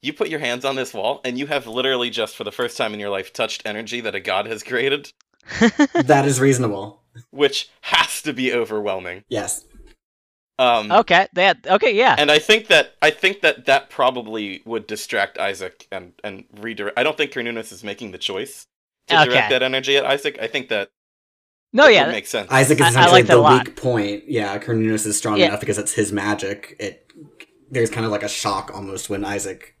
You 0.00 0.14
put 0.14 0.28
your 0.30 0.40
hands 0.40 0.64
on 0.64 0.76
this 0.76 0.94
wall, 0.94 1.20
and 1.26 1.38
you 1.38 1.46
have 1.48 1.66
literally 1.66 2.08
just 2.08 2.36
for 2.36 2.44
the 2.44 2.52
first 2.52 2.78
time 2.78 2.94
in 2.94 3.00
your 3.00 3.10
life 3.10 3.34
touched 3.34 3.66
energy 3.66 4.00
that 4.00 4.14
a 4.14 4.20
god 4.20 4.46
has 4.46 4.62
created, 4.62 5.12
That 5.94 6.24
is 6.24 6.40
reasonable. 6.40 7.02
Which 7.30 7.68
has 7.82 8.22
to 8.22 8.32
be 8.32 8.52
overwhelming. 8.52 9.24
Yes. 9.28 9.64
Um, 10.58 10.90
Okay, 10.90 11.26
that 11.34 11.66
okay, 11.66 11.94
yeah. 11.94 12.14
and 12.18 12.30
I 12.30 12.38
think 12.38 12.68
that 12.68 12.94
I 13.02 13.10
think 13.10 13.42
that 13.42 13.66
that 13.66 13.90
probably 13.90 14.62
would 14.64 14.86
distract 14.86 15.36
Isaac 15.38 15.86
and 15.92 16.14
and 16.24 16.44
redirect. 16.58 16.98
I 16.98 17.02
don't 17.02 17.16
think 17.16 17.32
Cernunnos 17.32 17.72
is 17.72 17.84
making 17.84 18.12
the 18.12 18.18
choice 18.18 18.66
to 19.08 19.20
Okay. 19.20 19.30
direct 19.30 19.50
that 19.50 19.62
energy 19.62 19.98
at 19.98 20.06
Isaac. 20.06 20.38
I 20.40 20.46
think 20.46 20.68
that 20.70 20.88
no, 21.74 21.84
would 21.84 21.92
yeah, 21.94 22.06
makes 22.10 22.30
sense. 22.30 22.50
Isaac 22.50 22.80
is 22.80 22.96
I- 22.96 23.02
I 23.06 23.10
like 23.10 23.26
the 23.26 23.42
weak 23.42 23.76
point. 23.76 24.24
Yeah, 24.28 24.56
Cornelius 24.58 25.04
is 25.04 25.18
strong 25.18 25.36
Yeah. 25.38 25.48
enough 25.48 25.60
because 25.60 25.76
it's 25.76 25.92
his 25.92 26.10
magic. 26.10 26.74
It 26.80 27.12
there's 27.70 27.90
kind 27.90 28.06
of 28.06 28.12
like 28.12 28.22
a 28.22 28.28
shock 28.28 28.70
almost 28.72 29.10
when 29.10 29.26
Isaac 29.26 29.74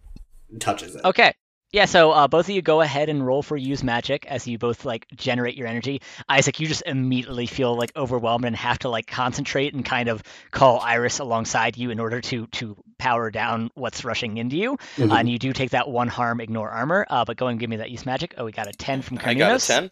touches 0.60 0.94
it. 0.94 1.04
Okay. 1.06 1.32
Yeah, 1.76 1.84
so 1.84 2.10
uh, 2.10 2.26
both 2.26 2.46
of 2.46 2.54
you 2.54 2.62
go 2.62 2.80
ahead 2.80 3.10
and 3.10 3.26
roll 3.26 3.42
for 3.42 3.54
use 3.54 3.82
magic 3.84 4.24
as 4.24 4.46
you 4.46 4.56
both 4.56 4.86
like 4.86 5.06
generate 5.14 5.56
your 5.56 5.66
energy. 5.66 6.00
Isaac, 6.26 6.58
you 6.58 6.66
just 6.66 6.82
immediately 6.86 7.44
feel 7.44 7.76
like 7.76 7.94
overwhelmed 7.94 8.46
and 8.46 8.56
have 8.56 8.78
to 8.78 8.88
like 8.88 9.06
concentrate 9.06 9.74
and 9.74 9.84
kind 9.84 10.08
of 10.08 10.22
call 10.50 10.80
Iris 10.80 11.18
alongside 11.18 11.76
you 11.76 11.90
in 11.90 12.00
order 12.00 12.22
to 12.22 12.46
to 12.46 12.78
power 12.98 13.30
down 13.30 13.70
what's 13.74 14.06
rushing 14.06 14.38
into 14.38 14.56
you. 14.56 14.78
Mhm. 14.96 15.12
Uh, 15.12 15.16
and 15.16 15.28
you 15.28 15.38
do 15.38 15.52
take 15.52 15.72
that 15.72 15.86
one 15.86 16.08
harm, 16.08 16.40
ignore 16.40 16.70
armor. 16.70 17.04
Uh, 17.10 17.26
but 17.26 17.36
go 17.36 17.48
and 17.48 17.60
give 17.60 17.68
me 17.68 17.76
that 17.76 17.90
use 17.90 18.06
magic. 18.06 18.32
Oh, 18.38 18.46
we 18.46 18.52
got 18.52 18.68
a 18.68 18.72
ten 18.72 19.02
from 19.02 19.18
I 19.22 19.34
got 19.34 19.62
a 19.62 19.66
ten. 19.66 19.90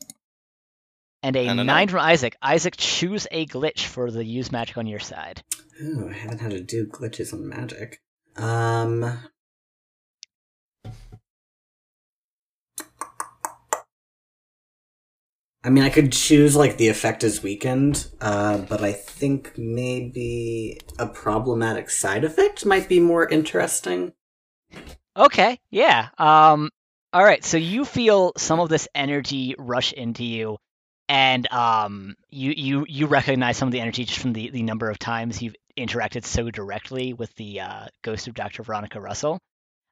and 1.23 1.37
a 1.37 1.41
and 1.41 1.51
a 1.61 1.65
nine 1.65 1.67
nine. 1.67 1.89
from 1.89 2.01
Isaac. 2.01 2.35
Isaac, 2.41 2.77
choose 2.79 3.27
a 3.31 3.45
glitch 3.45 3.85
for 3.85 4.11
the 4.11 4.25
use 4.25 4.51
magic 4.51 4.79
on 4.79 4.87
your 4.87 5.01
side. 5.01 5.43
Ooh, 5.83 6.09
I 6.09 6.15
haven't 6.15 6.39
had 6.41 6.53
to 6.53 6.63
do 6.63 6.87
glitches 6.87 7.35
on 7.35 7.47
magic. 7.47 8.01
Um. 8.37 9.19
I 15.65 15.71
mean, 15.71 15.83
I 15.83 15.89
could 15.89 16.13
choose 16.13 16.55
like 16.55 16.77
the 16.77 16.89
effect 16.89 17.25
is 17.25 17.43
weakened, 17.43 18.07
uh, 18.21 18.59
but 18.59 18.85
I 18.85 18.93
think 18.93 19.57
maybe 19.57 20.79
a 20.99 21.07
problematic 21.07 21.89
side 21.89 22.23
effect 22.23 22.67
might 22.67 22.87
be 22.87 23.01
more 23.01 23.27
interesting. 23.27 24.13
Okay, 25.17 25.59
yeah. 25.71 26.09
Um 26.19 26.71
all 27.13 27.25
right, 27.25 27.45
so 27.45 27.57
you 27.57 27.85
feel 27.85 28.33
some 28.37 28.59
of 28.59 28.69
this 28.69 28.89
energy 28.95 29.55
rush 29.57 29.93
into 29.93 30.25
you 30.25 30.59
and 31.09 31.51
um 31.53 32.15
you 32.29 32.51
you 32.51 32.87
you 32.89 33.07
recognize 33.07 33.57
some 33.57 33.69
of 33.69 33.73
the 33.73 33.81
energy 33.81 34.05
just 34.05 34.19
from 34.19 34.33
the 34.33 34.51
the 34.51 34.63
number 34.63 34.91
of 34.91 34.99
times 34.99 35.41
you've 35.41 35.55
interacted 35.79 36.25
so 36.25 36.51
directly 36.51 37.13
with 37.13 37.33
the 37.37 37.61
uh, 37.61 37.87
ghost 38.03 38.29
of 38.29 38.35
Dr. 38.35 38.63
Veronica 38.65 39.01
Russell. 39.01 39.39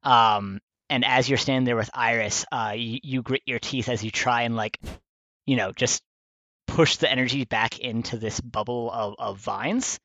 Um 0.03 0.61
and 0.91 1.05
as 1.05 1.29
you're 1.29 1.39
standing 1.39 1.65
there 1.65 1.77
with 1.77 1.91
Iris, 1.95 2.45
uh 2.53 2.75
you, 2.77 2.99
you 3.03 3.23
grit 3.23 3.43
your 3.47 3.61
teeth 3.61 3.89
as 3.89 4.05
you 4.05 4.11
try 4.11 4.43
and 4.43 4.57
like 4.57 4.79
you 5.47 5.57
know, 5.57 5.73
just 5.73 6.03
push 6.67 6.97
the 6.97 7.11
energy 7.11 7.45
back 7.45 7.79
into 7.79 8.17
this 8.19 8.41
bubble 8.41 8.91
of, 8.91 9.15
of 9.19 9.39
vines 9.39 9.99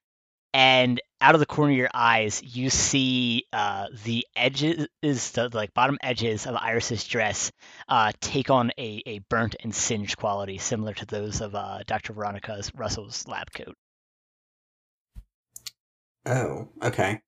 and 0.53 0.99
out 1.21 1.35
of 1.35 1.39
the 1.39 1.45
corner 1.45 1.71
of 1.71 1.77
your 1.77 1.89
eyes, 1.93 2.41
you 2.43 2.71
see 2.71 3.45
uh, 3.53 3.87
the 4.05 4.25
edges, 4.35 4.87
the 5.01 5.49
like 5.53 5.73
bottom 5.73 5.99
edges 6.01 6.47
of 6.47 6.55
Iris's 6.55 7.03
dress, 7.03 7.51
uh, 7.87 8.11
take 8.21 8.49
on 8.49 8.71
a, 8.77 9.03
a 9.05 9.19
burnt 9.29 9.55
and 9.59 9.73
singed 9.73 10.17
quality, 10.17 10.57
similar 10.57 10.93
to 10.95 11.05
those 11.05 11.41
of 11.41 11.53
uh, 11.53 11.79
Dr. 11.85 12.13
Veronica's 12.13 12.71
Russell's 12.73 13.27
lab 13.27 13.51
coat. 13.51 13.75
Oh, 16.25 16.69
okay. 16.81 17.21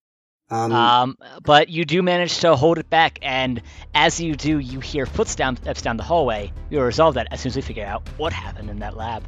Um, 0.51 0.71
Um, 0.71 1.17
but 1.43 1.69
you 1.69 1.85
do 1.85 2.01
manage 2.01 2.39
to 2.39 2.55
hold 2.55 2.79
it 2.79 2.89
back, 2.89 3.19
and 3.21 3.61
as 3.93 4.19
you 4.19 4.35
do, 4.35 4.57
you 4.57 4.79
hear 4.79 5.05
footsteps 5.05 5.81
down 5.81 5.97
the 5.97 6.03
hallway. 6.03 6.51
You'll 6.69 6.83
resolve 6.83 7.15
that 7.15 7.27
as 7.31 7.41
soon 7.41 7.51
as 7.51 7.55
we 7.55 7.61
figure 7.61 7.85
out 7.85 8.07
what 8.17 8.33
happened 8.33 8.69
in 8.69 8.79
that 8.79 8.97
lab. 8.97 9.23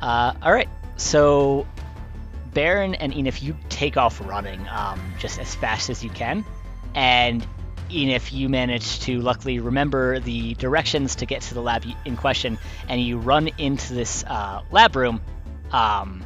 Uh, 0.00 0.32
all 0.42 0.52
right, 0.52 0.68
so 0.96 1.66
Baron 2.54 2.94
and 2.94 3.12
Enif, 3.12 3.42
you 3.42 3.54
take 3.68 3.98
off 3.98 4.20
running 4.26 4.66
um, 4.68 4.98
just 5.18 5.38
as 5.38 5.54
fast 5.54 5.90
as 5.90 6.02
you 6.02 6.08
can, 6.08 6.44
and 6.94 7.46
Enif, 7.90 8.32
you 8.32 8.48
manage 8.48 9.00
to 9.00 9.20
luckily 9.20 9.58
remember 9.58 10.20
the 10.20 10.54
directions 10.54 11.16
to 11.16 11.26
get 11.26 11.42
to 11.42 11.54
the 11.54 11.60
lab 11.60 11.84
in 12.04 12.16
question, 12.16 12.58
and 12.88 13.00
you 13.00 13.18
run 13.18 13.48
into 13.58 13.94
this 13.94 14.24
uh, 14.24 14.62
lab 14.70 14.96
room, 14.96 15.20
um, 15.72 16.22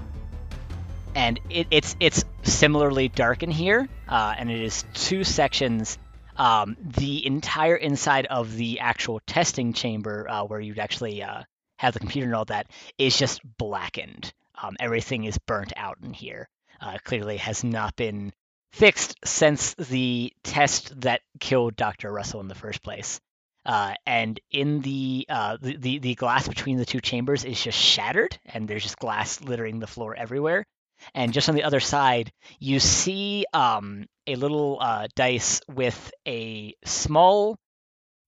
and 1.14 1.40
it, 1.50 1.66
it's 1.70 1.96
it's 2.00 2.24
similarly 2.42 3.08
dark 3.08 3.42
in 3.42 3.50
here, 3.50 3.88
uh, 4.08 4.34
and 4.38 4.50
it 4.50 4.60
is 4.60 4.84
two 4.94 5.24
sections. 5.24 5.98
Um, 6.36 6.76
the 6.80 7.24
entire 7.26 7.76
inside 7.76 8.26
of 8.26 8.54
the 8.56 8.80
actual 8.80 9.20
testing 9.26 9.72
chamber, 9.72 10.26
uh, 10.28 10.44
where 10.44 10.60
you'd 10.60 10.78
actually 10.78 11.22
uh, 11.22 11.42
have 11.76 11.94
the 11.94 12.00
computer 12.00 12.26
and 12.26 12.34
all 12.34 12.44
that, 12.46 12.66
is 12.98 13.16
just 13.16 13.40
blackened. 13.58 14.32
Um, 14.60 14.76
everything 14.80 15.24
is 15.24 15.38
burnt 15.38 15.72
out 15.76 15.98
in 16.02 16.12
here. 16.12 16.48
uh, 16.84 16.98
clearly 17.04 17.38
has 17.38 17.64
not 17.64 17.96
been 17.96 18.32
fixed 18.74 19.14
since 19.24 19.74
the 19.74 20.32
test 20.42 21.00
that 21.02 21.20
killed 21.38 21.76
Dr. 21.76 22.10
Russell 22.10 22.40
in 22.40 22.48
the 22.48 22.56
first 22.56 22.82
place. 22.82 23.20
Uh, 23.64 23.94
and 24.04 24.40
in 24.50 24.80
the, 24.80 25.24
uh, 25.28 25.56
the, 25.62 25.76
the 25.76 25.98
the 25.98 26.14
glass 26.16 26.48
between 26.48 26.76
the 26.76 26.84
two 26.84 27.00
chambers 27.00 27.44
is 27.44 27.62
just 27.62 27.78
shattered, 27.78 28.36
and 28.44 28.68
there's 28.68 28.82
just 28.82 28.98
glass 28.98 29.40
littering 29.40 29.78
the 29.78 29.86
floor 29.86 30.14
everywhere. 30.14 30.66
And 31.14 31.32
just 31.32 31.48
on 31.48 31.54
the 31.54 31.62
other 31.62 31.80
side, 31.80 32.32
you 32.58 32.80
see 32.80 33.46
um, 33.52 34.06
a 34.26 34.34
little 34.34 34.78
uh, 34.80 35.06
dice 35.14 35.60
with 35.68 36.12
a 36.26 36.74
small 36.84 37.56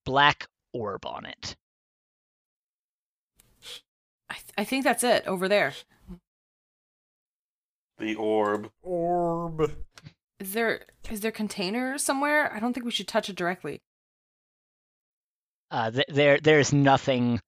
black 0.05 0.47
orb 0.73 1.05
on 1.05 1.27
it. 1.27 1.57
I, 4.31 4.35
th- 4.35 4.55
I 4.57 4.65
think 4.65 4.85
that's 4.85 5.05
it 5.05 5.27
over 5.27 5.49
there. 5.49 5.75
The 7.99 8.15
orb. 8.15 8.71
Orb. 8.83 9.86
Is 10.41 10.53
there 10.53 10.85
is 11.11 11.21
there 11.21 11.31
container 11.33 11.97
somewhere? 11.99 12.53
I 12.53 12.59
don't 12.61 12.73
think 12.73 12.85
we 12.85 12.91
should 12.93 13.09
touch 13.09 13.29
it 13.31 13.37
directly. 13.37 13.83
Uh, 15.71 15.91
th- 15.91 16.07
there 16.09 16.39
there's 16.41 16.73
nothing 16.73 17.41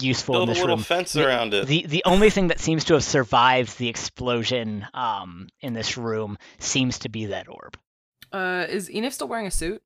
useful 0.00 0.34
Build 0.34 0.42
in 0.44 0.48
a 0.50 0.54
this 0.54 0.60
little 0.62 0.76
room. 0.76 0.84
fence 0.84 1.12
The- 1.12 1.26
around 1.26 1.54
it. 1.54 1.66
The 1.66 1.86
the 1.86 2.02
only 2.04 2.30
thing 2.30 2.48
that 2.48 2.60
seems 2.60 2.84
to 2.84 2.94
have 2.94 3.04
survived 3.04 3.78
the 3.78 3.88
explosion 3.88 4.86
um, 4.94 5.48
in 5.60 5.72
this 5.74 5.96
room 5.96 6.38
seems 6.58 6.98
to 7.00 7.08
be 7.08 7.26
that 7.26 7.48
orb. 7.48 7.76
Uh, 8.32 8.66
is 8.68 8.88
Enif 8.88 9.12
still 9.12 9.28
wearing 9.28 9.46
a 9.46 9.50
suit? 9.50 9.82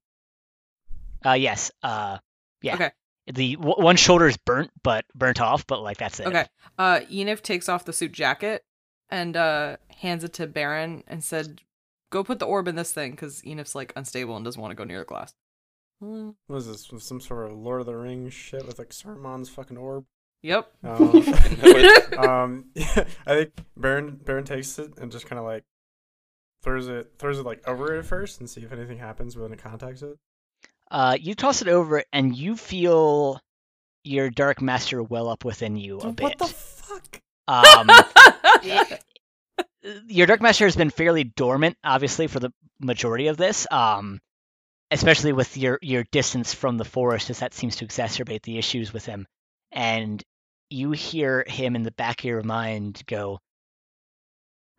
Uh, 1.25 1.33
yes. 1.35 1.71
Uh, 1.83 2.19
yeah. 2.63 2.75
Okay. 2.75 2.91
The 3.29 3.55
w- 3.55 3.77
one 3.81 3.95
shoulder 3.97 4.27
is 4.27 4.37
burnt, 4.37 4.71
but 4.83 5.05
burnt 5.15 5.41
off, 5.41 5.65
but 5.67 5.81
like 5.83 5.99
that's 5.99 6.19
it. 6.19 6.27
Okay. 6.27 6.47
Uh, 6.79 7.01
Enif 7.11 7.41
takes 7.43 7.69
off 7.69 7.85
the 7.85 7.93
suit 7.93 8.13
jacket 8.13 8.65
and 9.11 9.37
uh 9.37 9.77
hands 9.99 10.25
it 10.25 10.33
to 10.35 10.47
Baron 10.49 11.05
and 11.07 11.23
said, 11.23 11.61
"Go 12.13 12.23
put 12.23 12.39
the 12.39 12.47
orb 12.47 12.69
in 12.69 12.77
this 12.77 12.93
thing," 12.93 13.13
because 13.13 13.43
Enif's 13.45 13.75
like 13.75 13.93
unstable 13.97 14.37
and 14.37 14.45
doesn't 14.45 14.61
want 14.61 14.71
to 14.71 14.77
go 14.77 14.85
near 14.85 15.01
the 15.01 15.05
glass. 15.05 15.33
What 15.99 16.57
is 16.57 16.67
this? 16.67 16.91
Some 17.05 17.21
sort 17.21 17.47
of 17.51 17.57
Lord 17.57 17.81
of 17.81 17.87
the 17.87 17.97
Rings 17.97 18.35
shit 18.35 18.67
with 18.67 18.79
like 18.79 18.91
Saruman's 18.91 19.49
fucking 19.49 19.77
orb? 19.77 20.05
Yep. 20.43 20.73
Um, 20.85 21.25
No, 22.13 22.23
um, 22.23 22.65
yeah, 22.75 23.05
I 23.27 23.35
think 23.35 23.53
Baron 23.77 24.21
Baron 24.25 24.45
takes 24.45 24.79
it 24.79 24.99
and 24.99 25.11
just 25.13 25.27
kind 25.27 25.39
of 25.39 25.45
like 25.45 25.63
throws 26.63 26.89
it 26.89 27.13
throws 27.19 27.39
it 27.39 27.47
like 27.47 27.67
over 27.69 27.95
it 27.95 27.99
at 28.01 28.05
first 28.05 28.41
and 28.41 28.51
see 28.51 28.63
if 28.63 28.73
anything 28.73 28.99
happens 28.99 29.37
when 29.37 29.53
it 29.53 29.59
contacts 29.63 30.03
it. 30.03 30.19
Uh, 30.91 31.17
you 31.19 31.35
toss 31.35 31.63
it 31.63 31.69
over, 31.69 32.03
and 32.13 32.37
you 32.37 32.57
feel 32.57 33.41
your 34.05 34.29
dark 34.29 34.61
master 34.61 35.03
well 35.03 35.29
up 35.29 35.45
within 35.45 35.77
you 35.77 35.99
a 36.01 36.13
bit. 36.13 36.25
what 36.25 36.39
the 36.39 36.47
fuck? 36.47 37.21
Um, 37.49 37.89
your 40.07 40.27
dark 40.27 40.41
master 40.41 40.65
has 40.65 40.77
been 40.77 40.91
fairly 40.91 41.25
dormant, 41.25 41.77
obviously, 41.83 42.27
for 42.27 42.41
the 42.41 42.53
majority 42.81 43.29
of 43.29 43.37
this. 43.37 43.67
Um, 43.71 44.21
especially 44.91 45.33
with 45.33 45.57
your 45.57 45.79
your 45.83 46.05
distance 46.13 46.55
from 46.55 46.77
the 46.77 46.85
forest, 46.85 47.31
as 47.31 47.41
that 47.41 47.55
seems 47.55 47.77
to 47.77 47.87
exacerbate 47.87 48.43
the 48.43 48.59
issues 48.59 48.93
with 48.93 49.07
him. 49.07 49.27
And 49.73 50.23
you 50.71 50.93
hear 50.93 51.45
him 51.47 51.75
in 51.77 51.83
the 51.83 51.91
back 51.91 52.21
of 52.21 52.25
your 52.25 52.43
mind 52.43 53.03
go, 53.07 53.41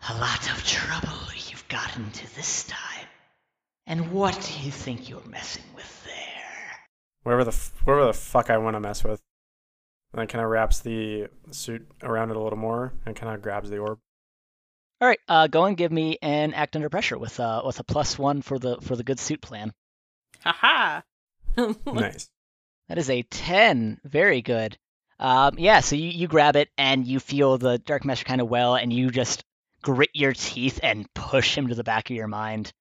"A 0.07 0.13
lot 0.17 0.49
of 0.51 0.65
trouble 0.65 1.17
you've 1.49 1.67
gotten 1.67 2.11
to 2.11 2.35
this 2.35 2.65
time. 2.65 3.07
And 3.85 4.11
what 4.11 4.39
do 4.41 4.63
you 4.63 4.71
think 4.71 5.09
you're 5.09 5.25
messing 5.25 5.63
with 5.75 6.03
there?" 6.05 6.79
Whatever 7.23 7.43
the 7.45 7.51
f- 7.51 7.73
whatever 7.83 8.05
the 8.05 8.13
fuck 8.13 8.49
I 8.49 8.57
want 8.57 8.75
to 8.75 8.79
mess 8.79 9.03
with. 9.03 9.21
And 10.13 10.19
then 10.19 10.27
kind 10.27 10.45
of 10.45 10.51
wraps 10.51 10.79
the 10.79 11.27
suit 11.49 11.87
around 12.03 12.29
it 12.29 12.35
a 12.35 12.39
little 12.39 12.59
more 12.59 12.93
and 13.03 13.15
kind 13.15 13.33
of 13.33 13.41
grabs 13.41 13.71
the 13.71 13.79
orb. 13.79 13.99
All 15.03 15.09
right, 15.09 15.19
uh, 15.27 15.47
go 15.47 15.65
and 15.65 15.75
give 15.75 15.91
me 15.91 16.17
an 16.21 16.53
act 16.53 16.77
under 16.77 16.87
pressure 16.87 17.17
with 17.17 17.37
uh 17.37 17.61
with 17.65 17.77
a 17.77 17.83
plus 17.83 18.17
one 18.17 18.41
for 18.41 18.57
the 18.57 18.77
for 18.79 18.95
the 18.95 19.03
good 19.03 19.19
suit 19.19 19.41
plan. 19.41 19.73
Haha. 20.39 21.01
nice. 21.85 22.29
That 22.87 22.97
is 22.97 23.09
a 23.09 23.23
10. 23.23 23.99
Very 24.05 24.41
good. 24.41 24.77
Um, 25.19 25.55
yeah, 25.57 25.81
so 25.81 25.97
you, 25.97 26.07
you 26.07 26.29
grab 26.29 26.55
it 26.55 26.69
and 26.77 27.05
you 27.05 27.19
feel 27.19 27.57
the 27.57 27.79
Dark 27.79 28.05
Master 28.05 28.23
kind 28.23 28.39
of 28.39 28.47
well, 28.47 28.75
and 28.75 28.93
you 28.93 29.11
just 29.11 29.43
grit 29.81 30.11
your 30.13 30.31
teeth 30.31 30.79
and 30.81 31.13
push 31.13 31.57
him 31.57 31.67
to 31.67 31.75
the 31.75 31.83
back 31.83 32.09
of 32.09 32.15
your 32.15 32.29
mind. 32.29 32.71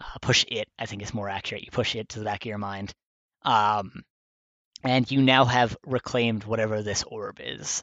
Uh, 0.00 0.18
push 0.20 0.44
it, 0.46 0.68
I 0.78 0.86
think 0.86 1.02
is 1.02 1.12
more 1.12 1.28
accurate. 1.28 1.64
You 1.64 1.72
push 1.72 1.96
it 1.96 2.10
to 2.10 2.20
the 2.20 2.24
back 2.24 2.44
of 2.44 2.48
your 2.48 2.58
mind. 2.58 2.94
Um, 3.44 4.04
and 4.84 5.10
you 5.10 5.20
now 5.20 5.46
have 5.46 5.76
reclaimed 5.84 6.44
whatever 6.44 6.80
this 6.80 7.02
orb 7.02 7.40
is. 7.42 7.82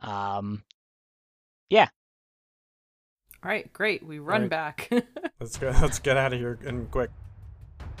Um, 0.00 0.62
All 3.44 3.50
right, 3.50 3.70
great. 3.74 4.02
We 4.04 4.18
run 4.20 4.42
Right. 4.42 4.50
back. 4.50 4.88
Let's 5.40 5.58
go. 5.58 5.70
Let's 5.82 5.98
get 5.98 6.16
out 6.16 6.32
of 6.32 6.38
here 6.38 6.58
and 6.64 6.90
quick. 6.90 7.10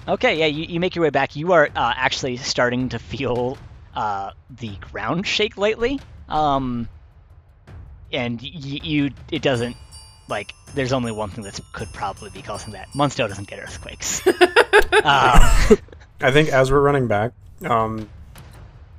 Okay, 0.08 0.38
yeah, 0.38 0.46
you, 0.46 0.64
you 0.64 0.80
make 0.80 0.94
your 0.94 1.02
way 1.02 1.10
back. 1.10 1.36
You 1.36 1.52
are 1.52 1.66
uh, 1.76 1.92
actually 1.96 2.36
starting 2.38 2.88
to 2.90 2.98
feel 2.98 3.58
uh, 3.94 4.30
the 4.50 4.74
ground 4.90 5.26
shake 5.26 5.56
lately. 5.58 6.00
Um, 6.28 6.88
and 8.12 8.40
y- 8.40 8.50
you, 8.54 9.10
it 9.30 9.42
doesn't, 9.42 9.76
like, 10.28 10.54
there's 10.74 10.92
only 10.92 11.12
one 11.12 11.28
thing 11.30 11.44
that 11.44 11.58
could 11.72 11.92
probably 11.92 12.30
be 12.30 12.40
causing 12.42 12.72
that. 12.72 12.88
Munsto 12.94 13.28
doesn't 13.28 13.48
get 13.48 13.58
earthquakes. 13.60 14.26
um, 14.26 14.38
I 16.20 16.30
think 16.30 16.48
as 16.50 16.70
we're 16.72 16.80
running 16.80 17.06
back, 17.06 17.32
um, 17.66 18.08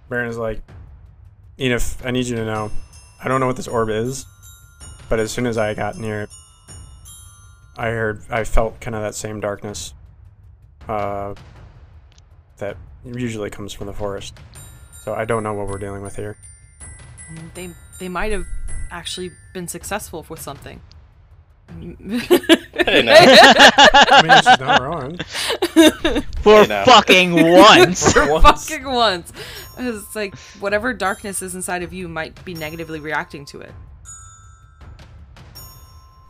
Baron 0.09 0.29
is 0.29 0.37
like, 0.37 0.61
Enif, 1.57 2.05
I 2.05 2.11
need 2.11 2.25
you 2.27 2.35
to 2.35 2.45
know, 2.45 2.71
I 3.23 3.27
don't 3.27 3.39
know 3.39 3.47
what 3.47 3.55
this 3.57 3.67
orb 3.67 3.89
is, 3.89 4.25
but 5.09 5.19
as 5.19 5.31
soon 5.31 5.45
as 5.45 5.57
I 5.57 5.73
got 5.73 5.97
near 5.97 6.23
it, 6.23 6.29
I 7.77 7.89
heard, 7.89 8.23
I 8.29 8.43
felt 8.43 8.79
kind 8.79 8.95
of 8.95 9.01
that 9.01 9.15
same 9.15 9.39
darkness, 9.39 9.93
uh, 10.87 11.33
that 12.57 12.77
usually 13.03 13.49
comes 13.49 13.73
from 13.73 13.87
the 13.87 13.93
forest. 13.93 14.37
So 15.03 15.13
I 15.13 15.25
don't 15.25 15.43
know 15.43 15.53
what 15.53 15.67
we're 15.67 15.77
dealing 15.77 16.01
with 16.01 16.15
here. 16.15 16.37
they 17.53 17.69
they 17.99 18.09
might 18.09 18.31
have 18.31 18.45
actually 18.91 19.31
been 19.53 19.67
successful 19.67 20.25
with 20.29 20.39
something. 20.41 20.81
Hey, 21.69 23.01
now. 23.03 23.15
I 23.17 24.21
mean, 24.23 24.37
she's 24.37 24.59
not 24.59 24.81
wrong. 24.81 25.17
for 26.41 26.61
Hey, 26.61 26.67
now. 26.67 26.85
fucking 26.85 27.33
once. 27.51 28.13
Once. 28.15 28.69
fucking 28.69 28.85
once. 28.85 29.33
It's 29.77 30.15
like 30.15 30.35
whatever 30.59 30.93
darkness 30.93 31.41
is 31.41 31.55
inside 31.55 31.83
of 31.83 31.91
you 31.93 32.07
might 32.07 32.43
be 32.45 32.53
negatively 32.53 32.99
reacting 32.99 33.45
to 33.47 33.61
it. 33.61 33.71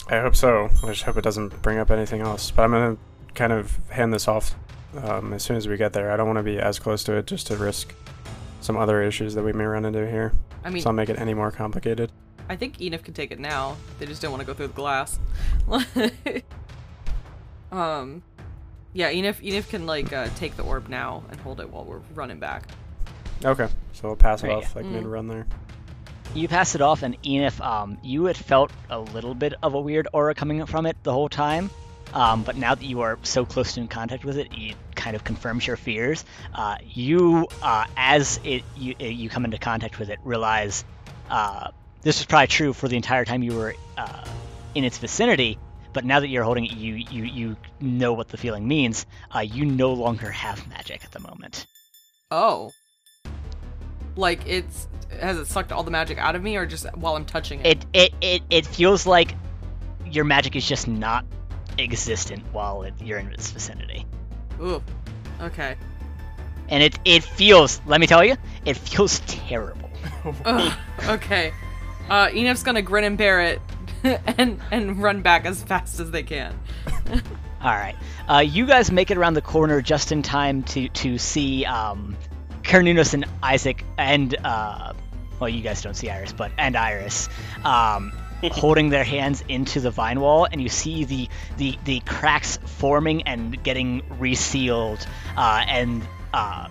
I 0.08 0.20
hope 0.20 0.36
so. 0.36 0.70
I 0.84 0.88
just 0.88 1.04
hope 1.04 1.18
it 1.18 1.24
doesn't 1.24 1.62
bring 1.62 1.78
up 1.80 1.90
anything 1.92 2.22
else. 2.22 2.52
But 2.52 2.64
I'm 2.64 2.72
gonna 2.72 2.98
kind 3.34 3.52
of 3.52 3.76
hand 3.90 4.14
this 4.14 4.28
off 4.28 4.56
um, 5.04 5.34
as 5.34 5.44
soon 5.44 5.58
as 5.58 5.68
we 5.68 5.78
get 5.78 5.94
there. 5.94 6.12
I 6.12 6.18
don't 6.18 6.28
want 6.28 6.38
to 6.38 6.44
be 6.44 6.60
as 6.60 6.78
close 6.80 7.04
to 7.06 7.14
it 7.14 7.26
just 7.28 7.48
to 7.48 7.58
risk 7.58 7.94
some 8.62 8.78
other 8.78 9.02
issues 9.02 9.34
that 9.36 9.44
we 9.44 9.52
may 9.54 9.66
run 9.66 9.84
into 9.86 10.08
here. 10.10 10.34
I 10.64 10.70
mean, 10.70 10.82
so 10.84 10.90
I'll 10.90 10.96
make 10.96 11.10
it 11.10 11.20
any 11.20 11.34
more 11.34 11.52
complicated. 11.52 12.12
I 12.48 12.56
think 12.56 12.78
Enif 12.78 13.04
can 13.04 13.14
take 13.16 13.32
it 13.32 13.40
now. 13.40 13.76
They 14.00 14.06
just 14.06 14.22
don't 14.22 14.32
want 14.32 14.42
to 14.42 14.46
go 14.48 14.54
through 14.54 14.68
the 14.68 14.74
glass. 14.74 15.20
um, 17.72 18.22
yeah, 18.94 19.12
Enif 19.12 19.42
Enif 19.42 19.70
can 19.70 19.86
like 19.86 20.14
uh, 20.14 20.28
take 20.36 20.56
the 20.56 20.64
orb 20.64 20.88
now 20.88 21.24
and 21.32 21.40
hold 21.40 21.60
it 21.60 21.70
while 21.70 21.84
we're 21.84 22.02
running 22.14 22.40
back. 22.40 22.64
Okay, 23.44 23.68
so 23.94 24.08
we'll 24.10 24.16
pass 24.16 24.44
it 24.44 24.48
Right. 24.48 24.58
off 24.58 24.76
like 24.76 24.86
Mm. 24.86 24.92
mid 24.92 25.06
run 25.06 25.28
there. 25.28 25.46
You 26.36 26.48
pass 26.48 26.76
it 26.76 26.82
off, 26.82 27.04
and 27.04 27.22
Enif, 27.24 27.60
um, 27.62 27.98
you 28.04 28.26
had 28.26 28.38
felt 28.38 28.72
a 28.90 29.00
little 29.00 29.34
bit 29.34 29.54
of 29.64 29.74
a 29.74 29.80
weird 29.80 30.08
aura 30.14 30.36
coming 30.36 30.66
from 30.66 30.86
it 30.86 30.98
the 31.04 31.14
whole 31.14 31.30
time. 31.30 31.70
Um, 32.14 32.44
but 32.44 32.56
now 32.56 32.76
that 32.76 32.86
you 32.86 33.02
are 33.02 33.20
so 33.24 33.46
close 33.46 33.74
to 33.74 33.82
in 33.82 33.88
contact 33.88 34.24
with 34.24 34.38
it, 34.38 34.48
it 34.52 34.76
kind 34.96 35.16
of 35.16 35.24
confirms 35.24 35.68
your 35.68 35.76
fears. 35.76 36.24
Uh, 36.54 36.78
you, 36.84 37.48
uh, 37.62 37.86
as 37.98 38.40
it 38.44 38.64
you, 38.78 38.96
uh, 39.00 39.04
you 39.04 39.30
come 39.30 39.44
into 39.46 39.58
contact 39.58 40.00
with 40.00 40.10
it, 40.10 40.20
realize 40.24 40.86
uh, 41.30 41.72
this 42.04 42.20
was 42.20 42.26
probably 42.26 42.48
true 42.48 42.74
for 42.74 42.88
the 42.88 42.96
entire 42.96 43.26
time 43.26 43.44
you 43.44 43.56
were 43.56 43.76
uh, 43.98 44.26
in 44.76 44.84
its 44.84 44.98
vicinity. 44.98 45.58
But 45.92 46.06
now 46.06 46.20
that 46.20 46.28
you're 46.28 46.44
holding 46.44 46.66
it, 46.66 46.74
you 46.74 46.96
you 46.96 47.24
you 47.24 47.58
know 47.82 48.14
what 48.14 48.28
the 48.30 48.38
feeling 48.38 48.68
means. 48.68 49.06
Uh, 49.34 49.40
you 49.40 49.66
no 49.66 49.94
longer 49.94 50.30
have 50.30 50.68
magic 50.70 51.04
at 51.04 51.12
the 51.12 51.20
moment. 51.20 51.66
Oh, 52.32 52.72
like 54.16 54.42
it's 54.46 54.88
has 55.20 55.38
it 55.38 55.48
sucked 55.48 55.72
all 55.72 55.84
the 55.84 55.92
magic 55.92 56.18
out 56.18 56.36
of 56.36 56.44
me, 56.44 56.56
or 56.58 56.66
just 56.66 56.86
while 56.96 57.16
I'm 57.16 57.26
touching 57.26 57.62
it? 57.62 57.66
It 57.66 57.86
it 57.94 58.14
it, 58.22 58.44
it 58.50 58.66
feels 58.66 59.06
like 59.06 59.36
your 60.06 60.26
magic 60.26 60.56
is 60.56 60.68
just 60.68 60.88
not 60.88 61.26
existent 61.78 62.44
while 62.52 62.84
it, 62.84 62.94
you're 63.02 63.20
in 63.20 63.32
its 63.34 63.52
vicinity. 63.52 64.06
Ooh, 64.62 64.82
okay. 65.42 65.76
And 66.70 66.82
it 66.82 66.98
it 67.06 67.24
feels, 67.24 67.82
let 67.86 68.02
me 68.02 68.08
tell 68.08 68.24
you, 68.24 68.38
it 68.66 68.78
feels 68.78 69.20
terrible. 69.22 69.90
Ugh, 70.46 70.74
okay. 71.08 71.54
Uh, 72.10 72.30
Enif's 72.34 72.64
gonna 72.64 72.82
grin 72.82 73.04
and 73.04 73.18
bear 73.18 73.42
it, 73.42 73.62
and 74.38 74.60
and 74.72 75.02
run 75.02 75.22
back 75.22 75.46
as 75.46 75.64
fast 75.64 76.00
as 76.00 76.12
they 76.12 76.24
can. 76.24 76.58
All 77.62 77.72
right, 77.72 77.96
uh, 78.28 78.40
you 78.40 78.68
guys 78.68 78.92
make 78.92 79.10
it 79.10 79.18
around 79.18 79.34
the 79.34 79.42
corner 79.42 79.82
just 79.82 80.12
in 80.12 80.22
time 80.22 80.64
to 80.64 80.90
to 80.90 81.18
see 81.18 81.66
um, 81.66 82.16
Cernunnos 82.64 83.14
and 83.14 83.26
Isaac 83.42 83.84
and 83.98 84.36
uh, 84.44 84.94
well, 85.40 85.50
you 85.50 85.62
guys 85.62 85.82
don't 85.82 85.96
see 85.96 86.10
Iris, 86.10 86.34
but 86.34 86.52
and 86.58 86.76
Iris 86.76 87.30
um, 87.64 88.12
holding 88.44 88.90
their 88.90 89.04
hands 89.04 89.44
into 89.48 89.80
the 89.80 89.92
vine 89.92 90.20
wall, 90.20 90.48
and 90.50 90.62
you 90.62 90.70
see 90.70 91.04
the 91.04 91.30
the, 91.58 91.78
the 91.86 92.00
cracks 92.02 92.58
forming 92.66 93.24
and 93.24 93.62
getting 93.64 94.02
resealed, 94.20 95.06
uh, 95.38 95.64
and 95.68 96.04
uh, 96.34 96.68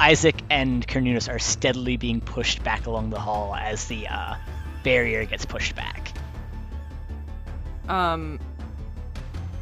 Isaac 0.00 0.36
and 0.50 0.86
Cornelius 0.86 1.28
are 1.28 1.38
steadily 1.38 1.96
being 1.96 2.20
pushed 2.20 2.62
back 2.64 2.86
along 2.86 3.10
the 3.10 3.20
hall 3.20 3.54
as 3.54 3.86
the 3.86 4.06
uh, 4.08 4.36
barrier 4.82 5.24
gets 5.24 5.44
pushed 5.44 5.74
back. 5.76 6.12
Um. 7.88 8.40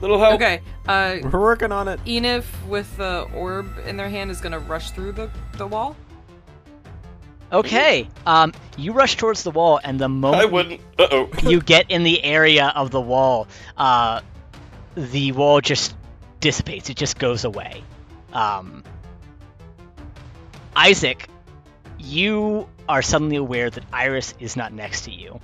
Little 0.01 0.18
help. 0.18 0.35
Okay. 0.35 0.61
Uh, 0.89 1.18
We're 1.22 1.41
working 1.41 1.70
on 1.70 1.87
it. 1.87 2.01
Enif 2.05 2.45
with 2.66 2.97
the 2.97 3.20
orb 3.33 3.68
in 3.87 3.97
their 3.97 4.09
hand 4.09 4.33
is 4.33 4.41
gonna 4.41 4.59
rush 4.59 4.91
through 4.91 5.12
the 5.12 5.30
the 5.57 5.66
wall. 5.66 5.97
Okay, 7.53 8.09
um, 8.25 8.55
you 8.79 8.93
rush 8.93 9.17
towards 9.17 9.43
the 9.43 9.51
wall, 9.51 9.79
and 9.83 9.99
the 9.99 10.09
moment 10.09 10.43
I 10.43 10.47
wouldn't. 10.47 10.81
Uh 10.99 11.09
oh. 11.11 11.31
you 11.43 11.61
get 11.61 11.91
in 11.91 12.03
the 12.03 12.23
area 12.25 12.73
of 12.75 12.91
the 12.91 13.01
wall, 13.01 13.47
uh, 13.77 14.23
the 14.97 15.33
wall 15.33 15.61
just 15.61 15.95
dissipates. 16.41 16.89
It 16.89 16.97
just 16.97 17.19
goes 17.19 17.45
away. 17.45 17.85
Um, 18.33 18.83
Isaac, 20.75 21.29
you 21.99 22.69
are 22.89 23.03
suddenly 23.03 23.37
aware 23.37 23.69
that 23.69 23.85
Iris 23.93 24.35
is 24.41 24.57
not 24.57 24.73
next 24.73 25.03
to 25.03 25.11
you, 25.11 25.39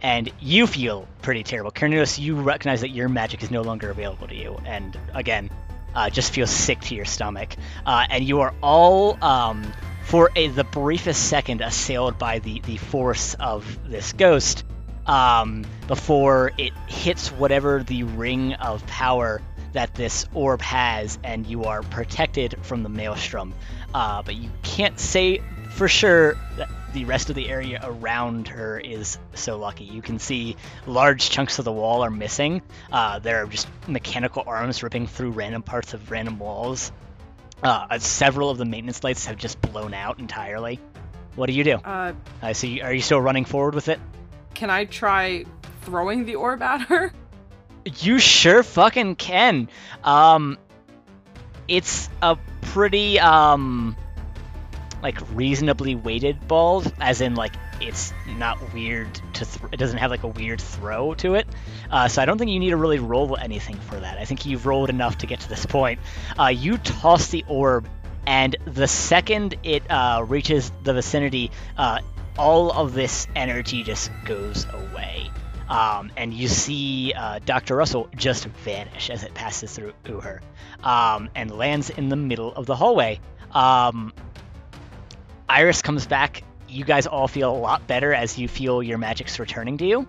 and 0.00 0.32
you 0.40 0.66
feel 0.66 1.06
pretty 1.22 1.44
terrible. 1.44 1.70
Cornelius, 1.70 2.18
you 2.18 2.34
recognize 2.34 2.80
that 2.80 2.90
your 2.90 3.08
magic 3.08 3.44
is 3.44 3.52
no 3.52 3.62
longer 3.62 3.88
available 3.90 4.26
to 4.26 4.34
you, 4.34 4.58
and 4.64 4.98
again, 5.14 5.48
uh, 5.94 6.10
just 6.10 6.32
feel 6.32 6.46
sick 6.46 6.80
to 6.80 6.94
your 6.94 7.04
stomach. 7.04 7.54
Uh, 7.86 8.06
and 8.10 8.24
you 8.24 8.40
are 8.40 8.54
all, 8.62 9.22
um, 9.22 9.72
for 10.04 10.30
a, 10.36 10.48
the 10.48 10.64
briefest 10.64 11.28
second, 11.28 11.60
assailed 11.60 12.18
by 12.18 12.38
the, 12.38 12.60
the 12.60 12.76
force 12.76 13.34
of 13.34 13.78
this 13.88 14.12
ghost 14.12 14.64
um, 15.06 15.64
before 15.88 16.52
it 16.58 16.72
hits 16.86 17.30
whatever 17.32 17.82
the 17.82 18.04
ring 18.04 18.54
of 18.54 18.86
power 18.86 19.40
that 19.72 19.94
this 19.94 20.26
orb 20.34 20.60
has, 20.60 21.18
and 21.24 21.46
you 21.46 21.64
are 21.64 21.82
protected 21.82 22.56
from 22.62 22.82
the 22.82 22.88
maelstrom. 22.88 23.54
Uh, 23.94 24.22
but 24.22 24.34
you 24.34 24.50
can't 24.62 24.98
say 24.98 25.40
for 25.70 25.88
sure 25.88 26.34
that 26.56 26.68
the 26.92 27.06
rest 27.06 27.30
of 27.30 27.36
the 27.36 27.48
area 27.48 27.80
around 27.82 28.48
her 28.48 28.78
is 28.78 29.18
so 29.34 29.58
lucky. 29.58 29.84
You 29.84 30.02
can 30.02 30.18
see 30.18 30.56
large 30.86 31.30
chunks 31.30 31.58
of 31.58 31.64
the 31.64 31.72
wall 31.72 32.04
are 32.04 32.10
missing. 32.10 32.60
Uh, 32.90 33.18
there 33.18 33.42
are 33.42 33.46
just 33.46 33.66
mechanical 33.88 34.44
arms 34.46 34.82
ripping 34.82 35.06
through 35.06 35.30
random 35.30 35.62
parts 35.62 35.94
of 35.94 36.10
random 36.10 36.38
walls. 36.38 36.92
Uh, 37.62 37.98
several 37.98 38.50
of 38.50 38.58
the 38.58 38.64
maintenance 38.64 39.04
lights 39.04 39.26
have 39.26 39.36
just 39.36 39.60
blown 39.60 39.94
out 39.94 40.18
entirely. 40.18 40.80
What 41.36 41.46
do 41.46 41.52
you 41.52 41.64
do? 41.64 41.74
Uh, 41.76 42.12
so 42.52 42.66
you, 42.66 42.82
are 42.82 42.92
you 42.92 43.00
still 43.00 43.20
running 43.20 43.44
forward 43.44 43.74
with 43.74 43.88
it? 43.88 44.00
can 44.54 44.70
I 44.70 44.84
try 44.84 45.44
throwing 45.82 46.24
the 46.24 46.36
orb 46.36 46.62
at 46.62 46.82
her? 46.82 47.12
You 47.98 48.20
sure 48.20 48.62
fucking 48.62 49.16
can. 49.16 49.68
Um, 50.04 50.56
it's 51.66 52.08
a 52.22 52.38
pretty 52.60 53.18
um, 53.18 53.96
like 55.02 55.18
reasonably 55.34 55.94
weighted 55.94 56.46
ball, 56.46 56.84
as 57.00 57.20
in 57.20 57.34
like 57.34 57.52
it's 57.80 58.12
not 58.26 58.72
weird 58.72 59.12
to. 59.34 59.44
Th- 59.44 59.72
it 59.72 59.76
doesn't 59.76 59.98
have 59.98 60.10
like 60.10 60.22
a 60.22 60.28
weird 60.28 60.60
throw 60.60 61.14
to 61.14 61.34
it. 61.34 61.46
Uh, 61.90 62.08
so 62.08 62.22
I 62.22 62.24
don't 62.24 62.38
think 62.38 62.50
you 62.50 62.60
need 62.60 62.70
to 62.70 62.76
really 62.76 62.98
roll 62.98 63.36
anything 63.36 63.76
for 63.76 63.98
that. 63.98 64.18
I 64.18 64.24
think 64.24 64.46
you've 64.46 64.66
rolled 64.66 64.90
enough 64.90 65.18
to 65.18 65.26
get 65.26 65.40
to 65.40 65.48
this 65.48 65.66
point. 65.66 66.00
Uh, 66.38 66.48
you 66.48 66.78
toss 66.78 67.28
the 67.28 67.44
orb, 67.48 67.88
and 68.26 68.56
the 68.64 68.88
second 68.88 69.56
it 69.62 69.90
uh, 69.90 70.24
reaches 70.26 70.70
the 70.84 70.94
vicinity, 70.94 71.50
uh, 71.76 72.00
all 72.38 72.70
of 72.70 72.94
this 72.94 73.26
energy 73.34 73.82
just 73.82 74.10
goes 74.24 74.66
away. 74.72 75.30
Um, 75.68 76.12
and 76.16 76.34
you 76.34 76.48
see 76.48 77.14
uh, 77.16 77.38
Dr. 77.44 77.76
Russell 77.76 78.08
just 78.14 78.44
vanish 78.44 79.08
as 79.08 79.24
it 79.24 79.32
passes 79.32 79.72
through 79.72 79.94
through 80.04 80.20
her 80.20 80.42
um, 80.82 81.30
and 81.34 81.50
lands 81.50 81.88
in 81.88 82.08
the 82.08 82.16
middle 82.16 82.52
of 82.54 82.66
the 82.66 82.76
hallway. 82.76 83.20
Um, 83.52 84.12
Iris 85.52 85.82
comes 85.82 86.06
back. 86.06 86.42
You 86.66 86.82
guys 86.82 87.06
all 87.06 87.28
feel 87.28 87.54
a 87.54 87.58
lot 87.58 87.86
better 87.86 88.14
as 88.14 88.38
you 88.38 88.48
feel 88.48 88.82
your 88.82 88.96
magic's 88.96 89.38
returning 89.38 89.76
to 89.76 89.86
you. 89.86 90.08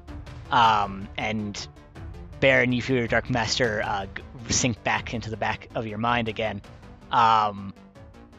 Um, 0.50 1.10
and 1.18 1.68
Baron, 2.40 2.72
you 2.72 2.82
feel 2.82 2.96
your 2.96 3.08
Dark 3.08 3.30
Master 3.30 3.82
uh, 3.84 4.06
sink 4.48 4.82
back 4.86 5.14
into 5.14 5.30
the 5.30 5.36
back 5.36 5.68
of 5.76 5.86
your 5.86 5.98
mind 5.98 6.30
again. 6.30 6.62
Um, 7.12 7.74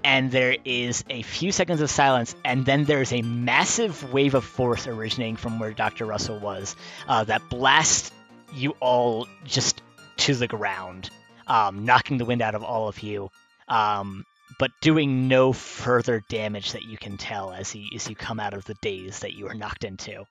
and 0.03 0.31
there 0.31 0.57
is 0.65 1.05
a 1.11 1.21
few 1.21 1.53
seconds 1.53 1.83
of 1.83 1.91
silence, 1.91 2.35
and 2.43 2.65
then 2.65 2.85
there's 2.85 3.13
a 3.13 3.21
massive 3.21 4.11
wave 4.11 4.33
of 4.33 4.45
force 4.45 4.87
originating 4.87 5.37
from 5.37 5.59
where 5.59 5.73
Dr. 5.73 6.07
Russell 6.07 6.39
was 6.39 6.75
uh, 7.07 7.25
that 7.25 7.43
blasts 7.51 8.13
you 8.55 8.71
all 8.81 9.29
just 9.45 9.83
to 10.17 10.35
the 10.35 10.49
ground, 10.49 11.11
um, 11.47 11.85
knocking 11.85 12.17
the 12.17 12.25
wind 12.25 12.41
out 12.41 12.55
of 12.55 12.65
all 12.65 12.89
of 12.89 13.03
you, 13.03 13.31
um, 13.69 14.25
but 14.59 14.71
doing 14.81 15.29
no 15.29 15.53
further 15.53 16.23
damage 16.29 16.73
that 16.73 16.85
you 16.85 16.97
can 16.99 17.17
tell 17.17 17.53
as 17.53 17.75
you, 17.75 17.89
as 17.95 18.09
you 18.09 18.15
come 18.15 18.39
out 18.41 18.55
of 18.55 18.65
the 18.65 18.75
daze 18.83 19.21
that 19.21 19.35
you 19.35 19.45
were 19.45 19.55
knocked 19.55 19.85
into. 19.85 20.25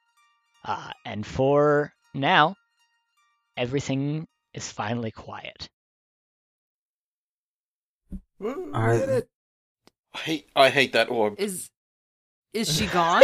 Uh, 0.66 0.92
and 1.06 1.26
for 1.26 1.92
now, 2.14 2.56
everything 3.58 4.28
is 4.54 4.72
finally 4.72 5.12
quiet. 5.12 5.70
Woo, 8.40 8.66
we 8.68 8.72
Are- 8.74 8.98
did 8.98 9.10
it. 9.10 9.30
I 10.16 10.20
hate. 10.20 10.50
I 10.56 10.70
hate 10.70 10.94
that 10.94 11.10
orb. 11.10 11.36
Is 11.40 11.70
is 12.54 12.72
she 12.76 12.86
gone? 12.94 13.24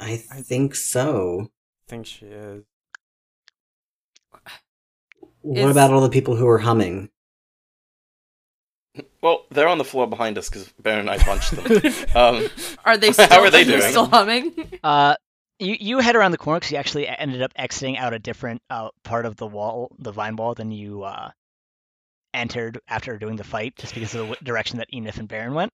I 0.00 0.16
think 0.16 0.74
so. 0.74 1.48
I 1.86 1.90
think 1.90 2.06
she 2.06 2.26
is. 2.26 2.64
What 5.42 5.58
Is- 5.58 5.70
about 5.70 5.92
all 5.92 6.00
the 6.00 6.08
people 6.10 6.34
who 6.36 6.48
are 6.48 6.58
humming? 6.58 7.10
Well, 9.22 9.44
they're 9.50 9.68
on 9.68 9.78
the 9.78 9.84
floor 9.84 10.06
behind 10.06 10.36
us 10.38 10.48
because 10.48 10.68
Baron 10.80 11.00
and 11.08 11.10
I 11.10 11.18
punched 11.18 11.52
them. 11.52 11.66
um, 12.14 12.48
Are 12.84 12.96
they 12.96 13.12
How 13.28 13.40
are 13.40 13.50
they 13.50 13.64
they're 13.64 13.78
doing? 13.78 13.90
still 13.90 14.06
humming? 14.06 14.52
Uh, 14.84 15.14
you 15.58 15.76
you 15.78 15.98
head 15.98 16.16
around 16.16 16.30
the 16.30 16.38
corner 16.38 16.58
because 16.58 16.72
you 16.72 16.78
actually 16.78 17.06
ended 17.06 17.42
up 17.42 17.52
exiting 17.54 17.98
out 17.98 18.14
a 18.14 18.18
different 18.18 18.62
uh, 18.70 18.88
part 19.04 19.26
of 19.26 19.36
the 19.36 19.46
wall, 19.46 19.94
the 19.98 20.10
vine 20.10 20.34
wall, 20.36 20.54
than 20.54 20.70
you 20.72 21.02
uh, 21.02 21.30
entered 22.32 22.80
after 22.88 23.18
doing 23.18 23.36
the 23.36 23.44
fight, 23.44 23.76
just 23.76 23.92
because 23.94 24.14
of 24.14 24.20
the 24.20 24.26
w- 24.34 24.40
direction 24.42 24.78
that 24.78 24.90
Enif 24.90 25.18
and 25.18 25.28
Baron 25.28 25.52
went. 25.54 25.70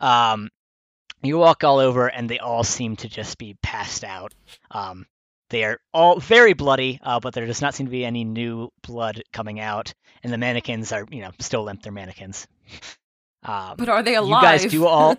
Um, 0.00 0.48
you 1.22 1.38
walk 1.38 1.64
all 1.64 1.78
over, 1.80 2.06
and 2.06 2.28
they 2.30 2.38
all 2.38 2.62
seem 2.62 2.96
to 2.96 3.08
just 3.08 3.36
be 3.36 3.56
passed 3.62 4.04
out. 4.04 4.32
Um, 4.70 5.06
they 5.54 5.62
are 5.62 5.78
all 5.92 6.18
very 6.18 6.52
bloody, 6.52 6.98
uh, 7.00 7.20
but 7.20 7.32
there 7.32 7.46
does 7.46 7.62
not 7.62 7.74
seem 7.76 7.86
to 7.86 7.90
be 7.90 8.04
any 8.04 8.24
new 8.24 8.70
blood 8.82 9.22
coming 9.32 9.60
out, 9.60 9.94
and 10.24 10.32
the 10.32 10.36
mannequins 10.36 10.90
are, 10.90 11.06
you 11.12 11.20
know, 11.20 11.30
still 11.38 11.62
limp. 11.62 11.80
They're 11.82 11.92
mannequins. 11.92 12.46
Um, 13.46 13.74
But 13.76 13.90
are 13.90 14.02
they 14.02 14.14
alive? 14.14 14.26
you 14.28 14.32
alive? 14.32 14.42
guys 14.42 14.64
do 14.72 14.86
all. 14.86 15.18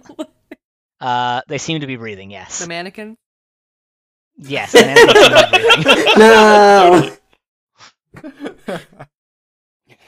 uh, 0.99 1.41
they 1.47 1.59
seem 1.59 1.81
to 1.81 1.86
be 1.88 1.95
breathing. 1.95 2.31
Yes. 2.31 2.57
the 2.57 2.67
mannequin. 2.67 3.17
Yes, 4.38 4.71
the 4.73 4.79
mannequins 4.81 5.19
seem 5.19 5.43
to 5.43 5.79
be 5.83 5.93
breathing. 5.93 6.19
No. 6.19 7.17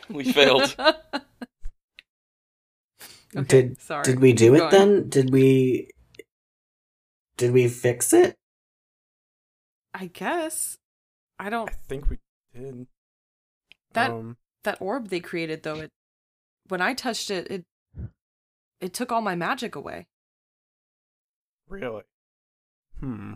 we 0.09 0.33
failed. 0.33 0.75
okay, 3.35 3.45
Did- 3.61 3.81
sorry. 3.81 4.03
Did 4.03 4.19
we 4.19 4.33
do 4.33 4.53
Keep 4.53 4.55
it 4.55 4.71
going. 4.71 4.71
then? 4.71 5.09
Did 5.09 5.31
we? 5.31 5.91
Did 7.37 7.51
we 7.53 7.67
fix 7.67 8.13
it? 8.13 8.35
I 9.99 10.07
guess. 10.07 10.77
I 11.39 11.49
don't. 11.49 11.69
I 11.69 11.73
think 11.87 12.09
we 12.09 12.19
did. 12.53 12.85
That 13.93 14.11
Um, 14.11 14.37
that 14.63 14.79
orb 14.79 15.09
they 15.09 15.19
created 15.19 15.63
though. 15.63 15.79
It 15.79 15.91
when 16.67 16.81
I 16.81 16.93
touched 16.93 17.31
it, 17.31 17.49
it 17.49 17.65
it 18.79 18.93
took 18.93 19.11
all 19.11 19.21
my 19.21 19.35
magic 19.35 19.75
away. 19.75 20.07
really? 21.67 22.03
Hmm. 22.99 23.33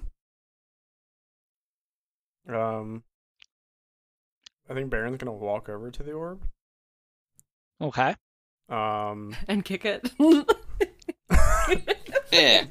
Um. 2.47 3.03
I 4.69 4.73
think 4.73 4.89
Baron's 4.91 5.17
gonna 5.17 5.33
walk 5.33 5.67
over 5.67 5.89
to 5.89 6.03
the 6.03 6.11
orb. 6.13 6.43
Okay. 7.81 8.15
Um. 8.69 9.35
and 9.47 9.65
kick 9.65 9.83
it. 9.85 10.11
yeah. 12.31 12.65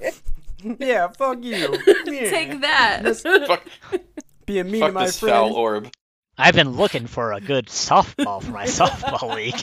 Yeah, 0.78 1.08
fuck 1.08 1.42
you. 1.42 1.76
Take 2.06 2.60
that. 2.60 3.02
Fuck. 3.46 3.64
Being 4.46 4.70
mean 4.70 4.80
Fuck 4.80 4.88
to 4.90 4.92
my 4.94 5.06
this 5.06 5.18
friend. 5.20 5.32
foul 5.34 5.52
orb. 5.54 5.90
I've 6.38 6.54
been 6.54 6.70
looking 6.70 7.06
for 7.06 7.32
a 7.32 7.40
good 7.40 7.66
softball 7.66 8.42
for 8.42 8.50
my 8.50 8.64
softball 8.66 9.34
league. 9.34 9.54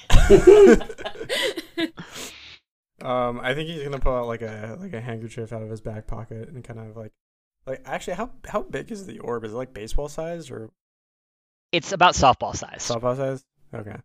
Um, 3.02 3.40
I 3.42 3.54
think 3.54 3.70
he's 3.70 3.84
gonna 3.84 4.00
pull 4.00 4.16
out 4.16 4.26
like 4.28 4.42
a 4.42 4.76
like 4.80 4.94
a 4.94 5.02
handkerchief 5.02 5.54
out 5.54 5.62
of 5.62 5.70
his 5.70 5.82
back 5.82 6.08
pocket 6.08 6.50
and 6.50 6.64
kind 6.64 6.80
of 6.80 6.98
like, 6.98 7.12
like 7.68 7.82
actually, 7.86 8.14
how 8.16 8.32
how 8.48 8.64
big 8.64 8.92
is 8.92 9.06
the 9.06 9.20
orb? 9.20 9.44
Is 9.44 9.54
it 9.54 9.56
like 9.56 9.74
baseball 9.74 10.10
sized 10.10 10.50
or 10.52 10.72
It's 11.72 11.92
about 11.92 12.14
softball 12.16 12.56
size. 12.56 12.80
softball 12.88 13.16
sized? 13.16 13.46
Okay. 13.74 13.98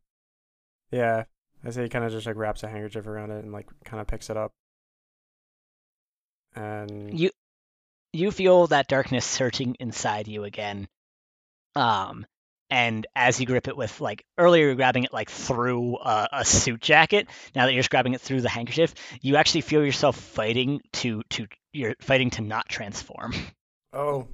Yeah, 0.91 1.25
I 1.65 1.71
say 1.71 1.85
he 1.85 1.89
kind 1.89 2.05
of 2.05 2.13
just 2.13 2.27
like 2.27 2.37
wraps 2.37 2.63
a 2.65 2.69
handkerchief 2.69 3.07
around 3.07 3.31
it 3.31 3.43
and 3.45 3.53
like 3.53 3.67
kind 3.85 4.01
of 4.01 4.07
picks 4.07 4.29
it 4.29 4.37
up. 4.37 4.53
And 6.55 7.19
You 7.19 7.31
you 8.13 8.31
feel 8.31 8.67
that 8.67 8.89
darkness 8.89 9.25
searching 9.25 9.77
inside 9.81 10.29
you 10.29 10.45
again. 10.45 10.87
Um, 11.75 12.27
and 12.69 13.07
as 13.17 13.41
you 13.41 13.47
grip 13.47 13.69
it 13.69 13.77
with 13.77 14.01
like 14.01 14.25
earlier, 14.39 14.67
you're 14.67 14.75
grabbing 14.75 15.05
it 15.05 15.13
like 15.13 15.31
through 15.31 15.97
a, 15.99 16.29
a 16.33 16.45
suit 16.45 16.81
jacket. 16.81 17.29
Now 17.55 17.67
that 17.67 17.73
you're 17.73 17.81
just 17.81 17.91
grabbing 17.91 18.15
it 18.15 18.21
through 18.21 18.41
the 18.43 18.49
handkerchief, 18.49 18.95
you 19.21 19.37
actually 19.37 19.63
feel 19.63 19.85
yourself 19.85 20.17
fighting 20.17 20.81
to 20.95 21.23
to 21.31 21.47
you're 21.73 21.95
fighting 22.01 22.31
to 22.31 22.43
not 22.43 22.69
transform. 22.69 23.33
Oh. 23.95 24.27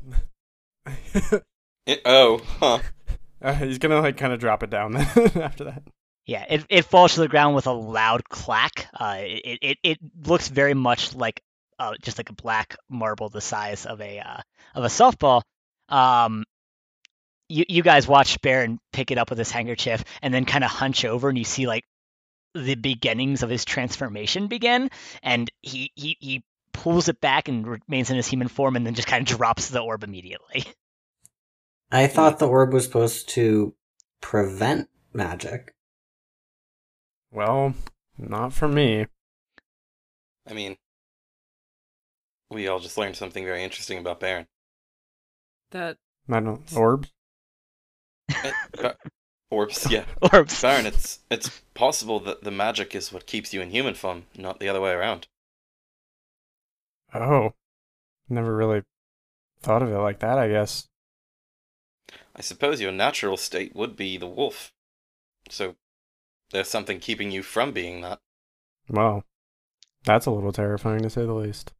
It- 1.86 2.02
oh, 2.04 2.40
huh. 2.60 2.78
Uh, 3.40 3.54
he's 3.54 3.78
gonna 3.78 4.00
like 4.00 4.16
kind 4.16 4.32
of 4.32 4.40
drop 4.40 4.64
it 4.64 4.70
down 4.70 4.90
then 4.90 5.02
after 5.36 5.62
that. 5.62 5.82
Yeah, 6.26 6.44
it, 6.50 6.66
it 6.68 6.84
falls 6.86 7.14
to 7.14 7.20
the 7.20 7.28
ground 7.28 7.54
with 7.54 7.68
a 7.68 7.72
loud 7.72 8.28
clack. 8.28 8.88
Uh, 8.92 9.18
it, 9.20 9.58
it 9.62 9.78
it 9.84 9.98
looks 10.26 10.48
very 10.48 10.74
much 10.74 11.14
like 11.14 11.40
uh, 11.78 11.94
just 12.02 12.18
like 12.18 12.30
a 12.30 12.34
black 12.34 12.76
marble 12.88 13.28
the 13.28 13.40
size 13.40 13.86
of 13.86 14.00
a 14.00 14.20
uh, 14.20 14.40
of 14.74 14.84
a 14.84 14.88
softball. 14.88 15.42
Um, 15.88 16.44
you 17.48 17.64
you 17.68 17.82
guys 17.82 18.06
watch 18.06 18.40
Baron 18.40 18.78
pick 18.92 19.10
it 19.10 19.18
up 19.18 19.30
with 19.30 19.38
his 19.38 19.50
handkerchief 19.50 20.04
and 20.22 20.32
then 20.32 20.44
kind 20.44 20.64
of 20.64 20.70
hunch 20.70 21.04
over, 21.04 21.28
and 21.28 21.38
you 21.38 21.44
see 21.44 21.66
like 21.66 21.84
the 22.54 22.74
beginnings 22.74 23.42
of 23.42 23.50
his 23.50 23.64
transformation 23.64 24.48
begin, 24.48 24.90
and 25.22 25.50
he 25.62 25.92
he 25.94 26.16
he 26.20 26.44
pulls 26.72 27.08
it 27.08 27.20
back 27.20 27.48
and 27.48 27.66
remains 27.66 28.10
in 28.10 28.16
his 28.16 28.26
human 28.26 28.48
form, 28.48 28.76
and 28.76 28.86
then 28.86 28.94
just 28.94 29.08
kind 29.08 29.28
of 29.28 29.36
drops 29.36 29.68
the 29.68 29.80
orb 29.80 30.04
immediately. 30.04 30.64
I 31.90 32.06
thought 32.06 32.38
the 32.38 32.48
orb 32.48 32.72
was 32.72 32.84
supposed 32.84 33.30
to 33.30 33.74
prevent 34.20 34.88
magic. 35.14 35.74
Well, 37.30 37.74
not 38.18 38.52
for 38.52 38.68
me. 38.68 39.06
I 40.46 40.52
mean, 40.52 40.76
we 42.50 42.68
all 42.68 42.78
just 42.80 42.98
learned 42.98 43.16
something 43.16 43.44
very 43.44 43.62
interesting 43.62 43.98
about 43.98 44.20
Baron. 44.20 44.46
That 45.70 45.98
I 46.30 46.40
don't 46.40 46.72
orbs. 46.74 47.12
Eh, 48.30 48.52
ba- 48.72 48.96
Orbs, 49.50 49.90
yeah. 49.90 50.04
Orbs. 50.32 50.60
Baron, 50.60 50.86
it's 50.86 51.20
it's 51.30 51.62
possible 51.74 52.20
that 52.20 52.44
the 52.44 52.50
magic 52.50 52.94
is 52.94 53.12
what 53.12 53.26
keeps 53.26 53.54
you 53.54 53.60
in 53.60 53.70
human 53.70 53.94
form, 53.94 54.26
not 54.36 54.60
the 54.60 54.68
other 54.68 54.80
way 54.80 54.92
around. 54.92 55.26
Oh, 57.14 57.54
never 58.28 58.54
really 58.54 58.82
thought 59.62 59.82
of 59.82 59.90
it 59.90 59.98
like 59.98 60.20
that. 60.20 60.38
I 60.38 60.48
guess. 60.48 60.88
I 62.36 62.40
suppose 62.42 62.80
your 62.80 62.92
natural 62.92 63.36
state 63.36 63.74
would 63.74 63.96
be 63.96 64.16
the 64.16 64.26
wolf. 64.26 64.72
So 65.50 65.76
there's 66.50 66.68
something 66.68 67.00
keeping 67.00 67.30
you 67.30 67.42
from 67.42 67.72
being 67.72 68.02
that. 68.02 68.20
Well, 68.88 69.24
that's 70.04 70.26
a 70.26 70.30
little 70.30 70.52
terrifying 70.52 71.02
to 71.02 71.10
say 71.10 71.24
the 71.24 71.32
least. 71.32 71.72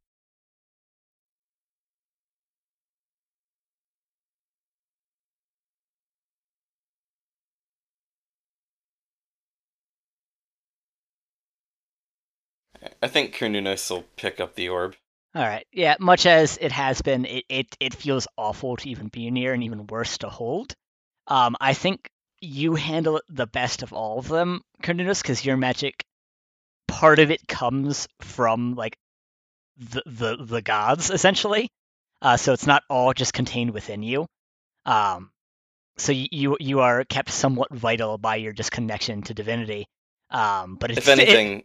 I 13.01 13.07
think 13.07 13.33
Cernunnos 13.33 13.89
will 13.89 14.05
pick 14.15 14.39
up 14.39 14.55
the 14.55 14.69
orb. 14.69 14.95
All 15.35 15.43
right. 15.43 15.65
Yeah, 15.71 15.95
much 15.99 16.25
as 16.25 16.57
it 16.59 16.71
has 16.71 17.01
been, 17.01 17.25
it, 17.25 17.45
it, 17.49 17.77
it 17.79 17.93
feels 17.93 18.27
awful 18.35 18.77
to 18.77 18.89
even 18.89 19.09
be 19.09 19.29
near 19.29 19.53
and 19.53 19.63
even 19.63 19.87
worse 19.87 20.17
to 20.19 20.29
hold. 20.29 20.73
Um, 21.27 21.55
I 21.61 21.73
think 21.73 22.09
you 22.41 22.75
handle 22.75 23.17
it 23.17 23.23
the 23.29 23.45
best 23.45 23.83
of 23.83 23.93
all 23.93 24.19
of 24.19 24.27
them, 24.27 24.61
Cernunnos, 24.81 25.21
because 25.21 25.45
your 25.45 25.57
magic, 25.57 26.03
part 26.87 27.19
of 27.19 27.29
it 27.29 27.47
comes 27.47 28.07
from 28.21 28.75
like 28.75 28.97
the 29.77 30.01
the, 30.05 30.37
the 30.37 30.61
gods 30.61 31.09
essentially. 31.09 31.69
Uh, 32.21 32.35
so 32.35 32.51
it's 32.51 32.67
not 32.67 32.83
all 32.89 33.13
just 33.13 33.33
contained 33.33 33.71
within 33.71 34.03
you. 34.03 34.25
Um, 34.85 35.31
so 35.97 36.11
you 36.11 36.57
you 36.59 36.79
are 36.79 37.03
kept 37.05 37.29
somewhat 37.29 37.73
vital 37.73 38.17
by 38.17 38.37
your 38.37 38.53
just 38.53 38.71
connection 38.71 39.21
to 39.23 39.33
divinity. 39.33 39.85
Um, 40.31 40.75
but 40.75 40.91
it's 40.91 40.99
If 40.99 41.07
anything, 41.07 41.63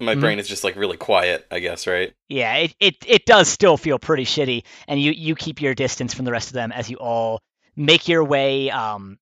my 0.00 0.14
Mhm. 0.14 0.20
brain 0.20 0.38
is 0.38 0.48
just 0.48 0.64
like 0.64 0.76
really 0.76 0.96
quiet, 0.96 1.46
I 1.50 1.60
guess, 1.60 1.86
right? 1.86 2.12
Yeah, 2.28 2.54
it, 2.56 2.74
it 2.80 2.94
it 3.06 3.26
does 3.26 3.48
still 3.48 3.76
feel 3.76 3.98
pretty 3.98 4.24
shitty, 4.24 4.64
and 4.88 5.00
you 5.00 5.12
you 5.12 5.34
keep 5.34 5.60
your 5.60 5.74
distance 5.74 6.12
from 6.14 6.24
the 6.24 6.32
rest 6.32 6.48
of 6.48 6.52
them 6.54 6.72
as 6.72 6.90
you 6.90 6.96
all 6.98 7.40
make 7.76 8.08
your 8.08 8.24
way 8.24 8.70
um 8.70 9.18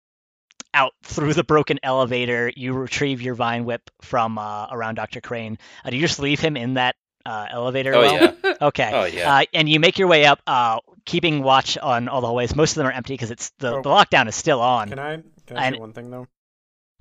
out 0.73 0.93
through 1.03 1.33
the 1.33 1.43
broken 1.43 1.79
elevator. 1.81 2.51
You 2.55 2.73
retrieve 2.73 3.21
your 3.21 3.33
vine 3.35 3.65
whip 3.65 3.89
from 4.01 4.37
uh, 4.37 4.67
around 4.69 4.95
Doctor 4.95 5.19
Crane. 5.21 5.57
Uh, 5.83 5.89
do 5.89 5.95
you 5.97 6.01
just 6.03 6.19
leave 6.19 6.39
him 6.39 6.55
in 6.55 6.75
that 6.75 6.95
uh, 7.25 7.47
elevator? 7.49 7.93
Oh 7.95 8.01
well? 8.01 8.35
yeah. 8.43 8.53
Okay. 8.61 8.91
Oh 8.93 9.05
yeah. 9.05 9.33
Uh, 9.37 9.45
and 9.53 9.67
you 9.69 9.79
make 9.79 9.97
your 9.97 10.07
way 10.09 10.25
up, 10.25 10.41
uh, 10.45 10.79
keeping 11.05 11.41
watch 11.41 11.77
on 11.77 12.07
all 12.09 12.19
the 12.21 12.27
hallways. 12.27 12.55
Most 12.55 12.71
of 12.71 12.75
them 12.75 12.87
are 12.87 12.91
empty 12.91 13.13
because 13.13 13.31
it's 13.31 13.51
the, 13.59 13.75
Oh. 13.77 13.81
the 13.81 13.89
lockdown 13.89 14.27
is 14.27 14.35
still 14.35 14.59
on. 14.61 14.89
Can 14.89 14.99
I 14.99 15.23
can 15.47 15.57
I 15.57 15.65
And- 15.67 15.75
say 15.75 15.79
one 15.79 15.93
thing 15.93 16.11
though? 16.11 16.27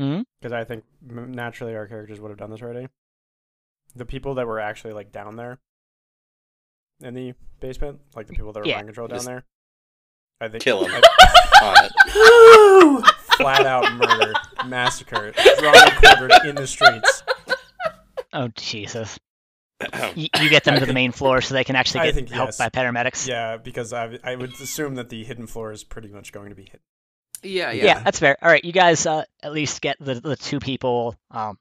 Mhm. 0.00 0.24
Because 0.40 0.52
I 0.52 0.64
think 0.64 0.84
naturally 1.02 1.74
our 1.74 1.86
characters 1.88 2.20
would 2.20 2.28
have 2.30 2.38
done 2.38 2.50
this 2.50 2.62
already. 2.62 2.86
The 3.98 4.06
people 4.06 4.34
that 4.36 4.46
were 4.46 4.60
actually 4.60 4.92
like 4.94 5.12
down 5.12 5.36
there 5.36 5.58
in 7.02 7.14
the 7.14 7.34
basement, 7.60 8.00
like 8.14 8.26
the 8.26 8.32
people 8.32 8.52
that 8.52 8.60
were 8.60 8.66
Yeah. 8.66 8.76
mind 8.76 8.88
control 8.88 9.08
down 9.08 9.24
there, 9.24 9.44
I 10.40 10.48
think 10.48 10.62
kill 10.64 10.84
'em. 10.84 10.90
I- 10.94 11.02
On 11.62 11.84
it. 11.84 11.92
Woo! 12.14 13.02
flat 13.36 13.66
out 13.66 13.92
murder, 13.94 14.32
massacre, 14.66 15.32
drawn 15.58 15.74
and 15.76 15.92
quartered 16.02 16.32
in 16.46 16.54
the 16.54 16.66
streets. 16.66 17.22
Oh 18.32 18.48
Jesus! 18.54 19.18
You, 20.16 20.28
you 20.40 20.48
get 20.48 20.64
them 20.64 20.78
to 20.80 20.86
the 20.86 20.92
main 20.92 21.12
floor 21.12 21.40
so 21.40 21.54
they 21.54 21.62
can 21.64 21.76
actually 21.76 22.06
get 22.06 22.14
think 22.14 22.30
help 22.30 22.48
yes. 22.48 22.58
by 22.58 22.68
paramedics. 22.68 23.26
Yeah, 23.28 23.56
because 23.58 23.92
I 23.92 24.18
I 24.24 24.34
would 24.36 24.52
assume 24.54 24.96
that 24.96 25.08
the 25.08 25.22
hidden 25.24 25.46
floor 25.46 25.70
is 25.72 25.84
pretty 25.84 26.08
much 26.08 26.32
going 26.32 26.48
to 26.50 26.54
be 26.56 26.64
hit. 26.64 26.80
yeah, 27.42 27.70
yeah. 27.70 27.84
yeah, 27.84 28.02
that's 28.02 28.18
fair. 28.18 28.36
All 28.42 28.50
right, 28.50 28.64
you 28.64 28.72
guys 28.72 29.06
uh, 29.06 29.24
at 29.42 29.52
least 29.52 29.80
get 29.80 29.96
the, 30.00 30.14
the 30.14 30.34
two 30.36 30.58
people 30.58 31.14
um, 31.30 31.58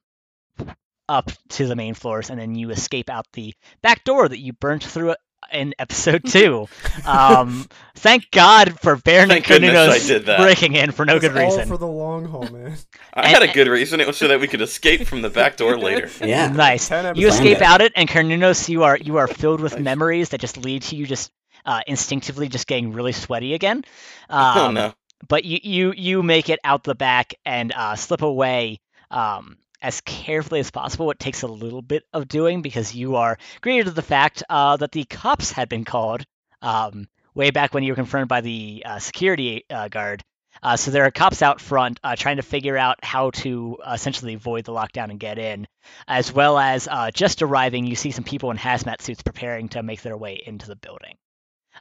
up 1.09 1.31
to 1.49 1.67
the 1.67 1.75
main 1.75 1.93
floors, 1.93 2.29
and 2.29 2.39
then 2.39 2.55
you 2.55 2.69
escape 2.71 3.09
out 3.09 3.25
the 3.33 3.53
back 3.81 4.03
door 4.03 4.27
that 4.27 4.39
you 4.39 4.53
burnt 4.53 4.83
through 4.83 5.15
in 5.53 5.73
episode 5.79 6.23
two. 6.27 6.67
um, 7.05 7.65
thank 7.95 8.29
God 8.31 8.79
for 8.81 8.95
Baron 8.97 9.29
Thank 9.29 9.49
and 9.49 9.63
I 9.65 9.69
Cernunnos 9.69 10.07
did 10.07 10.25
that. 10.25 10.39
breaking 10.39 10.75
in 10.75 10.91
for 10.91 11.05
no 11.05 11.15
It's 11.17 11.27
good 11.27 11.37
all 11.37 11.45
reason. 11.45 11.67
for 11.67 11.77
the 11.77 11.87
long 11.87 12.25
haul, 12.25 12.49
man. 12.49 12.75
I 13.13 13.27
had 13.27 13.43
a 13.43 13.47
good 13.53 13.67
reason. 13.67 14.01
It 14.01 14.07
was 14.07 14.17
so 14.17 14.27
that 14.27 14.39
we 14.39 14.47
could 14.47 14.61
escape 14.61 15.05
from 15.07 15.21
the 15.21 15.29
back 15.29 15.55
door 15.57 15.77
later. 15.77 16.09
Yeah. 16.21 16.49
Nice. 16.49 16.89
You 17.15 17.27
escape 17.27 17.61
out 17.61 17.81
it, 17.81 17.93
and 17.95 18.09
Cernunnos, 18.09 18.67
you 18.67 18.83
are 18.83 18.97
you 18.97 19.17
are 19.17 19.27
filled 19.27 19.61
with 19.61 19.73
Nice. 19.75 19.83
memories 19.83 20.29
that 20.29 20.41
just 20.41 20.57
lead 20.57 20.81
to 20.83 20.95
you 20.95 21.05
just 21.05 21.31
uh, 21.65 21.81
instinctively 21.87 22.49
just 22.49 22.67
getting 22.67 22.91
really 22.93 23.11
sweaty 23.13 23.53
again. 23.53 23.83
oh 24.29 24.65
Um, 24.67 24.73
no. 24.73 24.93
but 25.29 25.45
you 25.45 25.59
you 25.63 25.93
you 25.95 26.23
make 26.23 26.49
it 26.49 26.59
out 26.63 26.83
the 26.83 26.95
back 26.95 27.33
and 27.45 27.71
uh, 27.73 27.95
slip 27.95 28.21
away 28.23 28.79
um, 29.11 29.57
as 29.81 30.01
carefully 30.01 30.59
as 30.59 30.71
possible. 30.71 31.11
It 31.11 31.19
takes 31.19 31.43
a 31.43 31.47
little 31.47 31.81
bit 31.81 32.03
of 32.13 32.27
doing 32.27 32.61
because 32.61 32.95
you 32.95 33.15
are 33.15 33.37
greeted 33.61 33.85
to 33.85 33.91
the 33.91 34.01
fact 34.01 34.43
uh, 34.49 34.77
that 34.77 34.91
the 34.91 35.05
cops 35.05 35.51
had 35.51 35.69
been 35.69 35.85
called 35.85 36.23
um, 36.61 37.07
way 37.35 37.51
back 37.51 37.73
when 37.73 37.83
you 37.83 37.91
were 37.91 37.97
confronted 37.97 38.27
by 38.27 38.41
the 38.41 38.83
uh, 38.85 38.99
security 38.99 39.65
uh, 39.69 39.87
guard. 39.87 40.23
Uh, 40.63 40.75
so 40.75 40.89
there 40.89 41.05
are 41.05 41.11
cops 41.11 41.43
out 41.43 41.61
front 41.61 41.99
uh, 42.03 42.15
trying 42.15 42.37
to 42.37 42.41
figure 42.41 42.75
out 42.75 42.97
how 43.03 43.29
to 43.29 43.77
uh, 43.83 43.91
essentially 43.93 44.33
avoid 44.33 44.65
the 44.65 44.71
lockdown 44.71 45.11
and 45.11 45.19
get 45.19 45.37
in, 45.37 45.67
as 46.07 46.33
well 46.33 46.57
as 46.57 46.87
just 47.13 47.43
arriving. 47.43 47.85
You 47.85 47.95
see 47.95 48.09
some 48.09 48.23
people 48.23 48.49
in 48.49 48.57
hazmat 48.57 49.01
suits 49.01 49.21
preparing 49.21 49.69
to 49.69 49.83
make 49.83 50.01
their 50.01 50.17
way 50.17 50.41
into 50.43 50.67
the 50.67 50.75
building. 50.75 51.15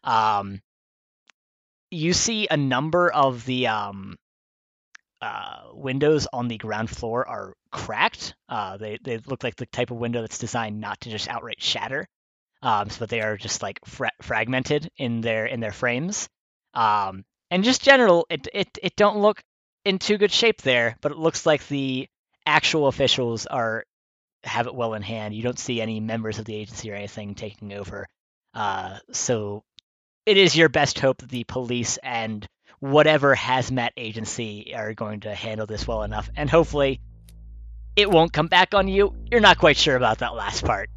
Um, 0.05 0.61
you 1.91 2.13
see 2.13 2.49
a 2.51 2.57
number 2.57 3.11
of 3.11 3.47
the 3.47 3.69
um, 3.69 4.17
uh, 5.23 5.63
windows 5.73 6.29
on 6.33 6.49
the 6.49 6.59
ground 6.59 6.91
floor 6.91 7.27
are 7.27 7.55
cracked. 7.77 8.35
Uh, 8.49 8.79
they 8.79 8.99
they 9.03 9.19
look 9.19 9.45
like 9.45 9.57
the 9.57 9.67
type 9.67 9.91
of 9.91 9.99
window 9.99 10.23
that's 10.23 10.39
designed 10.39 10.81
not 10.81 11.01
to 11.03 11.11
just 11.11 11.29
outright 11.29 11.63
shatter, 11.63 12.09
um, 12.63 12.89
so 12.89 13.01
that 13.01 13.11
they 13.11 13.21
are 13.21 13.37
just 13.37 13.63
like 13.63 13.79
fra- 13.85 14.11
fragmented 14.23 14.91
in 14.97 15.21
their 15.21 15.45
in 15.47 15.61
their 15.61 15.73
frames. 15.73 16.29
Um, 16.73 17.25
and 17.51 17.65
just 17.65 17.83
general, 17.83 18.27
it 18.31 18.49
it 18.53 18.79
it 18.83 18.97
don't 18.97 19.19
look 19.19 19.43
in 19.85 19.99
too 19.99 20.17
good 20.17 20.33
shape 20.33 20.63
there, 20.63 20.97
but 21.03 21.13
it 21.13 21.19
looks 21.19 21.45
like 21.45 21.69
the 21.69 22.09
actual 22.47 22.87
officials 22.87 23.47
are 23.47 23.85
have 24.43 24.67
it 24.67 24.75
well 24.75 24.95
in 24.95 25.03
hand. 25.03 25.35
You 25.35 25.43
don't 25.43 25.59
see 25.59 25.81
any 25.81 26.01
members 26.01 26.39
of 26.39 26.47
the 26.47 26.55
agency 26.55 26.91
or 26.91 26.95
anything 26.95 27.35
taking 27.35 27.73
over. 27.75 28.07
Uh, 28.55 28.99
so 29.13 29.65
it 30.25 30.39
is 30.39 30.57
your 30.57 30.71
best 30.71 30.99
hope 30.99 31.19
that 31.19 31.29
the 31.29 31.45
police 31.45 31.99
and 32.03 32.47
whatever 32.81 33.35
hazmat 33.37 33.91
agency 33.97 34.75
are 34.75 34.95
going 34.95 35.21
to 35.21 35.35
handle 35.35 35.67
this 35.67 35.87
well 35.87 36.03
enough, 36.03 36.31
and 36.37 36.49
hopefully 36.49 37.01
it 37.97 38.11
won't 38.11 38.33
come 38.33 38.47
back 38.47 38.75
on 38.75 38.89
you. 38.89 39.15
You're 39.31 39.41
not 39.41 39.59
quite 39.59 39.77
sure 39.77 39.97
about 39.97 40.19
that 40.19 40.35
last 40.35 40.65
part. 40.65 40.91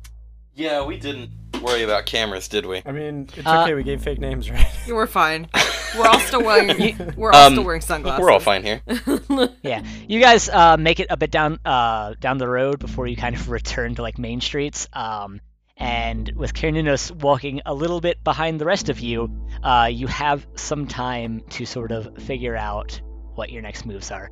Yeah, 0.54 0.84
we 0.86 0.97
didn't 1.00 1.30
worry 1.62 1.84
about 1.84 2.06
cameras, 2.06 2.47
did 2.50 2.66
we? 2.66 2.82
I 2.86 2.91
mean, 2.91 3.30
it's 3.36 3.47
Uh, 3.47 3.64
okay. 3.64 3.74
We 3.74 3.84
gave 3.84 4.02
fake 4.02 4.20
names, 4.20 4.50
right? 4.52 4.68
You 4.86 4.95
were 4.95 5.08
fine. 5.08 5.47
We're 5.97 6.06
all 6.08 6.20
still 6.20 6.43
wearing. 6.43 6.97
We're 7.18 7.32
all 7.32 7.47
Um, 7.47 7.54
still 7.54 7.64
wearing 7.66 7.82
sunglasses. 7.82 8.22
We're 8.22 8.32
all 8.32 8.39
fine 8.39 8.64
here. 8.64 8.82
Yeah, 9.64 9.84
you 10.08 10.20
guys 10.20 10.50
uh, 10.50 10.78
make 10.78 11.00
it 11.00 11.08
a 11.10 11.18
bit 11.18 11.32
down 11.32 11.60
uh, 11.66 12.14
down 12.20 12.38
the 12.38 12.47
road 12.47 12.80
before 12.80 13.08
you 13.08 13.16
kind 13.16 13.36
of 13.36 13.50
return 13.50 13.95
to 13.95 14.02
like 14.02 14.18
main 14.20 14.41
streets. 14.41 14.88
Um, 14.93 15.39
and 15.78 16.30
with 16.36 16.54
Cernunnos 16.54 17.12
walking 17.12 17.62
a 17.66 17.74
little 17.74 18.02
bit 18.02 18.22
behind 18.24 18.60
the 18.60 18.66
rest 18.66 18.89
of 18.89 19.00
you, 19.00 19.32
uh, 19.64 19.89
you 19.91 20.08
have 20.08 20.45
some 20.56 20.88
time 20.88 21.41
to 21.52 21.66
sort 21.66 21.91
of 21.91 22.22
figure 22.24 22.56
out 22.56 23.00
what 23.36 23.50
your 23.50 23.62
next 23.62 23.86
moves 23.86 24.12
are. 24.12 24.30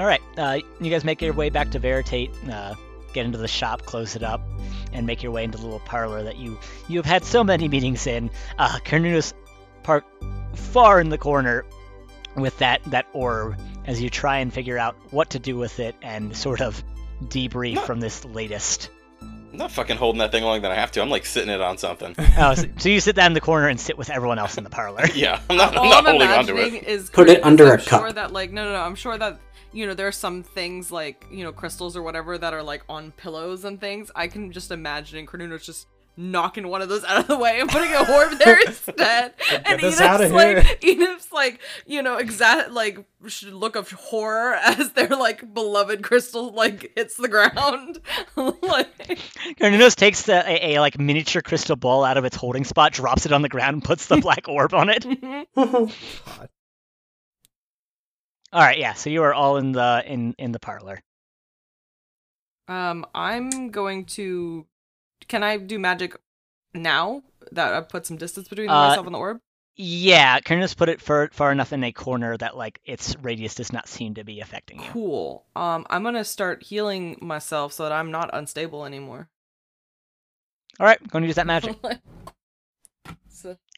All 0.00 0.06
right, 0.06 0.22
uh, 0.38 0.60
you 0.80 0.90
guys 0.90 1.04
make 1.04 1.20
your 1.20 1.34
way 1.34 1.50
back 1.50 1.72
to 1.72 1.78
Veritate, 1.78 2.30
uh, 2.50 2.74
get 3.12 3.26
into 3.26 3.36
the 3.36 3.46
shop, 3.46 3.82
close 3.82 4.16
it 4.16 4.22
up, 4.22 4.40
and 4.94 5.06
make 5.06 5.22
your 5.22 5.30
way 5.30 5.44
into 5.44 5.58
the 5.58 5.64
little 5.64 5.80
parlor 5.80 6.22
that 6.22 6.38
you 6.38 6.58
you 6.88 6.96
have 6.98 7.04
had 7.04 7.22
so 7.22 7.44
many 7.44 7.68
meetings 7.68 8.06
in. 8.06 8.30
Uh, 8.58 8.78
Cernunnos 8.82 9.34
parked 9.82 10.08
far 10.54 11.02
in 11.02 11.10
the 11.10 11.18
corner 11.18 11.66
with 12.34 12.56
that 12.60 12.82
that 12.84 13.08
orb 13.12 13.60
as 13.84 14.00
you 14.00 14.08
try 14.08 14.38
and 14.38 14.54
figure 14.54 14.78
out 14.78 14.96
what 15.10 15.28
to 15.30 15.38
do 15.38 15.58
with 15.58 15.78
it 15.80 15.94
and 16.00 16.34
sort 16.34 16.62
of 16.62 16.82
debrief 17.24 17.74
No. 17.74 17.82
from 17.82 18.00
this 18.00 18.24
latest. 18.24 18.88
I'm 19.52 19.58
not 19.58 19.72
fucking 19.72 19.96
holding 19.96 20.20
that 20.20 20.30
thing 20.30 20.44
longer 20.44 20.62
than 20.62 20.70
I 20.70 20.76
have 20.76 20.92
to. 20.92 21.02
I'm 21.02 21.10
like 21.10 21.26
sitting 21.26 21.50
it 21.50 21.60
on 21.60 21.76
something. 21.78 22.14
Oh, 22.38 22.54
so, 22.54 22.64
so 22.78 22.88
you 22.88 23.00
sit 23.00 23.16
down 23.16 23.26
in 23.28 23.32
the 23.34 23.40
corner 23.40 23.68
and 23.68 23.78
sit 23.80 23.98
with 23.98 24.08
everyone 24.10 24.38
else 24.38 24.56
in 24.56 24.64
the 24.64 24.70
parlor. 24.70 25.04
Yeah, 25.14 25.40
I'm 25.50 25.56
not, 25.56 25.72
I'm 25.72 25.78
All 25.78 25.84
not 25.90 25.98
I'm 26.06 26.10
holding 26.12 26.28
onto 26.28 26.52
imagining 26.52 26.82
it. 26.82 26.88
is 26.88 27.10
Put 27.10 27.28
it 27.28 27.34
Chris- 27.42 27.46
under 27.46 27.72
I'm 27.72 27.78
a 27.78 27.82
sure 27.82 28.12
that 28.12 28.32
like 28.32 28.52
no 28.52 28.64
no 28.64 28.72
no 28.72 28.80
I'm 28.80 28.94
sure 28.94 29.18
that 29.18 29.40
you 29.72 29.86
know 29.86 29.94
there 29.94 30.06
are 30.06 30.12
some 30.12 30.42
things 30.42 30.90
like 30.92 31.26
you 31.30 31.42
know 31.44 31.52
crystals 31.52 31.96
or 31.96 32.02
whatever 32.02 32.38
that 32.38 32.54
are 32.54 32.62
like 32.62 32.82
on 32.88 33.10
pillows 33.12 33.64
and 33.64 33.80
things. 33.80 34.10
I 34.14 34.28
can 34.28 34.52
just 34.52 34.70
imagine 34.70 35.26
Cernunnos 35.26 35.64
just 35.64 35.88
knocking 36.20 36.68
one 36.68 36.82
of 36.82 36.88
those 36.88 37.02
out 37.04 37.18
of 37.18 37.26
the 37.26 37.36
way 37.38 37.60
and 37.60 37.68
putting 37.70 37.92
a 37.92 38.12
orb 38.12 38.38
there 38.38 38.60
instead. 38.66 39.34
and 39.64 39.80
this 39.80 40.00
outta 40.00 40.24
Enif's 40.24 40.34
like 40.34 40.84
Enif's 40.84 41.32
like 41.32 41.60
you 41.86 42.02
know 42.02 42.18
exact 42.18 42.70
like 42.72 43.04
look 43.46 43.76
of 43.76 43.90
horror 43.90 44.54
as 44.62 44.92
their 44.92 45.08
like 45.08 45.52
beloved 45.52 46.02
crystal 46.02 46.52
like 46.52 46.92
hits 46.94 47.16
the 47.16 47.28
ground. 47.28 48.00
like 48.36 49.18
Cernunnos 49.58 49.96
takes 49.96 50.22
the, 50.22 50.44
a, 50.46 50.74
a 50.74 50.80
like 50.80 50.98
miniature 50.98 51.42
crystal 51.42 51.76
ball 51.76 52.04
out 52.04 52.16
of 52.16 52.24
its 52.24 52.36
holding 52.36 52.64
spot, 52.64 52.92
drops 52.92 53.26
it 53.26 53.32
on 53.32 53.42
the 53.42 53.48
ground, 53.48 53.74
and 53.74 53.84
puts 53.84 54.06
the 54.06 54.18
black 54.18 54.48
orb 54.48 54.74
on 54.74 54.90
it. 54.90 55.06
All 58.52 58.60
right, 58.60 58.78
yeah. 58.78 58.94
So 58.94 59.10
you 59.10 59.22
are 59.22 59.32
all 59.32 59.56
in 59.58 59.72
the 59.72 60.02
in 60.06 60.34
in 60.38 60.52
the 60.52 60.58
parlor. 60.58 61.00
Um, 62.68 63.04
I'm 63.14 63.70
going 63.70 64.04
to. 64.06 64.66
Can 65.30 65.44
I 65.44 65.58
do 65.58 65.78
magic 65.78 66.16
now 66.74 67.22
that 67.52 67.72
I 67.72 67.80
put 67.82 68.04
some 68.04 68.16
distance 68.16 68.48
between 68.48 68.68
Uh, 68.68 68.88
myself 68.88 69.06
and 69.06 69.14
the 69.14 69.18
orb? 69.18 69.40
Yeah, 69.76 70.40
Cernunnos 70.40 70.76
put 70.76 70.88
it 70.88 71.00
far 71.00 71.30
far 71.32 71.52
enough 71.52 71.72
in 71.72 71.84
a 71.84 71.92
corner 71.92 72.36
that 72.36 72.56
like 72.56 72.80
its 72.84 73.14
radius 73.22 73.54
does 73.54 73.72
not 73.72 73.88
seem 73.88 74.14
to 74.14 74.24
be 74.24 74.40
affecting 74.40 74.80
you. 74.80 74.90
Cool. 74.90 75.46
Um, 75.54 75.86
I'm 75.88 76.02
gonna 76.02 76.24
start 76.24 76.64
healing 76.64 77.16
myself 77.22 77.72
so 77.72 77.84
that 77.84 77.92
I'm 77.92 78.10
not 78.10 78.30
unstable 78.32 78.84
anymore. 78.84 79.28
All 80.80 80.86
right, 80.86 80.98
going 81.08 81.22
to 81.22 81.28
use 81.28 81.36
that 81.36 81.46
magic. 81.46 81.76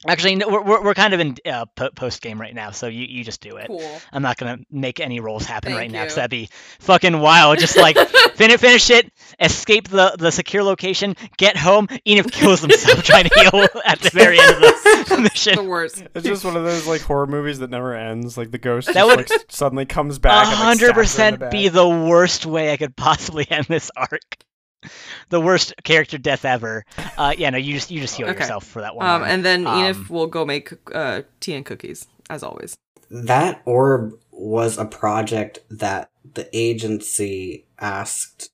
so, 0.05 0.11
Actually, 0.12 0.36
no, 0.36 0.48
we're 0.48 0.62
we're, 0.62 0.82
we're 0.84 0.94
kind 0.94 1.14
of 1.14 1.20
in 1.20 1.36
uh, 1.46 1.66
post 1.94 2.20
game 2.22 2.40
right 2.40 2.55
now, 2.55 2.70
so 2.72 2.86
you, 2.88 3.05
you 3.09 3.24
just 3.24 3.40
do 3.40 3.57
it. 3.57 3.68
cool. 3.68 4.00
I'm 4.12 4.22
not 4.22 4.36
gonna 4.36 4.59
make 4.70 5.00
any 5.00 5.20
rolls 5.20 5.44
happen 5.44 5.70
Thank 5.70 5.80
right 5.80 5.90
now 5.90 6.03
because 6.03 6.16
that'd 6.16 6.30
be 6.30 6.48
fucking 6.80 7.18
wild. 7.20 7.59
Just 7.59 7.76
like 7.76 7.96
finish 8.34 8.61
finish 8.61 8.90
it, 8.90 9.12
escape 9.40 9.88
the 9.88 10.14
the 10.18 10.30
secure 10.32 10.62
location, 10.62 11.14
get 11.36 11.57
home. 11.57 11.86
Enif 12.07 12.30
kills 12.32 12.61
himself 12.61 13.03
trying 13.05 13.24
to 13.24 13.40
heal 13.40 13.66
at 13.84 14.00
the 14.00 14.11
very 14.11 14.38
end 14.40 14.55
of 14.55 14.61
the 14.61 15.05
the 15.16 15.18
mission. 15.22 15.66
worst. 15.66 16.03
It's 16.14 16.26
just 16.26 16.44
one 16.44 16.57
of 16.57 16.64
those 16.64 16.86
like 16.86 17.00
horror 17.03 17.26
movies 17.26 17.61
that 17.61 17.70
never 17.70 17.94
ends. 17.94 18.36
Like 18.36 18.50
the 18.50 18.59
ghost 18.59 18.88
That 18.88 18.94
just, 18.94 19.07
would- 19.16 19.30
like, 19.30 19.44
suddenly 19.48 19.86
comes 19.86 20.18
back. 20.18 20.46
A 20.46 20.48
like, 20.48 20.57
hundred 20.59 20.76
stabs 20.76 20.80
her 20.80 20.88
in 20.90 20.94
percent 20.94 21.40
the 21.40 21.48
be 21.50 21.68
the 21.68 21.88
worst 21.88 22.44
way 22.46 22.72
I 22.72 22.76
could 22.76 22.96
possibly 22.96 23.46
end 23.50 23.66
this 23.66 23.90
arc. 23.96 24.36
The 25.30 25.41
worst 25.41 25.74
character 25.85 26.18
death 26.18 26.45
ever. 26.45 26.85
Uh, 27.16 27.35
yeah, 27.37 27.51
no, 27.51 27.59
you 27.59 27.74
just 27.74 27.91
you 27.91 28.01
just 28.01 28.16
heal 28.16 28.28
Okay. 28.28 28.41
yourself 28.41 28.64
for 28.66 28.83
that 28.83 28.95
one. 28.95 29.07
Um, 29.07 29.22
and 29.22 29.45
then 29.45 29.66
Um, 29.66 29.74
Enif 29.95 30.11
will 30.11 30.26
go 30.26 30.45
make 30.45 30.72
uh 30.95 31.22
tea 31.41 31.55
and 31.55 31.64
cookies 31.64 32.07
as 32.28 32.43
always. 32.43 32.76
that 33.11 33.62
orb 33.64 34.12
was 34.30 34.78
a 34.78 34.85
project 34.85 35.61
that 35.70 36.11
the 36.35 36.49
agency 36.57 37.66
asked 37.78 38.51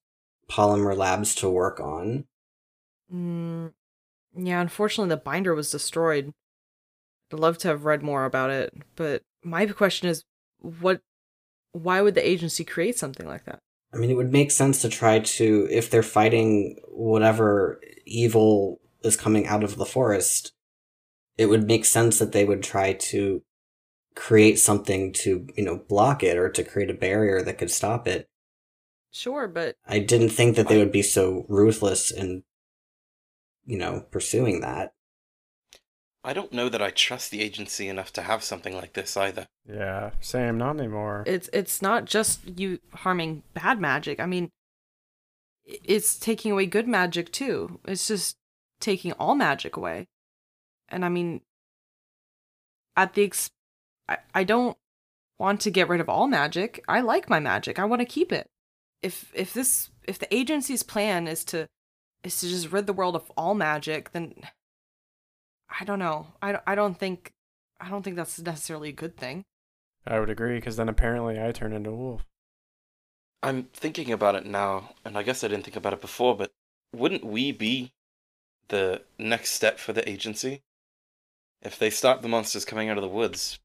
Polymer 0.50 0.96
Labs 0.96 1.34
to 1.36 1.48
work 1.48 1.80
on. 1.80 2.24
Mm, 3.12 3.72
yeah, 4.36 4.60
unfortunately, 4.60 5.08
the 5.10 5.16
binder 5.20 5.54
was 5.54 5.70
destroyed. 5.70 6.32
I'd 7.32 7.38
love 7.38 7.58
to 7.58 7.68
have 7.68 7.84
read 7.84 8.02
more 8.02 8.24
about 8.24 8.50
it, 8.50 8.72
but 8.96 9.22
my 9.44 9.66
question 9.66 10.08
is, 10.08 10.24
what? 10.60 11.00
Why 11.72 12.00
would 12.00 12.14
the 12.14 12.26
agency 12.26 12.64
create 12.64 12.98
something 12.98 13.26
like 13.26 13.44
that? 13.44 13.58
I 13.92 13.96
mean, 13.96 14.10
it 14.10 14.16
would 14.16 14.32
make 14.32 14.50
sense 14.50 14.82
to 14.82 14.88
try 14.88 15.18
to, 15.18 15.66
if 15.70 15.90
they're 15.90 16.02
fighting 16.02 16.78
whatever 16.88 17.80
evil 18.04 18.80
is 19.02 19.16
coming 19.16 19.46
out 19.46 19.64
of 19.64 19.76
the 19.76 19.86
forest, 19.86 20.52
it 21.38 21.46
would 21.46 21.66
make 21.66 21.84
sense 21.84 22.18
that 22.18 22.32
they 22.32 22.44
would 22.44 22.62
try 22.62 22.92
to 22.92 23.42
create 24.14 24.58
something 24.58 25.12
to, 25.12 25.46
you 25.56 25.64
know, 25.64 25.78
block 25.88 26.22
it 26.22 26.36
or 26.36 26.48
to 26.50 26.64
create 26.64 26.90
a 26.90 26.94
barrier 26.94 27.42
that 27.42 27.56
could 27.56 27.70
stop 27.70 28.06
it. 28.06 28.28
Sure, 29.10 29.48
but 29.48 29.76
I 29.86 30.00
didn't 30.00 30.30
think 30.30 30.56
that 30.56 30.68
they 30.68 30.76
would 30.76 30.92
be 30.92 31.02
so 31.02 31.46
ruthless 31.48 32.10
in, 32.10 32.42
you 33.64 33.78
know, 33.78 34.04
pursuing 34.10 34.60
that. 34.60 34.92
I 36.28 36.34
don't 36.34 36.52
know 36.52 36.68
that 36.68 36.82
I 36.82 36.90
trust 36.90 37.30
the 37.30 37.40
agency 37.40 37.88
enough 37.88 38.12
to 38.12 38.20
have 38.20 38.44
something 38.44 38.76
like 38.76 38.92
this 38.92 39.16
either. 39.16 39.46
Yeah, 39.66 40.10
same. 40.20 40.58
Not 40.58 40.78
anymore. 40.78 41.24
it's 41.26 41.48
it's 41.54 41.80
not 41.80 42.04
just 42.04 42.46
you 42.46 42.80
harming 42.92 43.44
bad 43.54 43.80
magic. 43.80 44.20
I 44.20 44.26
mean, 44.26 44.50
it's 45.64 46.18
taking 46.18 46.52
away 46.52 46.66
good 46.66 46.86
magic 46.86 47.32
too. 47.32 47.80
It's 47.86 48.06
just 48.06 48.36
taking 48.78 49.12
all 49.12 49.34
magic 49.36 49.78
away. 49.78 50.06
And 50.90 51.02
I 51.02 51.08
mean, 51.08 51.40
at 52.94 53.14
the 53.14 53.24
ex- 53.24 53.48
I, 54.06 54.18
I 54.34 54.44
don't 54.44 54.76
want 55.38 55.62
to 55.62 55.70
get 55.70 55.88
rid 55.88 56.02
of 56.02 56.10
all 56.10 56.26
magic. 56.26 56.84
I 56.86 57.00
like 57.00 57.30
my 57.30 57.40
magic. 57.40 57.78
I 57.78 57.86
want 57.86 58.00
to 58.00 58.06
keep 58.06 58.32
it. 58.32 58.46
If 59.00 59.32
if 59.34 59.54
this 59.54 59.88
if 60.04 60.18
the 60.18 60.34
agency's 60.34 60.82
plan 60.82 61.26
is 61.26 61.42
to 61.46 61.68
is 62.22 62.38
to 62.40 62.48
just 62.50 62.70
rid 62.70 62.86
the 62.86 62.92
world 62.92 63.16
of 63.16 63.32
all 63.34 63.54
magic, 63.54 64.12
then 64.12 64.34
I 65.68 65.84
don't 65.84 65.98
know. 65.98 66.28
I, 66.42 66.52
don't- 66.52 66.64
I 66.66 66.74
don't 66.74 66.98
think 66.98 67.32
I 67.80 67.88
don't 67.90 68.02
think 68.02 68.16
that's 68.16 68.38
necessarily 68.40 68.88
a 68.88 68.92
good 68.92 69.16
thing. 69.16 69.44
I 70.06 70.18
would 70.18 70.30
agree 70.30 70.56
because 70.56 70.76
then 70.76 70.88
apparently 70.88 71.40
I 71.40 71.52
turn 71.52 71.72
into 71.72 71.90
a 71.90 71.94
wolf. 71.94 72.24
I'm 73.42 73.64
thinking 73.72 74.10
about 74.10 74.34
it 74.34 74.46
now, 74.46 74.94
and 75.04 75.16
I 75.16 75.22
guess 75.22 75.44
I 75.44 75.48
didn't 75.48 75.64
think 75.64 75.76
about 75.76 75.92
it 75.92 76.00
before, 76.00 76.36
but 76.36 76.50
wouldn't 76.92 77.24
we 77.24 77.52
be 77.52 77.92
the 78.68 79.02
next 79.18 79.50
step 79.52 79.78
for 79.78 79.92
the 79.92 80.08
agency? 80.08 80.62
If 81.62 81.78
they 81.78 81.90
stop 81.90 82.22
the 82.22 82.28
monsters 82.28 82.64
coming 82.64 82.88
out 82.88 82.96
of 82.98 83.02
the 83.02 83.08
woods, 83.08 83.60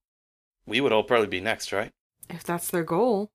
we 0.68 0.80
would 0.82 0.92
all 0.92 1.04
probably 1.04 1.28
be 1.28 1.42
next, 1.42 1.72
right? 1.72 1.92
if 2.30 2.44
that's 2.44 2.70
their 2.70 2.84
goal. 2.84 3.30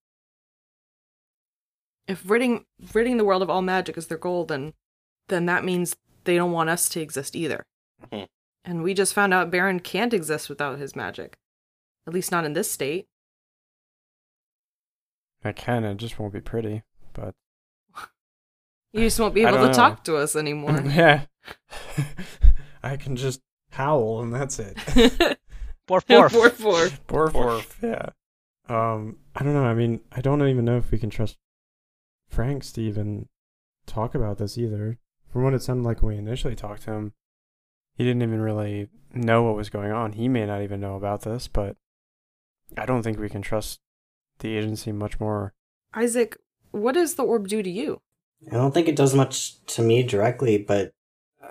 If 2.07 2.29
ridding 2.29 2.65
ridding 2.95 3.17
the 3.19 3.25
world 3.25 3.43
of 3.43 3.51
all 3.51 3.63
magic 3.63 3.97
is 3.99 4.07
their 4.07 4.17
goal, 4.19 4.45
then 4.45 4.73
then 5.29 5.47
that 5.47 5.65
means 5.65 5.97
they 6.25 6.37
don't 6.37 6.53
want 6.53 6.71
us 6.71 6.89
to 6.91 7.01
exist 7.01 7.37
either. 7.37 7.65
Hmm. 8.13 8.23
And 8.65 8.83
we 8.83 8.93
just 8.95 9.15
found 9.15 9.33
out 9.33 9.51
Baron 9.51 9.81
can't 9.81 10.13
exist 10.13 10.49
without 10.49 10.79
his 10.79 10.95
magic. 10.95 11.39
At 12.07 12.13
least 12.15 12.31
not 12.31 12.45
in 12.45 12.53
this 12.53 12.71
state. 12.71 13.07
I 15.45 15.53
can. 15.53 15.85
It 15.85 15.97
just 15.97 16.19
won't 16.19 16.33
be 16.33 16.41
pretty. 16.41 16.83
But 17.13 17.35
You 18.93 19.01
just 19.01 19.21
won't 19.21 19.35
be 19.35 19.43
able 19.43 19.59
to 19.59 19.67
know. 19.69 19.73
talk 19.73 20.05
to 20.05 20.17
us 20.17 20.35
anymore. 20.37 20.81
yeah, 20.87 21.23
I 22.83 22.97
can 22.97 23.17
just 23.17 23.41
howl 23.71 24.21
and 24.23 24.35
that's 24.35 24.59
it. 24.59 24.77
Four 25.87 26.01
four. 26.01 26.29
four 26.29 26.51
four. 26.51 26.89
Borf, 27.07 27.33
borf, 27.33 27.75
yeah. 27.83 28.11
Um, 28.69 29.17
I 29.35 29.43
don't 29.43 29.55
know. 29.55 29.65
I 29.65 29.75
mean, 29.75 30.01
I 30.13 30.21
don't 30.21 30.47
even 30.47 30.65
know 30.65 30.77
if 30.77 30.91
we 30.91 30.99
can 30.99 31.11
trust 31.11 31.39
Frank 32.29 32.65
to 32.73 32.81
even 32.83 33.29
talk 33.87 34.15
about 34.15 34.39
this 34.39 34.59
either. 34.59 34.99
From 35.33 35.43
what 35.45 35.55
it 35.55 35.63
sounded 35.63 35.85
like 35.85 36.03
when 36.03 36.15
we 36.15 36.19
initially 36.19 36.55
talked 36.55 36.83
to 36.83 36.93
him, 36.93 37.13
he 37.99 38.05
didn't 38.05 38.23
even 38.23 38.41
really 38.41 38.89
know 39.13 39.43
what 39.43 39.57
was 39.57 39.71
going 39.71 39.91
on. 39.91 40.13
He 40.13 40.29
may 40.29 40.47
not 40.47 40.63
even 40.63 40.81
know 40.81 40.95
about 40.95 41.23
this, 41.23 41.49
but 41.49 41.77
I 42.77 42.87
don't 42.87 43.03
think 43.03 43.19
we 43.19 43.29
can 43.29 43.43
trust 43.43 43.81
the 44.39 44.57
agency 44.57 44.93
much 44.93 45.19
more. 45.19 45.53
Isaac, 45.93 46.37
what 46.71 46.93
does 46.93 47.17
the 47.17 47.25
orb 47.25 47.49
do 47.49 47.61
to 47.61 47.69
you? 47.69 48.01
I 48.53 48.55
don't 48.55 48.73
think 48.73 48.87
it 48.87 48.95
does 48.95 49.17
much 49.17 49.65
to 49.67 49.83
me 49.83 50.05
directly, 50.05 50.59
but 50.59 50.93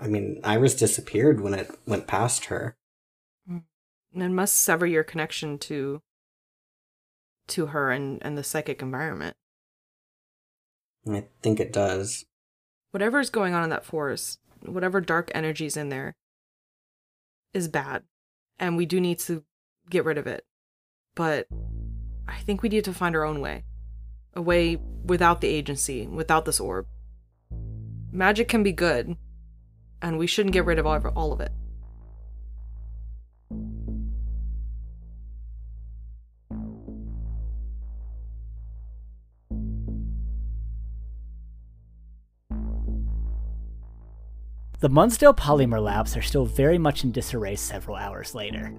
I 0.01 0.07
mean, 0.07 0.39
Iris 0.41 0.73
disappeared 0.73 1.41
when 1.41 1.53
it 1.53 1.69
went 1.85 2.07
past 2.07 2.45
her. 2.45 2.77
Mm. 3.51 3.63
It 4.15 4.29
must 4.29 4.55
sever 4.55 4.87
your 4.87 5.03
connection 5.03 5.57
to 5.59 6.01
to 7.49 7.67
her 7.67 7.91
and, 7.91 8.19
and 8.23 8.37
the 8.37 8.43
psychic 8.43 8.81
environment. 8.81 9.35
I 11.09 11.25
think 11.41 11.59
it 11.59 11.73
does. 11.73 12.25
Whatever's 12.91 13.29
going 13.29 13.53
on 13.53 13.63
in 13.63 13.69
that 13.69 13.85
forest, 13.85 14.39
whatever 14.65 15.01
dark 15.01 15.29
energies 15.33 15.75
in 15.75 15.89
there 15.89 16.15
is 17.53 17.67
bad. 17.67 18.03
And 18.59 18.75
we 18.77 18.85
do 18.85 18.99
need 18.99 19.19
to 19.19 19.43
get 19.89 20.05
rid 20.05 20.17
of 20.17 20.27
it. 20.27 20.45
But 21.15 21.47
I 22.27 22.39
think 22.39 22.61
we 22.61 22.69
need 22.69 22.85
to 22.85 22.93
find 22.93 23.15
our 23.15 23.23
own 23.23 23.39
way. 23.39 23.63
A 24.33 24.41
way 24.41 24.77
without 25.05 25.41
the 25.41 25.47
agency, 25.47 26.05
without 26.07 26.45
this 26.45 26.59
orb. 26.59 26.87
Magic 28.11 28.47
can 28.47 28.63
be 28.63 28.71
good, 28.71 29.15
and 30.01 30.17
we 30.17 30.27
shouldn't 30.27 30.53
get 30.53 30.65
rid 30.65 30.79
of 30.79 30.85
all 30.85 31.33
of, 31.33 31.41
it. 31.41 31.51
The 44.79 44.89
Munsdale 44.89 45.33
Polymer 45.33 45.83
Labs 45.83 46.15
are 46.15 46.21
still 46.21 46.45
very 46.45 46.77
much 46.77 47.03
in 47.03 47.11
disarray 47.11 47.55
several 47.55 47.97
hours 47.97 48.35
later. 48.35 48.71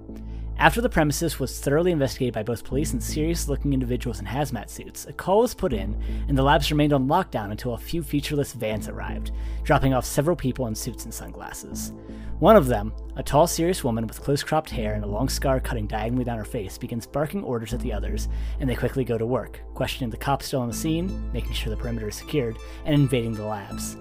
After 0.56 0.80
the 0.80 0.88
premises 0.88 1.40
was 1.40 1.58
thoroughly 1.58 1.90
investigated 1.90 2.34
by 2.34 2.44
both 2.44 2.62
police 2.62 2.92
and 2.92 3.02
serious 3.02 3.48
looking 3.48 3.72
individuals 3.72 4.20
in 4.20 4.26
hazmat 4.26 4.70
suits, 4.70 5.06
a 5.06 5.12
call 5.12 5.40
was 5.40 5.54
put 5.54 5.72
in, 5.72 6.00
and 6.28 6.38
the 6.38 6.42
labs 6.44 6.70
remained 6.70 6.92
on 6.92 7.08
lockdown 7.08 7.50
until 7.50 7.74
a 7.74 7.78
few 7.78 8.04
featureless 8.04 8.52
vans 8.52 8.88
arrived, 8.88 9.32
dropping 9.64 9.92
off 9.92 10.04
several 10.04 10.36
people 10.36 10.68
in 10.68 10.74
suits 10.76 11.02
and 11.02 11.12
sunglasses. 11.12 11.92
One 12.38 12.54
of 12.54 12.68
them, 12.68 12.92
a 13.16 13.22
tall, 13.24 13.48
serious 13.48 13.82
woman 13.82 14.06
with 14.06 14.22
close 14.22 14.44
cropped 14.44 14.70
hair 14.70 14.94
and 14.94 15.02
a 15.02 15.08
long 15.08 15.28
scar 15.28 15.58
cutting 15.58 15.88
diagonally 15.88 16.24
down 16.24 16.38
her 16.38 16.44
face, 16.44 16.78
begins 16.78 17.08
barking 17.08 17.42
orders 17.42 17.74
at 17.74 17.80
the 17.80 17.92
others, 17.92 18.28
and 18.60 18.70
they 18.70 18.76
quickly 18.76 19.02
go 19.02 19.18
to 19.18 19.26
work, 19.26 19.62
questioning 19.74 20.10
the 20.10 20.16
cops 20.16 20.46
still 20.46 20.60
on 20.60 20.68
the 20.68 20.74
scene, 20.74 21.28
making 21.32 21.54
sure 21.54 21.70
the 21.70 21.76
perimeter 21.76 22.06
is 22.06 22.14
secured, 22.14 22.56
and 22.84 22.94
invading 22.94 23.34
the 23.34 23.44
labs. 23.44 23.96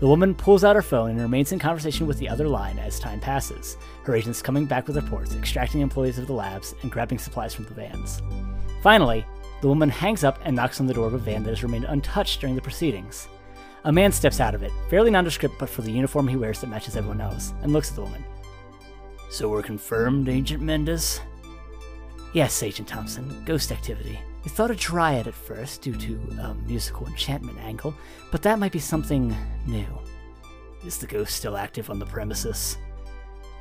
The 0.00 0.08
woman 0.08 0.34
pulls 0.34 0.64
out 0.64 0.76
her 0.76 0.82
phone 0.82 1.10
and 1.10 1.20
remains 1.20 1.52
in 1.52 1.58
conversation 1.58 2.06
with 2.06 2.18
the 2.18 2.28
other 2.28 2.48
line 2.48 2.78
as 2.78 2.98
time 2.98 3.20
passes, 3.20 3.76
her 4.04 4.14
agents 4.14 4.40
coming 4.40 4.64
back 4.64 4.86
with 4.86 4.96
reports, 4.96 5.34
extracting 5.34 5.82
employees 5.82 6.18
of 6.18 6.26
the 6.26 6.32
labs, 6.32 6.74
and 6.80 6.90
grabbing 6.90 7.18
supplies 7.18 7.52
from 7.52 7.66
the 7.66 7.74
vans. 7.74 8.22
Finally, 8.82 9.26
the 9.60 9.68
woman 9.68 9.90
hangs 9.90 10.24
up 10.24 10.38
and 10.42 10.56
knocks 10.56 10.80
on 10.80 10.86
the 10.86 10.94
door 10.94 11.06
of 11.06 11.12
a 11.12 11.18
van 11.18 11.42
that 11.42 11.50
has 11.50 11.62
remained 11.62 11.84
untouched 11.84 12.40
during 12.40 12.56
the 12.56 12.62
proceedings. 12.62 13.28
A 13.84 13.92
man 13.92 14.10
steps 14.10 14.40
out 14.40 14.54
of 14.54 14.62
it, 14.62 14.72
fairly 14.88 15.10
nondescript 15.10 15.56
but 15.58 15.68
for 15.68 15.82
the 15.82 15.92
uniform 15.92 16.26
he 16.26 16.36
wears 16.36 16.62
that 16.62 16.70
matches 16.70 16.96
everyone 16.96 17.20
else, 17.20 17.52
and 17.62 17.70
looks 17.70 17.90
at 17.90 17.96
the 17.96 18.02
woman. 18.02 18.24
So 19.30 19.50
we're 19.50 19.62
confirmed, 19.62 20.30
Agent 20.30 20.62
Mendes? 20.62 21.20
Yes, 22.32 22.62
Agent 22.62 22.88
Thompson. 22.88 23.44
Ghost 23.44 23.70
activity. 23.70 24.18
We 24.44 24.50
thought 24.50 24.70
a 24.70 24.74
dryad 24.74 25.26
at 25.26 25.34
first, 25.34 25.82
due 25.82 25.94
to 25.94 26.14
a 26.40 26.54
musical 26.66 27.06
enchantment 27.06 27.58
angle, 27.58 27.94
but 28.30 28.42
that 28.42 28.58
might 28.58 28.72
be 28.72 28.78
something 28.78 29.36
new. 29.66 29.86
Is 30.84 30.96
the 30.98 31.06
ghost 31.06 31.36
still 31.36 31.58
active 31.58 31.90
on 31.90 31.98
the 31.98 32.06
premises? 32.06 32.78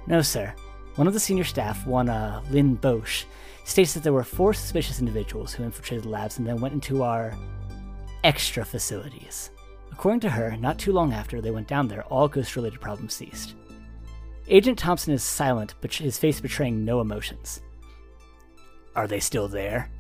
No, 0.08 0.22
sir. 0.22 0.54
One 0.96 1.08
of 1.08 1.14
the 1.14 1.20
senior 1.20 1.44
staff, 1.44 1.86
one 1.86 2.10
uh, 2.10 2.42
Lynn 2.50 2.76
Bosch, 2.76 3.26
states 3.66 3.94
that 3.94 4.04
there 4.04 4.14
were 4.14 4.24
four 4.24 4.54
suspicious 4.54 5.00
individuals 5.00 5.54
who 5.54 5.64
infiltrated 5.64 6.06
the 6.06 6.10
labs 6.10 6.38
and 6.38 6.48
then 6.48 6.62
went 6.62 6.74
into 6.74 7.04
our 7.04 7.38
extra 8.24 8.64
facilities. 8.64 9.52
According 9.92 10.22
to 10.22 10.30
her, 10.30 10.56
not 10.58 10.80
too 10.80 10.94
long 10.94 11.12
after 11.12 11.42
they 11.42 11.52
went 11.52 11.68
down 11.68 11.88
there, 11.90 12.04
all 12.06 12.28
ghost 12.30 12.56
related 12.56 12.80
problems 12.80 13.14
ceased. 13.14 13.56
Agent 14.48 14.80
Thompson 14.80 15.14
is 15.14 15.24
silent, 15.24 15.76
but 15.82 15.94
his 15.94 16.18
face 16.18 16.40
betraying 16.40 16.84
no 16.84 17.02
emotions. 17.02 17.62
Are 18.96 19.08
they 19.08 19.20
still 19.20 19.48
there? 19.48 19.92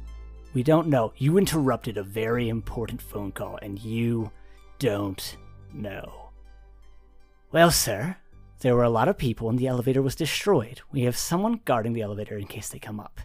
We 0.54 0.64
don't 0.64 0.88
know. 0.88 1.14
You 1.18 1.38
interrupted 1.38 1.98
a 1.98 2.04
very 2.04 2.50
important 2.50 3.02
phone 3.02 3.32
call, 3.32 3.60
and 3.62 3.78
you 3.80 4.32
don't 4.80 5.38
know. 5.74 6.32
Well, 7.52 7.70
sir, 7.70 8.18
there 8.62 8.76
were 8.76 8.84
a 8.84 8.90
lot 8.90 9.08
of 9.08 9.18
people, 9.18 9.50
and 9.50 9.60
the 9.60 9.68
elevator 9.68 10.02
was 10.02 10.16
destroyed. 10.16 10.82
We 10.92 11.02
have 11.02 11.16
someone 11.18 11.62
guarding 11.66 11.94
the 11.94 12.02
elevator 12.02 12.38
in 12.38 12.48
case 12.48 12.70
they 12.70 12.80
come 12.80 13.00
up. 13.00 13.22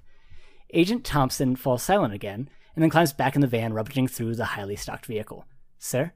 Agent 0.74 1.04
Thompson 1.04 1.56
falls 1.56 1.82
silent 1.82 2.12
again, 2.12 2.50
and 2.74 2.82
then 2.82 2.90
climbs 2.90 3.12
back 3.12 3.34
in 3.34 3.40
the 3.40 3.46
van, 3.46 3.72
rummaging 3.72 4.08
through 4.08 4.34
the 4.34 4.44
highly 4.44 4.76
stocked 4.76 5.06
vehicle. 5.06 5.46
Sir? 5.78 6.12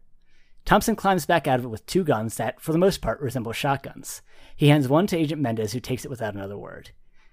Thompson 0.65 0.95
climbs 0.95 1.25
back 1.25 1.47
out 1.47 1.59
of 1.59 1.65
it 1.65 1.69
with 1.69 1.87
two 1.87 2.05
guns 2.05 2.37
that, 2.37 2.61
for 2.61 2.73
the 2.73 2.79
most 2.79 3.01
part, 3.01 3.21
resemble 3.21 3.53
shotguns. 3.53 4.21
He 4.55 4.69
hands 4.69 4.89
one 4.89 5.07
to 5.07 5.17
Agent 5.17 5.41
Mendes, 5.41 5.73
who 5.73 5.81
takes 5.81 6.05
it 6.05 6.11
without 6.11 6.35
another 6.35 6.59
word. 6.59 6.91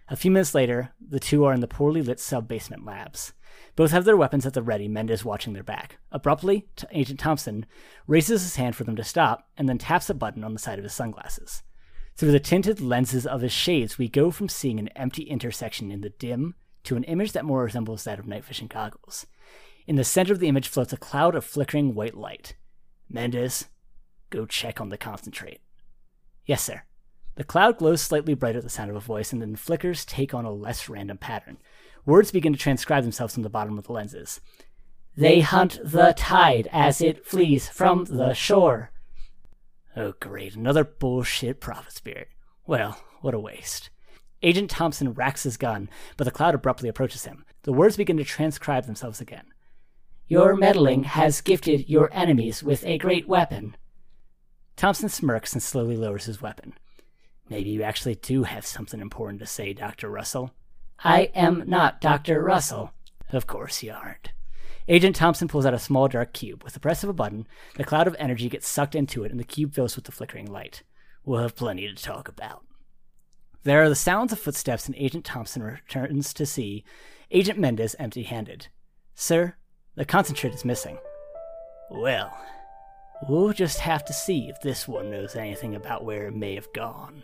A 0.08 0.16
few 0.16 0.30
minutes 0.30 0.54
later, 0.54 0.92
the 1.00 1.20
two 1.20 1.46
are 1.46 1.54
in 1.54 1.62
the 1.62 1.68
poorly 1.68 2.02
lit 2.02 2.20
sub 2.20 2.48
basement 2.48 2.86
labs. 2.86 3.34
Both 3.76 3.92
have 3.92 4.06
their 4.06 4.18
weapons 4.18 4.46
at 4.46 4.54
the 4.54 4.62
ready, 4.62 4.88
Mendez 4.88 5.26
watching 5.26 5.54
their 5.54 5.64
back. 5.64 5.98
Abruptly, 6.12 6.68
T- 6.76 6.88
Agent 6.92 7.20
Thompson 7.20 7.66
raises 8.06 8.44
his 8.44 8.56
hand 8.56 8.76
for 8.76 8.84
them 8.84 8.96
to 8.96 9.04
stop 9.04 9.50
and 9.58 9.68
then 9.68 9.78
taps 9.78 10.10
a 10.10 10.14
button 10.14 10.44
on 10.44 10.54
the 10.54 10.60
side 10.60 10.78
of 10.78 10.84
his 10.84 10.94
sunglasses. 10.94 11.64
Through 12.16 12.32
the 12.32 12.40
tinted 12.40 12.80
lenses 12.80 13.26
of 13.26 13.42
his 13.42 13.52
shades, 13.52 13.98
we 13.98 14.08
go 14.08 14.32
from 14.32 14.48
seeing 14.48 14.80
an 14.80 14.90
empty 14.90 15.24
intersection 15.24 15.92
in 15.92 16.02
the 16.02 16.10
dim 16.10 16.56
to 16.84 16.96
an 16.96 17.04
image 17.06 17.32
that 17.32 17.44
more 17.44 17.64
resembles 17.64 18.04
that 18.04 18.20
of 18.20 18.28
night 18.28 18.46
vision 18.46 18.68
goggles. 18.68 19.26
In 19.88 19.96
the 19.96 20.04
center 20.04 20.34
of 20.34 20.40
the 20.40 20.48
image 20.48 20.68
floats 20.68 20.94
a 20.94 20.98
cloud 20.98 21.36
of 21.36 21.44
flickering 21.44 21.96
white 21.96 22.16
light. 22.16 22.56
Mendez, 23.10 23.66
go 24.30 24.46
check 24.46 24.80
on 24.80 24.90
the 24.90 24.98
concentrate. 24.98 25.62
Yes, 26.46 26.64
sir. 26.64 26.84
The 27.36 27.44
cloud 27.44 27.78
glows 27.78 28.02
slightly 28.02 28.34
brighter 28.34 28.60
at 28.60 28.64
the 28.64 28.70
sound 28.70 28.90
of 28.90 28.96
a 28.96 29.02
voice, 29.02 29.34
and 29.34 29.42
then 29.42 29.56
flickers 29.56 30.06
take 30.06 30.34
on 30.34 30.46
a 30.46 30.52
less 30.52 30.88
random 30.88 31.18
pattern. 31.18 31.58
Words 32.06 32.32
begin 32.32 32.54
to 32.54 32.60
transcribe 32.60 33.04
themselves 33.04 33.34
from 33.34 33.44
the 33.44 33.50
bottom 33.50 33.78
of 33.78 33.88
the 33.88 33.94
lenses. 33.94 34.40
They 35.18 35.42
hunt 35.42 35.80
the 35.84 36.14
tide 36.16 36.70
as 36.72 37.02
it 37.02 37.26
flees 37.26 37.68
from 37.68 38.06
the 38.06 38.34
shore. 38.34 38.92
Oh, 39.96 40.14
great, 40.20 40.56
another 40.56 40.84
bullshit 40.84 41.60
prophet 41.60 41.94
spirit. 41.94 42.30
Well, 42.68 43.00
what 43.22 43.34
a 43.34 43.40
waste. 43.40 43.90
Agent 44.42 44.70
Thompson 44.70 45.14
racks 45.14 45.44
his 45.44 45.58
gun, 45.58 45.90
but 46.18 46.26
the 46.26 46.32
cloud 46.32 46.54
abruptly 46.54 46.90
approaches 46.90 47.26
him. 47.26 47.46
The 47.64 47.74
words 47.74 47.98
begin 47.98 48.18
to 48.18 48.24
transcribe 48.24 48.86
themselves 48.86 49.22
again. 49.22 49.46
Your 50.28 50.56
meddling 50.56 51.04
has 51.04 51.42
gifted 51.42 51.90
your 51.90 52.10
enemies 52.14 52.62
with 52.62 52.86
a 52.86 52.98
great 52.98 53.28
weapon. 53.28 53.76
Thompson 54.76 55.10
smirks 55.10 55.54
and 55.54 55.64
slowly 55.64 55.96
lowers 55.96 56.26
his 56.26 56.42
weapon. 56.42 56.74
Maybe 57.50 57.70
you 57.70 57.84
actually 57.84 58.16
do 58.16 58.44
have 58.44 58.66
something 58.66 59.00
important 59.00 59.40
to 59.40 59.46
say, 59.46 59.74
Dr. 59.74 60.10
Russell. 60.10 60.52
I 61.04 61.32
am 61.36 61.64
not 61.68 62.02
Dr. 62.02 62.42
Russell. 62.42 62.92
Of 63.32 63.48
course 63.48 63.84
you 63.84 63.92
aren't. 63.92 64.32
Agent 64.88 65.16
Thompson 65.16 65.48
pulls 65.48 65.66
out 65.66 65.74
a 65.74 65.80
small 65.80 66.08
dark 66.08 66.34
cube. 66.34 66.64
With 66.64 66.74
the 66.74 66.80
press 66.80 67.04
of 67.04 67.10
a 67.10 67.14
button, 67.14 67.48
the 67.76 67.84
cloud 67.84 68.08
of 68.08 68.16
energy 68.20 68.50
gets 68.50 68.68
sucked 68.68 68.96
into 68.96 69.24
it 69.24 69.32
and 69.32 69.40
the 69.40 69.44
cube 69.44 69.74
fills 69.74 69.96
with 69.96 70.06
the 70.06 70.12
flickering 70.12 70.52
light. 70.52 70.84
We'll 71.24 71.42
have 71.42 71.56
plenty 71.56 71.88
to 71.88 71.96
talk 71.96 72.28
about. 72.28 72.64
There 73.64 73.82
are 73.82 73.90
the 73.90 73.96
sounds 73.96 74.32
of 74.32 74.40
footsteps, 74.40 74.86
and 74.86 74.96
Agent 74.96 75.26
Thompson 75.26 75.64
returns 75.64 76.36
to 76.36 76.46
see 76.46 76.84
Agent 77.32 77.58
Mendez 77.58 77.96
empty 77.98 78.22
handed. 78.22 78.68
Sir, 79.16 79.56
the 79.96 80.06
concentrate 80.06 80.54
is 80.54 80.64
missing. 80.64 81.00
Well, 81.90 82.32
we'll 83.28 83.54
just 83.54 83.80
have 83.80 84.06
to 84.06 84.14
see 84.14 84.50
if 84.50 84.62
this 84.62 84.88
one 84.88 85.10
knows 85.10 85.36
anything 85.36 85.74
about 85.74 86.06
where 86.06 86.28
it 86.28 86.36
may 86.36 86.54
have 86.54 86.72
gone. 86.74 87.24